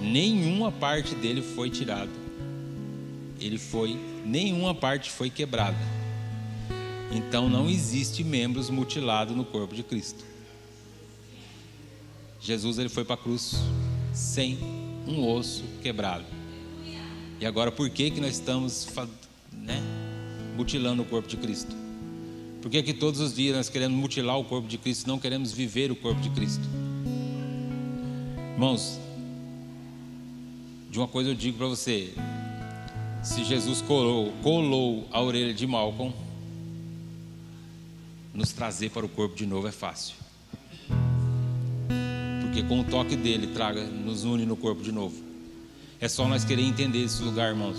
nenhuma 0.00 0.72
parte 0.72 1.14
dele 1.14 1.42
foi 1.42 1.68
tirada. 1.68 2.25
Ele 3.40 3.58
foi, 3.58 3.98
nenhuma 4.24 4.74
parte 4.74 5.10
foi 5.10 5.30
quebrada. 5.30 5.76
Então 7.10 7.48
não 7.48 7.68
existe 7.68 8.24
membros 8.24 8.70
mutilados 8.70 9.36
no 9.36 9.44
corpo 9.44 9.74
de 9.74 9.82
Cristo. 9.82 10.24
Jesus 12.40 12.78
ele 12.78 12.88
foi 12.88 13.04
para 13.04 13.14
a 13.14 13.18
cruz 13.18 13.56
sem 14.12 14.58
um 15.06 15.26
osso 15.28 15.64
quebrado. 15.82 16.24
E 17.40 17.46
agora 17.46 17.70
por 17.70 17.90
que 17.90 18.10
que 18.10 18.20
nós 18.20 18.34
estamos, 18.34 18.88
né, 19.52 19.80
mutilando 20.56 21.02
o 21.02 21.04
corpo 21.04 21.28
de 21.28 21.36
Cristo? 21.36 21.74
Por 22.62 22.70
que 22.70 22.82
que 22.82 22.94
todos 22.94 23.20
os 23.20 23.34
dias 23.34 23.56
nós 23.56 23.68
queremos 23.68 23.96
mutilar 23.96 24.38
o 24.38 24.44
corpo 24.44 24.66
de 24.66 24.78
Cristo, 24.78 25.06
não 25.06 25.18
queremos 25.18 25.52
viver 25.52 25.92
o 25.92 25.96
corpo 25.96 26.20
de 26.20 26.30
Cristo? 26.30 26.64
Irmãos, 28.54 28.98
de 30.90 30.98
uma 30.98 31.06
coisa 31.06 31.30
eu 31.30 31.34
digo 31.34 31.58
para 31.58 31.66
você, 31.66 32.12
se 33.26 33.42
Jesus 33.42 33.82
colou, 33.82 34.32
colou 34.40 35.08
a 35.10 35.20
orelha 35.20 35.52
de 35.52 35.66
Malcolm, 35.66 36.14
nos 38.32 38.52
trazer 38.52 38.90
para 38.90 39.04
o 39.04 39.08
corpo 39.08 39.34
de 39.34 39.44
novo 39.44 39.66
é 39.66 39.72
fácil. 39.72 40.14
Porque 42.40 42.62
com 42.62 42.80
o 42.80 42.84
toque 42.84 43.16
dele 43.16 43.48
traga, 43.48 43.82
nos 43.82 44.22
une 44.22 44.46
no 44.46 44.56
corpo 44.56 44.80
de 44.80 44.92
novo. 44.92 45.16
É 46.00 46.06
só 46.06 46.28
nós 46.28 46.44
querer 46.44 46.62
entender 46.62 47.02
esse 47.02 47.20
lugar, 47.20 47.48
irmãos. 47.48 47.78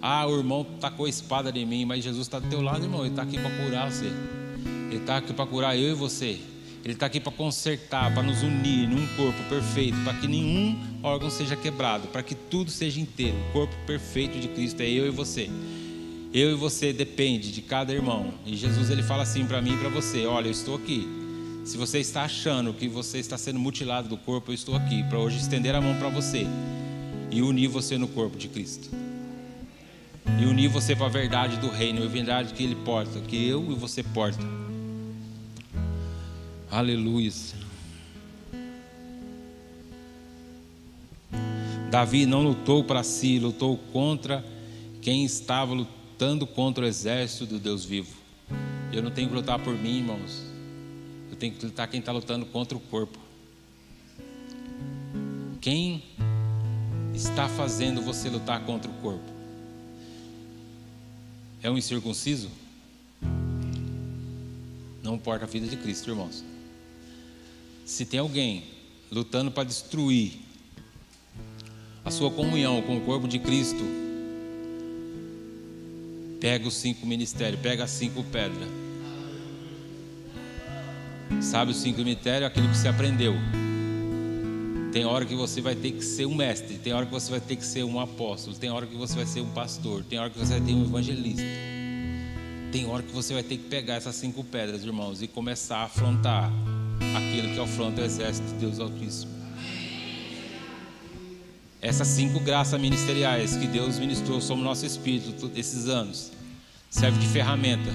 Ah, 0.00 0.26
o 0.26 0.36
irmão 0.36 0.66
tacou 0.80 1.06
a 1.06 1.08
espada 1.08 1.56
em 1.56 1.64
mim, 1.64 1.84
mas 1.84 2.02
Jesus 2.02 2.26
está 2.26 2.40
do 2.40 2.48
teu 2.48 2.60
lado, 2.60 2.84
irmão. 2.84 3.02
Ele 3.02 3.10
está 3.10 3.22
aqui 3.22 3.38
para 3.38 3.50
curar 3.64 3.92
você. 3.92 4.10
Ele 4.90 4.96
está 4.96 5.18
aqui 5.18 5.32
para 5.32 5.46
curar 5.46 5.78
eu 5.78 5.92
e 5.92 5.94
você. 5.94 6.40
Ele 6.84 6.94
está 6.94 7.06
aqui 7.06 7.20
para 7.20 7.30
consertar, 7.30 8.12
para 8.12 8.22
nos 8.22 8.42
unir 8.42 8.88
num 8.88 9.06
corpo 9.16 9.40
perfeito, 9.48 9.96
para 10.02 10.14
que 10.14 10.26
nenhum 10.26 10.76
órgão 11.02 11.30
seja 11.30 11.54
quebrado, 11.54 12.08
para 12.08 12.22
que 12.22 12.34
tudo 12.34 12.70
seja 12.70 13.00
inteiro. 13.00 13.36
O 13.50 13.52
corpo 13.52 13.74
perfeito 13.86 14.38
de 14.38 14.48
Cristo 14.48 14.80
é 14.80 14.90
eu 14.90 15.06
e 15.06 15.10
você. 15.10 15.48
Eu 16.34 16.50
e 16.50 16.54
você 16.54 16.92
depende 16.92 17.52
de 17.52 17.62
cada 17.62 17.92
irmão. 17.92 18.34
E 18.44 18.56
Jesus 18.56 18.90
ele 18.90 19.02
fala 19.02 19.22
assim 19.22 19.46
para 19.46 19.62
mim 19.62 19.74
e 19.74 19.76
para 19.76 19.88
você: 19.88 20.26
Olha, 20.26 20.46
eu 20.46 20.52
estou 20.52 20.74
aqui. 20.74 21.06
Se 21.64 21.76
você 21.76 22.00
está 22.00 22.22
achando 22.22 22.74
que 22.74 22.88
você 22.88 23.18
está 23.18 23.38
sendo 23.38 23.60
mutilado 23.60 24.08
do 24.08 24.16
corpo, 24.16 24.50
eu 24.50 24.54
estou 24.54 24.74
aqui 24.74 25.04
para 25.04 25.18
hoje 25.18 25.38
estender 25.38 25.74
a 25.76 25.80
mão 25.80 25.96
para 25.96 26.08
você 26.08 26.44
e 27.30 27.40
unir 27.40 27.68
você 27.68 27.96
no 27.96 28.08
corpo 28.08 28.36
de 28.36 28.48
Cristo. 28.48 28.90
E 30.40 30.44
unir 30.44 30.68
você 30.68 30.96
para 30.96 31.06
a 31.06 31.10
verdade 31.10 31.58
do 31.58 31.68
reino, 31.68 32.02
a 32.02 32.08
verdade 32.08 32.52
que 32.54 32.64
ele 32.64 32.74
porta, 32.74 33.20
que 33.20 33.48
eu 33.48 33.70
e 33.70 33.74
você 33.74 34.02
porta. 34.02 34.42
Aleluia. 36.72 37.30
Davi 41.90 42.24
não 42.24 42.42
lutou 42.42 42.82
para 42.82 43.02
si, 43.02 43.38
lutou 43.38 43.76
contra 43.92 44.42
quem 45.02 45.22
estava 45.22 45.74
lutando 45.74 46.46
contra 46.46 46.84
o 46.84 46.88
exército 46.88 47.44
do 47.44 47.58
Deus 47.58 47.84
vivo. 47.84 48.16
Eu 48.90 49.02
não 49.02 49.10
tenho 49.10 49.28
que 49.28 49.34
lutar 49.34 49.58
por 49.58 49.74
mim, 49.74 49.98
irmãos. 49.98 50.46
Eu 51.30 51.36
tenho 51.36 51.52
que 51.52 51.62
lutar 51.66 51.86
quem 51.88 52.00
está 52.00 52.10
lutando 52.10 52.46
contra 52.46 52.74
o 52.74 52.80
corpo. 52.80 53.18
Quem 55.60 56.02
está 57.12 57.50
fazendo 57.50 58.00
você 58.00 58.30
lutar 58.30 58.64
contra 58.64 58.90
o 58.90 58.94
corpo? 58.94 59.30
É 61.62 61.70
um 61.70 61.76
incircunciso? 61.76 62.50
Não 65.02 65.16
importa 65.16 65.44
a 65.44 65.48
vida 65.48 65.66
de 65.66 65.76
Cristo, 65.76 66.08
irmãos. 66.08 66.51
Se 67.84 68.04
tem 68.04 68.20
alguém 68.20 68.64
lutando 69.10 69.50
para 69.50 69.64
destruir 69.64 70.32
a 72.04 72.10
sua 72.10 72.30
comunhão 72.30 72.82
com 72.82 72.96
o 72.96 73.00
corpo 73.00 73.28
de 73.28 73.38
Cristo, 73.38 74.02
Pega 76.42 76.66
os 76.66 76.74
cinco 76.74 77.06
ministérios, 77.06 77.60
pega 77.60 77.84
as 77.84 77.90
cinco 77.92 78.24
pedras. 78.24 78.68
Sabe 81.40 81.70
os 81.70 81.76
cinco 81.76 81.98
ministérios? 81.98 82.48
Aquilo 82.48 82.68
que 82.68 82.76
você 82.76 82.88
aprendeu. 82.88 83.36
Tem 84.92 85.04
hora 85.04 85.24
que 85.24 85.36
você 85.36 85.60
vai 85.60 85.76
ter 85.76 85.92
que 85.92 86.04
ser 86.04 86.26
um 86.26 86.34
mestre, 86.34 86.78
tem 86.78 86.92
hora 86.92 87.06
que 87.06 87.12
você 87.12 87.30
vai 87.30 87.40
ter 87.40 87.54
que 87.54 87.64
ser 87.64 87.84
um 87.84 88.00
apóstolo, 88.00 88.56
tem 88.56 88.70
hora 88.70 88.88
que 88.88 88.96
você 88.96 89.14
vai 89.14 89.24
ser 89.24 89.40
um 89.40 89.50
pastor, 89.50 90.02
tem 90.02 90.18
hora 90.18 90.30
que 90.30 90.38
você 90.38 90.58
vai 90.58 90.60
ter 90.60 90.72
um 90.72 90.82
evangelista. 90.82 91.44
Tem 92.72 92.86
hora 92.86 93.04
que 93.04 93.12
você 93.12 93.34
vai 93.34 93.44
ter 93.44 93.58
que 93.58 93.68
pegar 93.68 93.94
essas 93.94 94.16
cinco 94.16 94.42
pedras, 94.42 94.82
irmãos, 94.82 95.22
e 95.22 95.28
começar 95.28 95.76
a 95.76 95.84
afrontar 95.84 96.52
aquilo 97.16 97.54
que 97.54 97.60
afronta 97.60 98.02
o 98.02 98.04
exército 98.04 98.46
de 98.48 98.54
Deus 98.54 98.78
Altíssimo. 98.78 99.32
Essas 101.80 102.06
cinco 102.06 102.38
graças 102.38 102.80
ministeriais 102.80 103.56
que 103.56 103.66
Deus 103.66 103.98
ministrou 103.98 104.40
sobre 104.40 104.62
o 104.62 104.64
nosso 104.64 104.86
espírito 104.86 105.50
esses 105.56 105.88
anos 105.88 106.30
serve 106.88 107.18
de 107.18 107.26
ferramenta 107.26 107.90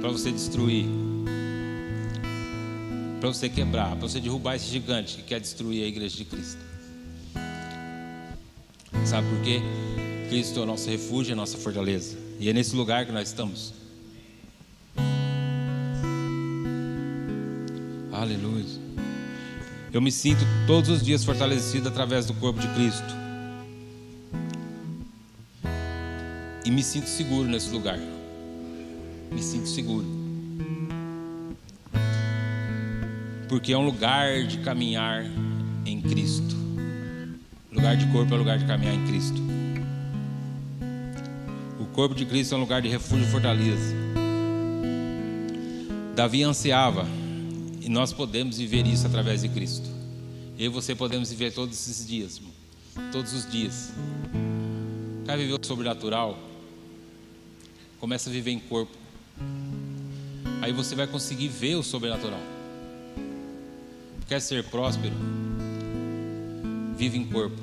para 0.00 0.10
você 0.10 0.30
destruir, 0.30 0.86
para 3.18 3.28
você 3.28 3.48
quebrar, 3.48 3.96
para 3.96 4.08
você 4.08 4.20
derrubar 4.20 4.54
esse 4.54 4.70
gigante 4.70 5.16
que 5.16 5.22
quer 5.22 5.40
destruir 5.40 5.84
a 5.84 5.86
igreja 5.88 6.16
de 6.16 6.24
Cristo. 6.24 6.60
Sabe 9.04 9.28
por 9.28 9.42
quê? 9.42 9.60
Cristo 10.28 10.60
é 10.60 10.62
o 10.62 10.66
nosso 10.66 10.88
refúgio, 10.88 11.32
é 11.32 11.34
a 11.34 11.36
nossa 11.36 11.58
fortaleza. 11.58 12.16
E 12.38 12.48
é 12.48 12.52
nesse 12.52 12.76
lugar 12.76 13.04
que 13.04 13.12
nós 13.12 13.28
estamos. 13.28 13.79
Aleluia. 18.20 18.66
Eu 19.90 20.02
me 20.02 20.12
sinto 20.12 20.44
todos 20.66 20.90
os 20.90 21.02
dias 21.02 21.24
fortalecido 21.24 21.88
através 21.88 22.26
do 22.26 22.34
corpo 22.34 22.60
de 22.60 22.68
Cristo. 22.74 23.14
E 26.62 26.70
me 26.70 26.82
sinto 26.82 27.08
seguro 27.08 27.48
nesse 27.48 27.70
lugar. 27.70 27.98
Me 29.32 29.42
sinto 29.42 29.66
seguro. 29.70 30.06
Porque 33.48 33.72
é 33.72 33.78
um 33.78 33.86
lugar 33.86 34.44
de 34.46 34.58
caminhar 34.58 35.24
em 35.86 36.02
Cristo. 36.02 36.54
Lugar 37.72 37.96
de 37.96 38.04
corpo 38.08 38.34
é 38.34 38.36
lugar 38.36 38.58
de 38.58 38.66
caminhar 38.66 38.96
em 38.96 39.06
Cristo. 39.06 39.40
O 41.80 41.86
corpo 41.86 42.14
de 42.14 42.26
Cristo 42.26 42.54
é 42.54 42.58
um 42.58 42.60
lugar 42.60 42.82
de 42.82 42.88
refúgio 42.88 43.24
e 43.24 43.30
fortaleza. 43.30 43.96
Davi 46.14 46.42
ansiava 46.42 47.19
nós 47.90 48.12
podemos 48.12 48.56
viver 48.56 48.86
isso 48.86 49.04
através 49.04 49.42
de 49.42 49.48
Cristo. 49.48 49.90
Eu 50.56 50.66
e 50.66 50.68
você 50.68 50.94
podemos 50.94 51.28
viver 51.30 51.52
todos 51.52 51.74
esses 51.74 52.06
dias, 52.06 52.40
todos 53.10 53.32
os 53.32 53.50
dias. 53.50 53.92
Quer 55.26 55.36
viver 55.36 55.58
o 55.60 55.66
sobrenatural? 55.66 56.38
Começa 57.98 58.30
a 58.30 58.32
viver 58.32 58.52
em 58.52 58.60
corpo. 58.60 58.96
Aí 60.62 60.72
você 60.72 60.94
vai 60.94 61.08
conseguir 61.08 61.48
ver 61.48 61.74
o 61.74 61.82
sobrenatural. 61.82 62.38
Quer 64.28 64.40
ser 64.40 64.62
próspero? 64.62 65.16
Vive 66.96 67.18
em 67.18 67.24
corpo. 67.24 67.60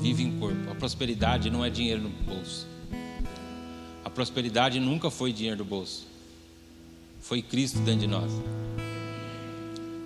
Vive 0.00 0.24
em 0.24 0.36
corpo. 0.36 0.68
A 0.68 0.74
prosperidade 0.74 1.48
não 1.48 1.64
é 1.64 1.70
dinheiro 1.70 2.02
no 2.02 2.08
bolso. 2.08 2.66
A 4.04 4.10
prosperidade 4.10 4.80
nunca 4.80 5.12
foi 5.12 5.32
dinheiro 5.32 5.58
no 5.58 5.64
bolso 5.64 6.07
foi 7.28 7.42
Cristo 7.42 7.78
dentro 7.80 8.00
de 8.00 8.06
nós. 8.06 8.32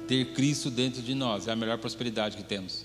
Ter 0.08 0.32
Cristo 0.32 0.68
dentro 0.68 1.00
de 1.00 1.14
nós 1.14 1.46
é 1.46 1.52
a 1.52 1.56
melhor 1.56 1.78
prosperidade 1.78 2.36
que 2.36 2.42
temos. 2.42 2.84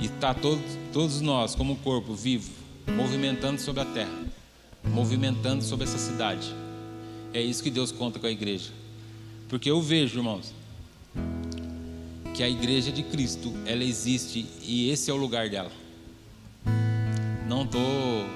E 0.00 0.06
está 0.06 0.32
todos, 0.32 0.64
todos 0.90 1.20
nós, 1.20 1.54
como 1.54 1.76
corpo 1.76 2.14
vivo, 2.14 2.50
movimentando 2.96 3.60
sobre 3.60 3.82
a 3.82 3.84
terra, 3.84 4.18
movimentando 4.82 5.62
sobre 5.62 5.84
essa 5.84 5.98
cidade. 5.98 6.50
É 7.34 7.42
isso 7.42 7.62
que 7.62 7.70
Deus 7.70 7.92
conta 7.92 8.18
com 8.18 8.26
a 8.26 8.30
igreja. 8.30 8.70
Porque 9.50 9.70
eu 9.70 9.82
vejo, 9.82 10.18
irmãos, 10.18 10.54
que 12.34 12.42
a 12.42 12.48
igreja 12.48 12.90
de 12.90 13.02
Cristo, 13.02 13.52
ela 13.66 13.84
existe 13.84 14.46
e 14.62 14.88
esse 14.88 15.10
é 15.10 15.14
o 15.14 15.18
lugar 15.18 15.50
dela. 15.50 15.70
Não 17.46 17.64
estou 17.64 18.26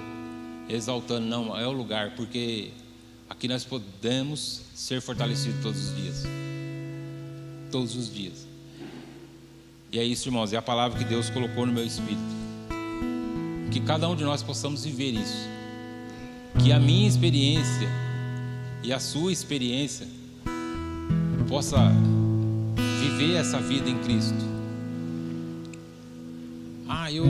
exaltando, 0.69 1.27
não, 1.27 1.59
é 1.59 1.67
o 1.67 1.73
lugar, 1.73 2.15
porque 2.15 2.71
aqui 3.29 3.49
nós 3.49 3.65
podemos 3.65 4.63
ser 4.75 5.01
fortalecidos 5.01 5.61
todos 5.63 5.89
os 5.89 5.97
dias. 5.97 6.23
Todos 7.71 7.97
os 7.97 8.13
dias. 8.13 8.47
E 9.93 9.99
é 9.99 10.05
isso, 10.05 10.29
irmãos, 10.29 10.53
é 10.53 10.57
a 10.57 10.63
palavra 10.63 10.99
que 10.99 11.05
Deus 11.05 11.31
colocou 11.31 11.67
no 11.67 11.73
meu 11.73 11.85
espírito. 11.85 12.21
Que 13.71 13.81
cada 13.81 14.09
um 14.09 14.17
de 14.17 14.25
nós 14.25 14.43
possamos 14.43 14.85
viver 14.85 15.13
isso. 15.13 15.49
Que 16.63 16.73
a 16.73 16.81
minha 16.81 17.09
experiência 17.09 17.89
e 18.83 18.93
a 18.93 19.01
sua 19.01 19.33
experiência 19.33 20.07
possa 21.49 21.77
viver 23.01 23.37
essa 23.37 23.61
vida 23.61 23.89
em 23.89 23.99
Cristo 23.99 24.57
ah, 27.07 27.13
eu, 27.13 27.25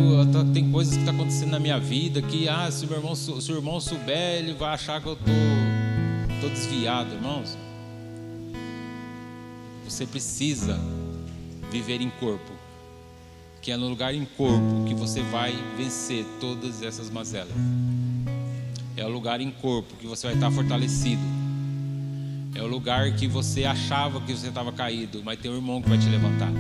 tem 0.55 0.71
coisas 0.71 0.95
que 0.95 1.01
estão 1.01 1.15
tá 1.15 1.21
acontecendo 1.21 1.51
na 1.51 1.59
minha 1.59 1.79
vida 1.79 2.23
que, 2.23 2.49
ah, 2.49 2.71
se 2.71 2.87
o 2.87 2.93
irmão, 2.93 3.13
irmão 3.49 3.79
souber, 3.79 4.39
ele 4.39 4.55
vai 4.55 4.73
achar 4.73 5.03
que 5.03 5.07
eu 5.07 5.17
tô, 5.17 5.31
desviado, 6.51 7.15
irmãos. 7.15 7.57
Você 9.85 10.07
precisa 10.07 10.79
viver 11.71 12.01
em 12.01 12.11
corpo, 12.11 12.53
que 13.63 13.71
é 13.71 13.77
no 13.77 13.89
lugar 13.89 14.15
em 14.15 14.25
corpo 14.25 14.85
que 14.87 14.95
você 14.95 15.23
vai 15.23 15.55
vencer 15.77 16.25
todas 16.41 16.83
essas 16.83 17.11
mazelas. 17.11 17.55
É 18.97 19.05
o 19.05 19.09
lugar 19.09 19.41
em 19.41 19.51
corpo 19.51 19.95
que 19.97 20.07
você 20.07 20.27
vai 20.29 20.35
estar 20.35 20.51
fortalecido. 20.51 21.23
É 22.55 22.63
o 22.63 22.67
lugar 22.67 23.13
que 23.13 23.29
você 23.29 23.65
achava 23.65 24.21
que 24.23 24.33
você 24.33 24.49
estava 24.49 24.73
caído, 24.73 25.23
mas 25.23 25.39
tem 25.39 25.51
um 25.51 25.57
irmão 25.57 25.83
que 25.83 25.89
vai 25.89 25.99
te 25.99 26.09
levantar. 26.09 26.51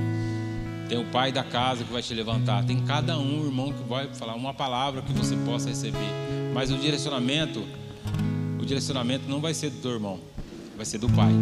Tem 0.89 0.99
o 0.99 1.05
pai 1.07 1.33
da 1.33 1.43
casa 1.43 1.85
que 1.85 1.93
vai 1.93 2.03
te 2.03 2.15
levantar. 2.15 2.65
Tem 2.65 2.79
cada 2.85 3.19
um 3.19 3.45
irmão 3.45 3.73
que 3.73 3.83
vai 3.89 4.07
falar 4.15 4.35
uma 4.35 4.55
palavra 4.55 5.03
que 5.03 5.13
você 5.13 5.35
possa 5.37 5.69
receber. 5.69 5.99
Mas 6.53 6.71
o 6.71 6.77
direcionamento, 6.77 7.67
o 8.67 8.69
direcionamento 8.69 9.29
não 9.29 9.41
vai 9.41 9.55
ser 9.55 9.71
do 9.71 9.81
teu 9.81 9.93
irmão, 9.93 10.19
vai 10.77 10.85
ser 10.85 10.99
do 10.99 11.09
pai. 11.11 11.33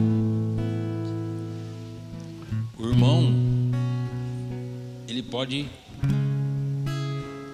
O 2.78 2.86
irmão, 2.86 3.32
ele 5.08 5.22
pode 5.22 5.66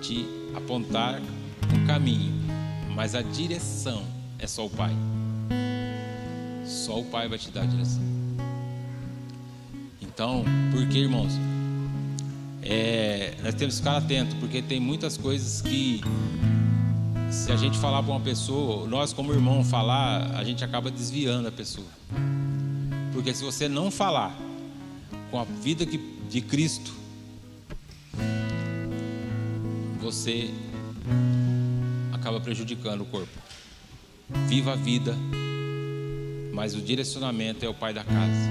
te 0.03 0.27
apontar 0.57 1.23
o 1.23 1.87
caminho, 1.87 2.35
mas 2.97 3.15
a 3.15 3.23
direção 3.23 4.03
é 4.41 4.47
só 4.49 4.67
o 4.67 4.71
pai. 4.71 4.93
Só 6.67 6.99
o 6.99 7.05
pai 7.05 7.29
vai 7.29 7.39
te 7.39 7.53
dar 7.53 7.63
a 7.63 7.67
direção. 7.67 8.03
Então, 10.03 10.45
por 10.73 10.85
que, 10.89 10.99
irmãos? 10.99 11.33
é, 12.63 13.35
nós 13.43 13.55
temos 13.55 13.77
que 13.77 13.81
ficar 13.81 13.97
atento, 13.97 14.37
porque 14.37 14.61
tem 14.63 14.81
muitas 14.81 15.17
coisas 15.17 15.63
que, 15.63 16.01
se 17.31 17.53
a 17.53 17.57
gente 17.57 17.79
falar 17.79 18.03
para 18.03 18.13
uma 18.13 18.21
pessoa, 18.21 18.89
nós 18.89 19.13
como 19.13 19.33
irmão 19.33 19.65
falar, 19.65 20.37
a 20.37 20.43
gente 20.43 20.65
acaba 20.65 20.91
desviando 20.91 21.47
a 21.47 21.53
pessoa. 21.53 21.87
Porque 23.13 23.33
se 23.33 23.45
você 23.45 23.69
não 23.69 23.91
falar 23.91 24.37
com 25.31 25.39
a 25.39 25.45
vida 25.45 25.87
de 25.87 26.41
Cristo, 26.41 26.93
você 30.01 30.51
acaba 32.13 32.41
prejudicando 32.41 33.03
o 33.03 33.07
corpo. 33.07 33.33
Viva 34.49 34.73
a 34.73 34.77
vida, 34.77 35.17
mas 36.53 36.75
o 36.75 36.81
direcionamento 36.81 37.65
é 37.65 37.69
o 37.69 37.75
pai 37.75 37.95
da 37.95 38.03
casa. 38.03 38.51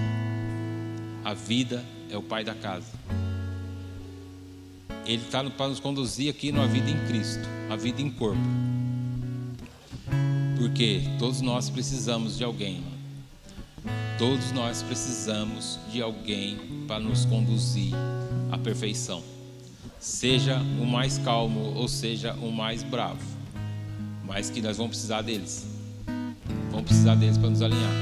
A 1.25 1.33
vida 1.33 1.83
é 2.09 2.17
o 2.17 2.23
pai 2.23 2.45
da 2.45 2.55
casa. 2.55 2.97
Ele 5.05 5.23
está 5.23 5.43
para 5.49 5.67
nos 5.67 5.79
conduzir 5.79 6.29
aqui 6.29 6.51
numa 6.51 6.67
vida 6.67 6.89
em 6.89 7.07
Cristo, 7.07 7.43
a 7.69 7.75
vida 7.75 8.01
em 8.01 8.09
corpo. 8.11 8.68
Porque 10.59 11.01
todos 11.17 11.39
nós 11.39 11.69
precisamos 11.69 12.37
de 12.37 12.43
alguém. 12.43 12.83
Todos 14.17 14.51
nós 14.51 14.83
precisamos 14.83 15.79
de 15.89 16.01
alguém 16.01 16.57
para 16.85 16.99
nos 16.99 17.23
conduzir 17.23 17.93
à 18.51 18.57
perfeição. 18.57 19.23
Seja 19.99 20.57
o 20.81 20.85
mais 20.85 21.17
calmo 21.17 21.73
ou 21.75 21.87
seja 21.87 22.33
o 22.33 22.51
mais 22.51 22.83
bravo. 22.83 23.25
Mas 24.27 24.49
que 24.49 24.61
nós 24.61 24.75
vamos 24.75 24.91
precisar 24.91 25.21
deles. 25.21 25.65
Vamos 26.69 26.83
precisar 26.83 27.15
deles 27.15 27.37
para 27.37 27.49
nos 27.49 27.61
alinhar. 27.61 27.93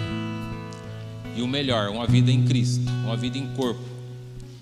E 1.36 1.44
o 1.44 1.48
melhor, 1.48 1.90
uma 1.90 2.08
vida 2.08 2.32
em 2.32 2.44
Cristo, 2.44 2.90
uma 3.06 3.16
vida 3.16 3.38
em 3.38 3.48
corpo 3.54 3.98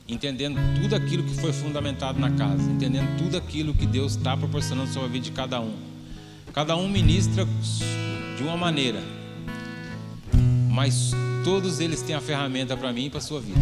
entendendo 0.08 0.60
tudo 0.80 0.96
aquilo 0.96 1.24
que 1.24 1.34
foi 1.36 1.52
fundamentado 1.52 2.20
na 2.20 2.30
casa, 2.30 2.70
entendendo 2.70 3.18
tudo 3.18 3.38
aquilo 3.38 3.74
que 3.74 3.88
Deus 3.88 4.16
está 4.16 4.38
proporcionando 4.38 4.92
sobre 4.92 5.10
a 5.10 5.12
vida 5.12 5.26
de 5.26 5.32
cada 5.32 5.60
um. 5.60 5.95
Cada 6.56 6.76
um 6.78 6.88
ministra 6.88 7.46
de 8.38 8.44
uma 8.44 8.56
maneira, 8.56 9.04
mas 10.72 11.12
todos 11.44 11.82
eles 11.82 12.02
têm 12.02 12.16
a 12.16 12.22
ferramenta 12.22 12.78
para 12.78 12.94
mim 12.94 13.06
e 13.06 13.10
para 13.10 13.20
sua 13.20 13.42
vida. 13.42 13.60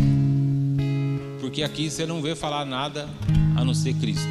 Porque 1.42 1.64
aqui 1.64 1.90
você 1.90 2.06
não 2.06 2.22
vê 2.22 2.36
falar 2.36 2.64
nada 2.64 3.10
a 3.58 3.66
não 3.66 3.74
ser 3.74 3.96
Cristo 3.96 4.30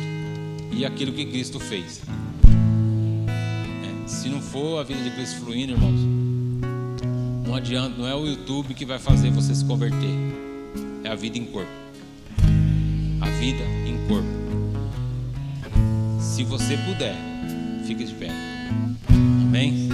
e 0.71 0.85
aquilo 0.85 1.13
que 1.13 1.27
Cristo 1.27 1.59
fez. 1.59 2.01
É, 3.27 4.09
se 4.09 4.29
não 4.29 4.41
for 4.41 4.79
a 4.79 4.85
vida 4.85 5.03
de 5.03 5.11
Cristo 5.11 5.41
fluindo, 5.41 5.73
irmãos, 5.73 6.01
não 7.45 7.57
adianta, 7.57 7.99
não 7.99 8.07
é 8.07 8.15
o 8.15 8.25
YouTube 8.25 8.75
que 8.75 8.87
vai 8.87 9.01
fazer 9.01 9.31
você 9.31 9.53
se 9.55 9.65
converter, 9.65 10.17
é 11.03 11.09
a 11.09 11.17
vida 11.17 11.37
em 11.37 11.45
corpo 11.47 11.83
a 13.23 13.31
vida 13.31 13.63
em 13.87 13.97
corpo. 14.09 14.29
Se 16.19 16.43
você 16.43 16.77
puder, 16.77 17.15
fique 17.87 18.05
de 18.05 18.15
pé. 18.15 18.52
Amém? 19.53 19.92